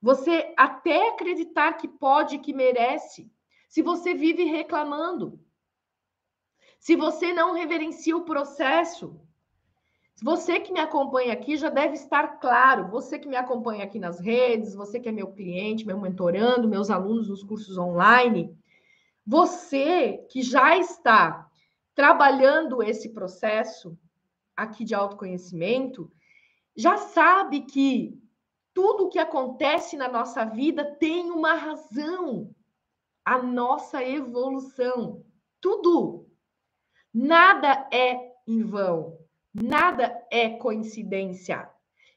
Você 0.00 0.54
até 0.56 1.08
acreditar 1.08 1.72
que 1.74 1.88
pode, 1.88 2.38
que 2.38 2.54
merece, 2.54 3.30
se 3.72 3.80
você 3.80 4.12
vive 4.12 4.44
reclamando. 4.44 5.40
Se 6.78 6.94
você 6.94 7.32
não 7.32 7.54
reverencia 7.54 8.14
o 8.14 8.26
processo, 8.26 9.18
você 10.22 10.60
que 10.60 10.74
me 10.74 10.78
acompanha 10.78 11.32
aqui 11.32 11.56
já 11.56 11.70
deve 11.70 11.94
estar 11.94 12.38
claro. 12.38 12.90
Você 12.90 13.18
que 13.18 13.26
me 13.26 13.34
acompanha 13.34 13.84
aqui 13.84 13.98
nas 13.98 14.20
redes, 14.20 14.74
você 14.74 15.00
que 15.00 15.08
é 15.08 15.12
meu 15.12 15.32
cliente, 15.32 15.86
meu 15.86 15.98
mentorando, 15.98 16.68
meus 16.68 16.90
alunos 16.90 17.30
nos 17.30 17.42
cursos 17.42 17.78
online, 17.78 18.54
você 19.26 20.18
que 20.30 20.42
já 20.42 20.76
está 20.76 21.50
trabalhando 21.94 22.82
esse 22.82 23.08
processo 23.14 23.98
aqui 24.54 24.84
de 24.84 24.94
autoconhecimento, 24.94 26.12
já 26.76 26.98
sabe 26.98 27.62
que 27.62 28.20
tudo 28.74 29.04
o 29.04 29.08
que 29.08 29.18
acontece 29.18 29.96
na 29.96 30.08
nossa 30.08 30.44
vida 30.44 30.84
tem 30.96 31.30
uma 31.30 31.54
razão. 31.54 32.54
A 33.24 33.42
nossa 33.42 34.02
evolução. 34.04 35.24
Tudo. 35.60 36.26
Nada 37.12 37.88
é 37.92 38.32
em 38.46 38.64
vão. 38.64 39.18
Nada 39.54 40.26
é 40.30 40.50
coincidência. 40.50 41.68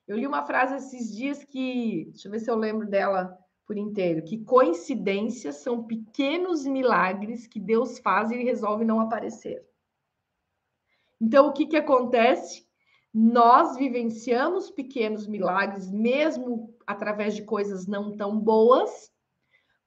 Eu 0.08 0.18
li 0.18 0.26
uma 0.26 0.46
frase 0.46 0.76
esses 0.76 1.16
dias 1.16 1.44
que, 1.44 2.06
deixa 2.12 2.28
eu 2.28 2.32
ver 2.32 2.40
se 2.40 2.50
eu 2.50 2.56
lembro 2.56 2.88
dela 2.88 3.38
por 3.66 3.78
inteiro, 3.78 4.24
que 4.24 4.44
coincidências 4.44 5.58
são 5.58 5.84
pequenos 5.84 6.66
milagres 6.66 7.48
que 7.48 7.60
Deus 7.60 7.98
faz 8.00 8.30
e 8.30 8.44
resolve 8.44 8.86
não 8.86 9.00
aparecer. 9.00 9.66
Então, 11.20 11.48
o 11.48 11.54
que, 11.54 11.66
que 11.66 11.78
acontece? 11.78 12.66
Nós 13.14 13.76
vivenciamos 13.76 14.70
pequenos 14.70 15.26
milagres, 15.26 15.90
mesmo 15.90 16.76
através 16.86 17.36
de 17.36 17.44
coisas 17.44 17.88
não 17.88 18.16
tão 18.16 18.40
boas, 18.40 19.12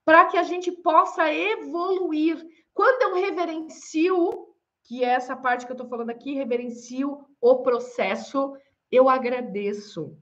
para 0.09 0.25
que 0.25 0.39
a 0.39 0.43
gente 0.43 0.73
possa 0.73 1.31
evoluir. 1.31 2.43
Quando 2.73 3.03
eu 3.03 3.23
reverencio, 3.23 4.49
que 4.83 5.05
é 5.05 5.09
essa 5.09 5.37
parte 5.37 5.67
que 5.67 5.71
eu 5.71 5.75
estou 5.75 5.87
falando 5.87 6.09
aqui, 6.09 6.33
reverencio 6.33 7.27
o 7.39 7.57
processo, 7.57 8.57
eu 8.91 9.07
agradeço. 9.07 10.17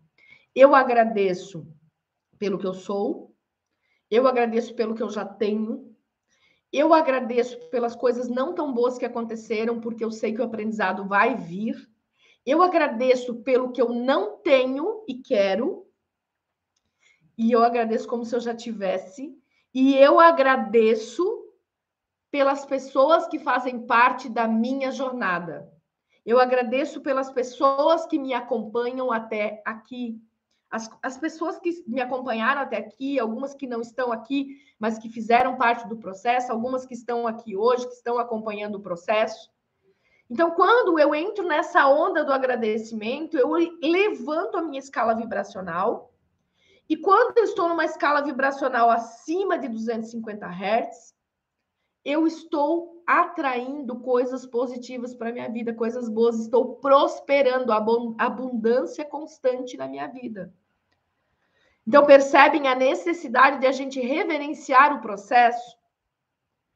Eu 0.53 0.74
agradeço 0.74 1.64
pelo 2.37 2.59
que 2.59 2.66
eu 2.66 2.74
sou, 2.74 3.32
eu 4.11 4.26
agradeço 4.26 4.74
pelo 4.74 4.93
que 4.93 5.05
eu 5.05 5.09
já 5.09 5.24
tenho, 5.24 5.95
eu 6.72 6.93
agradeço 6.93 7.57
pelas 7.70 7.95
coisas 7.95 8.28
não 8.28 8.57
tão 8.57 8.72
boas 8.72 8.99
que 8.99 9.05
aconteceram, 9.05 9.80
porque 9.80 10.05
eu 10.05 10.11
sei 10.11 10.34
que 10.34 10.41
o 10.41 10.45
aprendizado 10.45 11.07
vai 11.07 11.37
vir. 11.37 11.76
Eu 12.45 12.61
agradeço 12.61 13.37
pelo 13.45 13.70
que 13.70 13.80
eu 13.80 13.91
não 13.91 14.39
tenho 14.39 15.05
e 15.07 15.14
quero. 15.14 15.87
E 17.39 17.53
eu 17.53 17.62
agradeço 17.62 18.09
como 18.09 18.24
se 18.24 18.34
eu 18.34 18.41
já 18.41 18.53
tivesse. 18.53 19.32
E 19.78 19.94
eu 19.94 20.18
agradeço 20.18 21.22
pelas 22.30 22.64
pessoas 22.64 23.28
que 23.28 23.38
fazem 23.38 23.86
parte 23.86 24.26
da 24.26 24.48
minha 24.48 24.90
jornada. 24.90 25.70
Eu 26.24 26.40
agradeço 26.40 27.02
pelas 27.02 27.28
pessoas 27.28 28.06
que 28.06 28.18
me 28.18 28.32
acompanham 28.32 29.12
até 29.12 29.62
aqui. 29.66 30.18
As, 30.70 30.90
as 31.02 31.18
pessoas 31.18 31.58
que 31.58 31.84
me 31.86 32.00
acompanharam 32.00 32.62
até 32.62 32.78
aqui, 32.78 33.20
algumas 33.20 33.52
que 33.52 33.66
não 33.66 33.82
estão 33.82 34.10
aqui, 34.12 34.56
mas 34.78 34.98
que 34.98 35.10
fizeram 35.10 35.58
parte 35.58 35.86
do 35.86 35.98
processo, 35.98 36.50
algumas 36.50 36.86
que 36.86 36.94
estão 36.94 37.26
aqui 37.26 37.54
hoje, 37.54 37.86
que 37.86 37.96
estão 37.96 38.18
acompanhando 38.18 38.76
o 38.76 38.82
processo. 38.82 39.50
Então, 40.30 40.52
quando 40.52 40.98
eu 40.98 41.14
entro 41.14 41.46
nessa 41.46 41.86
onda 41.86 42.24
do 42.24 42.32
agradecimento, 42.32 43.36
eu 43.36 43.50
levanto 43.82 44.56
a 44.56 44.62
minha 44.62 44.78
escala 44.78 45.14
vibracional. 45.14 46.15
E 46.89 46.97
quando 46.97 47.37
eu 47.39 47.45
estou 47.45 47.68
numa 47.68 47.84
escala 47.84 48.22
vibracional 48.22 48.91
acima 48.91 49.59
de 49.59 49.68
250 49.68 50.47
Hz, 50.47 51.14
eu 52.05 52.26
estou 52.26 53.03
atraindo 53.05 53.99
coisas 53.99 54.47
positivas 54.47 55.12
para 55.12 55.32
minha 55.32 55.49
vida, 55.51 55.74
coisas 55.74 56.09
boas, 56.09 56.39
estou 56.39 56.76
prosperando, 56.76 57.72
abundância 57.72 59.05
constante 59.05 59.76
na 59.76 59.89
minha 59.89 60.07
vida. 60.07 60.55
Então, 61.84 62.07
percebem 62.07 62.68
a 62.68 62.74
necessidade 62.74 63.61
de 63.61 63.66
a 63.66 63.72
gente 63.72 64.01
reverenciar 64.01 64.97
o 64.97 65.01
processo? 65.01 65.76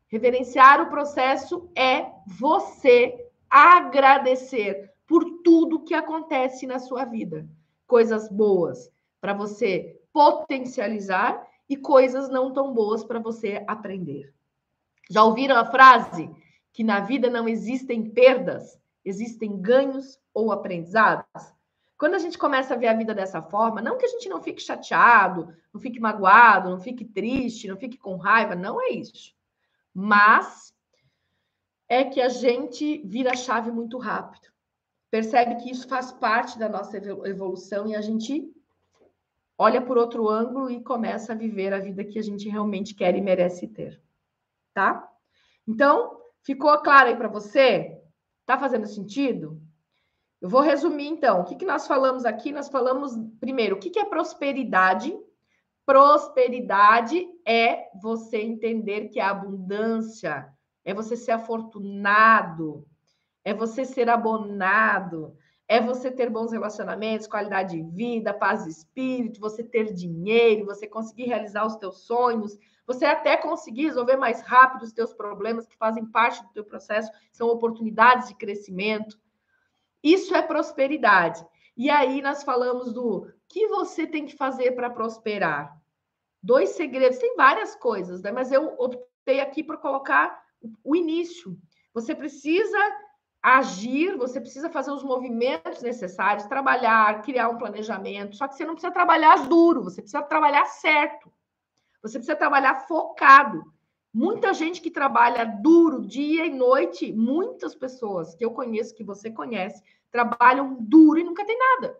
Reverenciar 0.08 0.80
o 0.80 0.90
processo 0.90 1.70
é 1.76 2.10
você 2.26 3.28
agradecer 3.48 4.92
por 5.06 5.24
tudo 5.42 5.84
que 5.84 5.94
acontece 5.94 6.66
na 6.66 6.80
sua 6.80 7.04
vida. 7.04 7.48
Coisas 7.86 8.28
boas 8.28 8.90
para 9.20 9.32
você 9.32 9.99
potencializar 10.12 11.46
e 11.68 11.76
coisas 11.76 12.28
não 12.28 12.52
tão 12.52 12.72
boas 12.72 13.04
para 13.04 13.18
você 13.18 13.64
aprender. 13.66 14.32
Já 15.08 15.24
ouviram 15.24 15.56
a 15.56 15.64
frase 15.64 16.30
que 16.72 16.84
na 16.84 17.00
vida 17.00 17.28
não 17.28 17.48
existem 17.48 18.10
perdas, 18.10 18.78
existem 19.04 19.60
ganhos 19.60 20.18
ou 20.32 20.52
aprendizados? 20.52 21.24
Quando 21.98 22.14
a 22.14 22.18
gente 22.18 22.38
começa 22.38 22.74
a 22.74 22.76
ver 22.76 22.88
a 22.88 22.94
vida 22.94 23.14
dessa 23.14 23.42
forma, 23.42 23.82
não 23.82 23.98
que 23.98 24.06
a 24.06 24.08
gente 24.08 24.28
não 24.28 24.40
fique 24.40 24.62
chateado, 24.62 25.54
não 25.72 25.80
fique 25.80 26.00
magoado, 26.00 26.70
não 26.70 26.80
fique 26.80 27.04
triste, 27.04 27.68
não 27.68 27.76
fique 27.76 27.98
com 27.98 28.16
raiva, 28.16 28.54
não 28.54 28.80
é 28.80 28.90
isso. 28.90 29.34
Mas 29.92 30.74
é 31.88 32.04
que 32.04 32.20
a 32.20 32.28
gente 32.28 33.02
vira 33.04 33.32
a 33.32 33.36
chave 33.36 33.70
muito 33.70 33.98
rápido. 33.98 34.48
Percebe 35.10 35.56
que 35.56 35.70
isso 35.70 35.88
faz 35.88 36.12
parte 36.12 36.58
da 36.58 36.68
nossa 36.68 36.96
evolução 36.96 37.86
e 37.88 37.96
a 37.96 38.00
gente 38.00 38.48
olha 39.60 39.82
por 39.82 39.98
outro 39.98 40.28
ângulo 40.28 40.70
e 40.70 40.82
começa 40.82 41.32
a 41.32 41.36
viver 41.36 41.72
a 41.72 41.78
vida 41.78 42.04
que 42.04 42.18
a 42.18 42.22
gente 42.22 42.48
realmente 42.48 42.94
quer 42.94 43.14
e 43.14 43.20
merece 43.20 43.68
ter 43.68 44.00
tá? 44.72 45.08
Então, 45.66 46.18
ficou 46.42 46.76
claro 46.78 47.08
aí 47.08 47.16
para 47.16 47.28
você? 47.28 48.00
Tá 48.46 48.58
fazendo 48.58 48.86
sentido? 48.86 49.60
Eu 50.40 50.48
vou 50.48 50.62
resumir 50.62 51.08
então. 51.08 51.40
O 51.40 51.44
que, 51.44 51.54
que 51.54 51.66
nós 51.66 51.86
falamos 51.86 52.24
aqui? 52.24 52.50
Nós 52.50 52.68
falamos 52.68 53.12
primeiro, 53.38 53.76
o 53.76 53.78
que, 53.78 53.90
que 53.90 53.98
é 53.98 54.04
prosperidade? 54.04 55.14
Prosperidade 55.84 57.26
é 57.46 57.90
você 58.00 58.38
entender 58.38 59.08
que 59.08 59.20
a 59.20 59.30
abundância 59.30 60.48
é 60.84 60.94
você 60.94 61.16
ser 61.16 61.32
afortunado, 61.32 62.86
é 63.44 63.52
você 63.52 63.84
ser 63.84 64.08
abonado, 64.08 65.36
é 65.70 65.80
você 65.80 66.10
ter 66.10 66.28
bons 66.28 66.50
relacionamentos, 66.50 67.28
qualidade 67.28 67.76
de 67.76 67.82
vida, 67.94 68.34
paz 68.34 68.64
de 68.64 68.70
espírito, 68.70 69.38
você 69.38 69.62
ter 69.62 69.94
dinheiro, 69.94 70.66
você 70.66 70.84
conseguir 70.84 71.26
realizar 71.26 71.64
os 71.64 71.76
teus 71.76 72.00
sonhos, 72.00 72.58
você 72.84 73.04
até 73.04 73.36
conseguir 73.36 73.84
resolver 73.84 74.16
mais 74.16 74.40
rápido 74.40 74.82
os 74.82 74.92
teus 74.92 75.14
problemas 75.14 75.68
que 75.68 75.76
fazem 75.76 76.04
parte 76.04 76.42
do 76.42 76.48
teu 76.48 76.64
processo, 76.64 77.12
são 77.30 77.46
oportunidades 77.46 78.26
de 78.26 78.34
crescimento. 78.34 79.16
Isso 80.02 80.34
é 80.34 80.42
prosperidade. 80.42 81.46
E 81.76 81.88
aí 81.88 82.20
nós 82.20 82.42
falamos 82.42 82.92
do 82.92 83.32
que 83.48 83.68
você 83.68 84.08
tem 84.08 84.26
que 84.26 84.36
fazer 84.36 84.72
para 84.72 84.90
prosperar. 84.90 85.80
Dois 86.42 86.70
segredos, 86.70 87.18
tem 87.18 87.36
várias 87.36 87.76
coisas, 87.76 88.22
né? 88.22 88.32
Mas 88.32 88.50
eu 88.50 88.74
optei 88.76 89.38
aqui 89.38 89.62
por 89.62 89.76
colocar 89.76 90.42
o 90.82 90.96
início. 90.96 91.56
Você 91.94 92.12
precisa 92.12 92.76
agir, 93.42 94.16
você 94.16 94.40
precisa 94.40 94.68
fazer 94.68 94.90
os 94.90 95.02
movimentos 95.02 95.82
necessários, 95.82 96.46
trabalhar, 96.46 97.22
criar 97.22 97.48
um 97.48 97.58
planejamento. 97.58 98.36
Só 98.36 98.46
que 98.46 98.54
você 98.54 98.64
não 98.64 98.74
precisa 98.74 98.92
trabalhar 98.92 99.48
duro, 99.48 99.82
você 99.82 100.02
precisa 100.02 100.22
trabalhar 100.22 100.66
certo. 100.66 101.32
Você 102.02 102.18
precisa 102.18 102.36
trabalhar 102.36 102.86
focado. 102.86 103.72
Muita 104.12 104.52
gente 104.52 104.80
que 104.80 104.90
trabalha 104.90 105.44
duro 105.44 106.06
dia 106.06 106.44
e 106.44 106.50
noite, 106.50 107.12
muitas 107.12 107.74
pessoas 107.74 108.34
que 108.34 108.44
eu 108.44 108.50
conheço, 108.50 108.94
que 108.94 109.04
você 109.04 109.30
conhece, 109.30 109.82
trabalham 110.10 110.76
duro 110.80 111.18
e 111.18 111.24
nunca 111.24 111.44
tem 111.44 111.56
nada. 111.56 111.96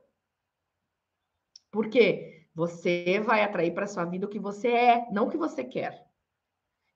Por 1.70 1.88
quê? 1.88 2.48
Você 2.54 3.20
vai 3.20 3.44
atrair 3.44 3.72
para 3.72 3.86
sua 3.86 4.04
vida 4.04 4.26
o 4.26 4.28
que 4.28 4.40
você 4.40 4.68
é, 4.68 5.08
não 5.12 5.26
o 5.28 5.30
que 5.30 5.36
você 5.36 5.62
quer. 5.62 6.09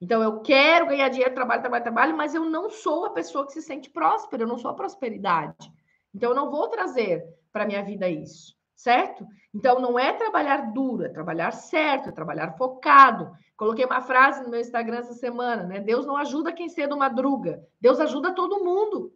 Então, 0.00 0.22
eu 0.22 0.40
quero 0.40 0.86
ganhar 0.86 1.08
dinheiro, 1.08 1.34
trabalho, 1.34 1.60
trabalho, 1.60 1.84
trabalho, 1.84 2.16
mas 2.16 2.34
eu 2.34 2.44
não 2.44 2.68
sou 2.68 3.06
a 3.06 3.10
pessoa 3.10 3.46
que 3.46 3.52
se 3.52 3.62
sente 3.62 3.90
próspera, 3.90 4.42
eu 4.42 4.48
não 4.48 4.58
sou 4.58 4.70
a 4.70 4.74
prosperidade. 4.74 5.72
Então, 6.14 6.30
eu 6.30 6.36
não 6.36 6.50
vou 6.50 6.68
trazer 6.68 7.24
para 7.52 7.66
minha 7.66 7.82
vida 7.82 8.08
isso 8.08 8.54
certo? 8.84 9.26
Então, 9.54 9.80
não 9.80 9.98
é 9.98 10.12
trabalhar 10.12 10.72
duro, 10.72 11.04
é 11.04 11.08
trabalhar 11.08 11.52
certo, 11.52 12.10
é 12.10 12.12
trabalhar 12.12 12.52
focado. 12.58 13.32
Coloquei 13.56 13.84
uma 13.86 14.02
frase 14.02 14.42
no 14.42 14.50
meu 14.50 14.60
Instagram 14.60 14.98
essa 14.98 15.14
semana, 15.14 15.64
né? 15.64 15.80
Deus 15.80 16.04
não 16.04 16.16
ajuda 16.16 16.52
quem 16.52 16.68
cedo 16.68 16.96
madruga, 16.96 17.66
Deus 17.80 17.98
ajuda 17.98 18.34
todo 18.34 18.62
mundo. 18.62 19.12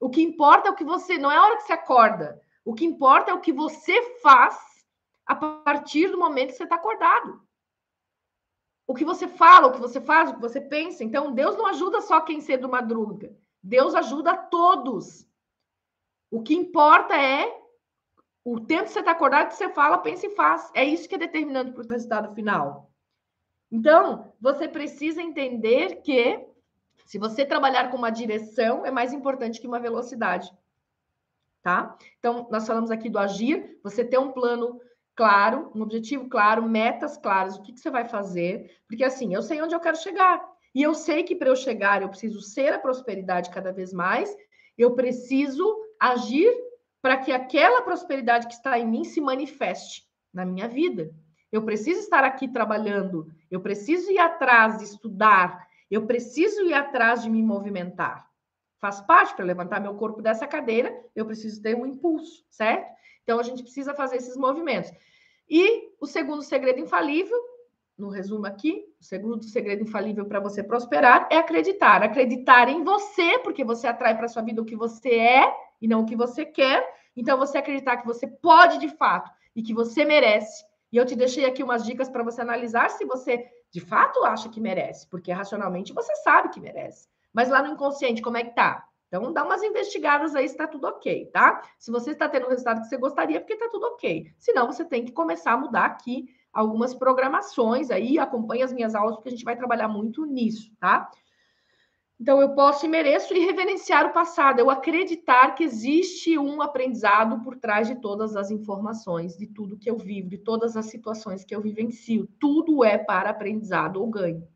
O 0.00 0.10
que 0.10 0.20
importa 0.20 0.68
é 0.68 0.72
o 0.72 0.74
que 0.74 0.84
você, 0.84 1.16
não 1.16 1.30
é 1.30 1.36
a 1.36 1.44
hora 1.44 1.56
que 1.56 1.62
você 1.62 1.72
acorda, 1.72 2.40
o 2.64 2.74
que 2.74 2.84
importa 2.84 3.30
é 3.30 3.34
o 3.34 3.40
que 3.40 3.52
você 3.52 4.18
faz 4.20 4.58
a 5.24 5.34
partir 5.36 6.08
do 6.08 6.18
momento 6.18 6.50
que 6.50 6.56
você 6.56 6.64
está 6.64 6.76
acordado. 6.76 7.40
O 8.88 8.94
que 8.94 9.04
você 9.04 9.28
fala, 9.28 9.66
o 9.66 9.72
que 9.72 9.80
você 9.80 10.00
faz, 10.00 10.30
o 10.30 10.34
que 10.34 10.40
você 10.40 10.62
pensa. 10.62 11.04
Então, 11.04 11.30
Deus 11.30 11.56
não 11.58 11.66
ajuda 11.66 12.00
só 12.00 12.22
quem 12.22 12.40
cedo 12.40 12.70
madruga, 12.70 13.36
Deus 13.62 13.94
ajuda 13.94 14.32
a 14.32 14.36
todos. 14.38 15.28
O 16.30 16.42
que 16.42 16.54
importa 16.54 17.14
é 17.14 17.54
o 18.42 18.58
tempo 18.58 18.84
que 18.84 18.92
você 18.92 19.00
está 19.00 19.10
acordado, 19.10 19.48
que 19.48 19.56
você 19.56 19.68
fala, 19.68 19.98
pensa 19.98 20.26
e 20.26 20.34
faz. 20.34 20.70
É 20.74 20.82
isso 20.84 21.06
que 21.06 21.14
é 21.14 21.18
determinante 21.18 21.72
para 21.72 21.84
o 21.84 21.88
resultado 21.88 22.34
final. 22.34 22.90
Então, 23.70 24.32
você 24.40 24.66
precisa 24.66 25.20
entender 25.20 25.96
que 25.96 26.48
se 27.04 27.18
você 27.18 27.44
trabalhar 27.44 27.90
com 27.90 27.98
uma 27.98 28.10
direção, 28.10 28.86
é 28.86 28.90
mais 28.90 29.12
importante 29.12 29.60
que 29.60 29.66
uma 29.66 29.78
velocidade. 29.78 30.50
Tá? 31.62 31.94
Então, 32.18 32.48
nós 32.50 32.66
falamos 32.66 32.90
aqui 32.90 33.10
do 33.10 33.18
agir, 33.18 33.78
você 33.82 34.02
ter 34.02 34.18
um 34.18 34.32
plano 34.32 34.80
claro, 35.18 35.72
um 35.74 35.82
objetivo 35.82 36.28
claro, 36.28 36.62
metas 36.62 37.16
claras, 37.16 37.56
o 37.56 37.62
que, 37.62 37.72
que 37.72 37.80
você 37.80 37.90
vai 37.90 38.04
fazer, 38.04 38.70
porque 38.86 39.02
assim, 39.02 39.34
eu 39.34 39.42
sei 39.42 39.60
onde 39.60 39.74
eu 39.74 39.80
quero 39.80 39.96
chegar. 39.96 40.40
E 40.72 40.80
eu 40.80 40.94
sei 40.94 41.24
que 41.24 41.34
para 41.34 41.48
eu 41.48 41.56
chegar, 41.56 42.00
eu 42.00 42.08
preciso 42.08 42.40
ser 42.40 42.72
a 42.72 42.78
prosperidade 42.78 43.50
cada 43.50 43.72
vez 43.72 43.92
mais, 43.92 44.32
eu 44.78 44.94
preciso 44.94 45.76
agir 45.98 46.48
para 47.02 47.16
que 47.16 47.32
aquela 47.32 47.82
prosperidade 47.82 48.46
que 48.46 48.54
está 48.54 48.78
em 48.78 48.86
mim 48.86 49.02
se 49.02 49.20
manifeste 49.20 50.04
na 50.32 50.46
minha 50.46 50.68
vida. 50.68 51.10
Eu 51.50 51.64
preciso 51.64 51.98
estar 51.98 52.22
aqui 52.22 52.46
trabalhando, 52.46 53.26
eu 53.50 53.60
preciso 53.60 54.12
ir 54.12 54.20
atrás 54.20 54.78
de 54.78 54.84
estudar, 54.84 55.66
eu 55.90 56.06
preciso 56.06 56.62
ir 56.62 56.74
atrás 56.74 57.24
de 57.24 57.28
me 57.28 57.42
movimentar. 57.42 58.30
Faz 58.80 59.00
parte 59.00 59.34
para 59.34 59.44
levantar 59.44 59.80
meu 59.80 59.94
corpo 59.94 60.22
dessa 60.22 60.46
cadeira, 60.46 60.96
eu 61.16 61.26
preciso 61.26 61.60
ter 61.60 61.74
um 61.74 61.84
impulso, 61.84 62.44
certo? 62.48 62.96
Então 63.28 63.38
a 63.38 63.42
gente 63.42 63.62
precisa 63.62 63.92
fazer 63.92 64.16
esses 64.16 64.38
movimentos. 64.38 64.90
E 65.50 65.92
o 66.00 66.06
segundo 66.06 66.40
segredo 66.40 66.80
infalível, 66.80 67.36
no 67.98 68.08
resumo 68.08 68.46
aqui, 68.46 68.86
o 68.98 69.04
segundo 69.04 69.44
segredo 69.44 69.82
infalível 69.82 70.24
para 70.24 70.40
você 70.40 70.62
prosperar 70.62 71.28
é 71.30 71.36
acreditar. 71.36 72.02
Acreditar 72.02 72.70
em 72.70 72.82
você, 72.82 73.38
porque 73.40 73.62
você 73.62 73.86
atrai 73.86 74.16
para 74.16 74.28
sua 74.28 74.40
vida 74.40 74.62
o 74.62 74.64
que 74.64 74.74
você 74.74 75.10
é 75.10 75.54
e 75.78 75.86
não 75.86 76.00
o 76.00 76.06
que 76.06 76.16
você 76.16 76.46
quer. 76.46 76.82
Então 77.14 77.36
você 77.36 77.58
acreditar 77.58 77.98
que 77.98 78.06
você 78.06 78.26
pode 78.26 78.78
de 78.78 78.88
fato 78.96 79.30
e 79.54 79.62
que 79.62 79.74
você 79.74 80.06
merece 80.06 80.64
e 80.90 80.96
eu 80.96 81.04
te 81.04 81.14
deixei 81.14 81.44
aqui 81.44 81.62
umas 81.62 81.84
dicas 81.84 82.08
para 82.08 82.24
você 82.24 82.40
analisar 82.40 82.88
se 82.88 83.04
você 83.04 83.46
de 83.70 83.80
fato 83.82 84.24
acha 84.24 84.48
que 84.48 84.58
merece, 84.58 85.06
porque 85.06 85.30
racionalmente 85.30 85.92
você 85.92 86.16
sabe 86.16 86.48
que 86.48 86.60
merece. 86.60 87.06
Mas 87.30 87.50
lá 87.50 87.62
no 87.62 87.74
inconsciente, 87.74 88.22
como 88.22 88.38
é 88.38 88.44
que 88.44 88.54
tá? 88.54 88.87
Então, 89.08 89.32
dá 89.32 89.42
umas 89.42 89.62
investigadas 89.62 90.36
aí 90.36 90.46
se 90.46 90.54
está 90.54 90.66
tudo 90.66 90.86
ok, 90.86 91.26
tá? 91.32 91.62
Se 91.78 91.90
você 91.90 92.10
está 92.10 92.28
tendo 92.28 92.46
o 92.46 92.50
resultado 92.50 92.82
que 92.82 92.88
você 92.88 92.96
gostaria, 92.98 93.40
porque 93.40 93.54
está 93.54 93.68
tudo 93.68 93.86
ok. 93.86 94.30
Senão, 94.38 94.66
você 94.66 94.84
tem 94.84 95.04
que 95.04 95.12
começar 95.12 95.52
a 95.52 95.56
mudar 95.56 95.86
aqui 95.86 96.28
algumas 96.52 96.94
programações 96.94 97.90
aí, 97.90 98.18
acompanhe 98.18 98.62
as 98.62 98.72
minhas 98.72 98.94
aulas, 98.94 99.16
porque 99.16 99.28
a 99.28 99.32
gente 99.32 99.44
vai 99.44 99.56
trabalhar 99.56 99.88
muito 99.88 100.26
nisso, 100.26 100.70
tá? 100.78 101.10
Então, 102.20 102.42
eu 102.42 102.52
posso 102.54 102.84
e 102.84 102.88
mereço 102.88 103.32
e 103.32 103.38
reverenciar 103.38 104.04
o 104.04 104.12
passado, 104.12 104.58
eu 104.58 104.68
acreditar 104.68 105.54
que 105.54 105.64
existe 105.64 106.36
um 106.36 106.60
aprendizado 106.60 107.42
por 107.42 107.56
trás 107.56 107.86
de 107.86 107.94
todas 107.94 108.36
as 108.36 108.50
informações, 108.50 109.38
de 109.38 109.46
tudo 109.46 109.78
que 109.78 109.88
eu 109.88 109.96
vivo, 109.96 110.28
de 110.28 110.36
todas 110.36 110.76
as 110.76 110.86
situações 110.86 111.44
que 111.44 111.54
eu 111.54 111.62
vivencio. 111.62 112.28
Tudo 112.38 112.84
é 112.84 112.98
para 112.98 113.30
aprendizado 113.30 114.02
ou 114.02 114.10
ganho. 114.10 114.46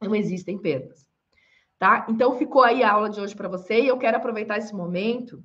Não 0.00 0.14
existem 0.14 0.58
perdas. 0.58 1.09
Tá? 1.80 2.04
Então, 2.10 2.36
ficou 2.36 2.62
aí 2.62 2.82
a 2.82 2.92
aula 2.92 3.08
de 3.08 3.18
hoje 3.18 3.34
para 3.34 3.48
você 3.48 3.80
e 3.80 3.86
eu 3.86 3.96
quero 3.96 4.18
aproveitar 4.18 4.58
esse 4.58 4.74
momento 4.74 5.42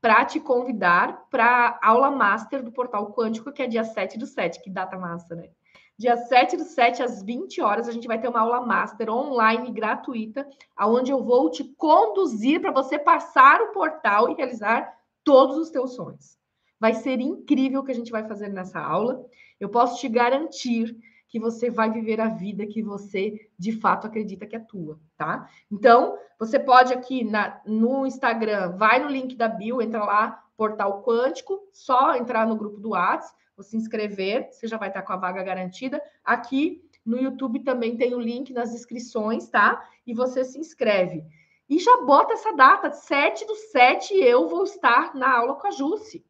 para 0.00 0.24
te 0.24 0.40
convidar 0.40 1.26
para 1.28 1.78
a 1.82 1.88
aula 1.90 2.10
master 2.10 2.62
do 2.62 2.72
Portal 2.72 3.12
Quântico, 3.12 3.52
que 3.52 3.62
é 3.62 3.66
dia 3.66 3.84
7 3.84 4.18
do 4.18 4.24
7. 4.24 4.62
Que 4.62 4.70
data 4.70 4.96
massa, 4.96 5.36
né? 5.36 5.50
Dia 5.98 6.16
7 6.16 6.56
do 6.56 6.64
7 6.64 7.02
às 7.02 7.22
20 7.22 7.60
horas, 7.60 7.86
a 7.86 7.92
gente 7.92 8.06
vai 8.06 8.18
ter 8.18 8.28
uma 8.28 8.40
aula 8.40 8.64
master 8.64 9.10
online 9.10 9.70
gratuita, 9.70 10.48
aonde 10.74 11.12
eu 11.12 11.22
vou 11.22 11.50
te 11.50 11.62
conduzir 11.76 12.62
para 12.62 12.72
você 12.72 12.98
passar 12.98 13.60
o 13.60 13.72
portal 13.72 14.30
e 14.30 14.34
realizar 14.34 14.90
todos 15.22 15.58
os 15.58 15.68
teus 15.68 15.94
sonhos. 15.94 16.38
Vai 16.80 16.94
ser 16.94 17.20
incrível 17.20 17.80
o 17.80 17.84
que 17.84 17.92
a 17.92 17.94
gente 17.94 18.10
vai 18.10 18.26
fazer 18.26 18.48
nessa 18.48 18.80
aula. 18.80 19.22
Eu 19.60 19.68
posso 19.68 20.00
te 20.00 20.08
garantir 20.08 20.96
que 21.28 21.38
você 21.38 21.70
vai 21.70 21.90
viver 21.90 22.20
a 22.20 22.28
vida 22.28 22.66
que 22.66 22.82
você 22.82 23.48
de 23.58 23.72
fato 23.72 24.06
acredita 24.06 24.46
que 24.46 24.56
é 24.56 24.58
tua, 24.58 24.98
tá? 25.16 25.48
Então, 25.70 26.18
você 26.38 26.58
pode 26.58 26.92
aqui 26.92 27.22
na, 27.22 27.60
no 27.66 28.06
Instagram, 28.06 28.76
vai 28.76 28.98
no 28.98 29.08
link 29.08 29.36
da 29.36 29.48
bio, 29.48 29.82
entra 29.82 30.04
lá, 30.04 30.44
Portal 30.56 31.02
Quântico, 31.02 31.60
só 31.72 32.16
entrar 32.16 32.46
no 32.46 32.56
grupo 32.56 32.80
do 32.80 32.90
WhatsApp 32.90 33.38
se 33.62 33.76
inscrever, 33.76 34.48
você 34.50 34.66
já 34.66 34.76
vai 34.76 34.88
estar 34.88 35.02
com 35.02 35.12
a 35.12 35.16
vaga 35.16 35.42
garantida. 35.42 36.02
Aqui 36.24 36.82
no 37.04 37.18
YouTube 37.18 37.60
também 37.60 37.96
tem 37.96 38.14
o 38.14 38.20
link 38.20 38.52
nas 38.52 38.72
inscrições, 38.72 39.48
tá? 39.48 39.86
E 40.06 40.14
você 40.14 40.44
se 40.44 40.58
inscreve. 40.58 41.24
E 41.68 41.78
já 41.78 41.98
bota 42.02 42.32
essa 42.32 42.52
data, 42.52 42.90
7 42.90 43.46
do 43.46 43.54
7, 43.54 44.14
eu 44.14 44.48
vou 44.48 44.64
estar 44.64 45.14
na 45.14 45.30
aula 45.30 45.54
com 45.54 45.66
a 45.66 45.70
Jússi. 45.70 46.24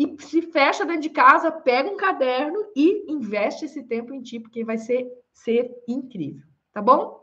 E 0.00 0.16
se 0.22 0.40
fecha 0.40 0.86
dentro 0.86 1.02
de 1.02 1.10
casa, 1.10 1.52
pega 1.52 1.90
um 1.90 1.96
caderno 1.98 2.64
e 2.74 3.12
investe 3.12 3.66
esse 3.66 3.82
tempo 3.82 4.14
em 4.14 4.22
ti, 4.22 4.40
porque 4.40 4.64
vai 4.64 4.78
ser, 4.78 5.06
ser 5.30 5.70
incrível, 5.86 6.46
tá 6.72 6.80
bom? 6.80 7.22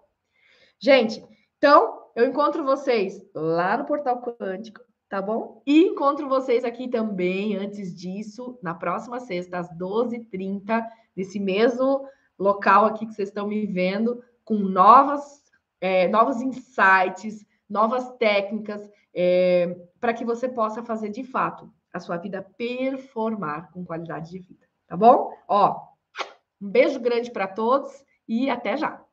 Gente, 0.79 1.25
então 1.57 2.03
eu 2.15 2.27
encontro 2.27 2.63
vocês 2.63 3.19
lá 3.33 3.75
no 3.79 3.85
Portal 3.85 4.21
Quântico 4.21 4.79
tá 5.09 5.21
bom? 5.21 5.63
E 5.65 5.85
encontro 5.85 6.27
vocês 6.27 6.63
aqui 6.63 6.87
também, 6.87 7.55
antes 7.55 7.95
disso, 7.95 8.59
na 8.61 8.75
próxima 8.75 9.19
sexta, 9.19 9.57
às 9.57 9.69
12h30, 9.77 10.85
nesse 11.15 11.39
mesmo 11.39 12.05
local 12.37 12.85
aqui 12.85 13.07
que 13.07 13.13
vocês 13.13 13.29
estão 13.29 13.47
me 13.47 13.65
vendo, 13.65 14.21
com 14.43 14.55
novas, 14.55 15.41
é, 15.79 16.07
novos 16.09 16.41
insights, 16.41 17.43
novas 17.69 18.11
técnicas, 18.17 18.87
é, 19.15 19.77
para 19.99 20.13
que 20.13 20.25
você 20.25 20.47
possa 20.47 20.83
fazer 20.83 21.09
de 21.09 21.23
fato 21.23 21.71
a 21.93 21.99
sua 21.99 22.17
vida 22.17 22.45
performar 22.57 23.71
com 23.71 23.85
qualidade 23.85 24.31
de 24.31 24.39
vida, 24.39 24.67
tá 24.87 24.95
bom? 24.95 25.31
Ó, 25.47 25.87
um 26.61 26.69
beijo 26.69 26.99
grande 26.99 27.31
para 27.31 27.47
todos 27.47 27.91
e 28.27 28.49
até 28.49 28.77
já! 28.77 29.06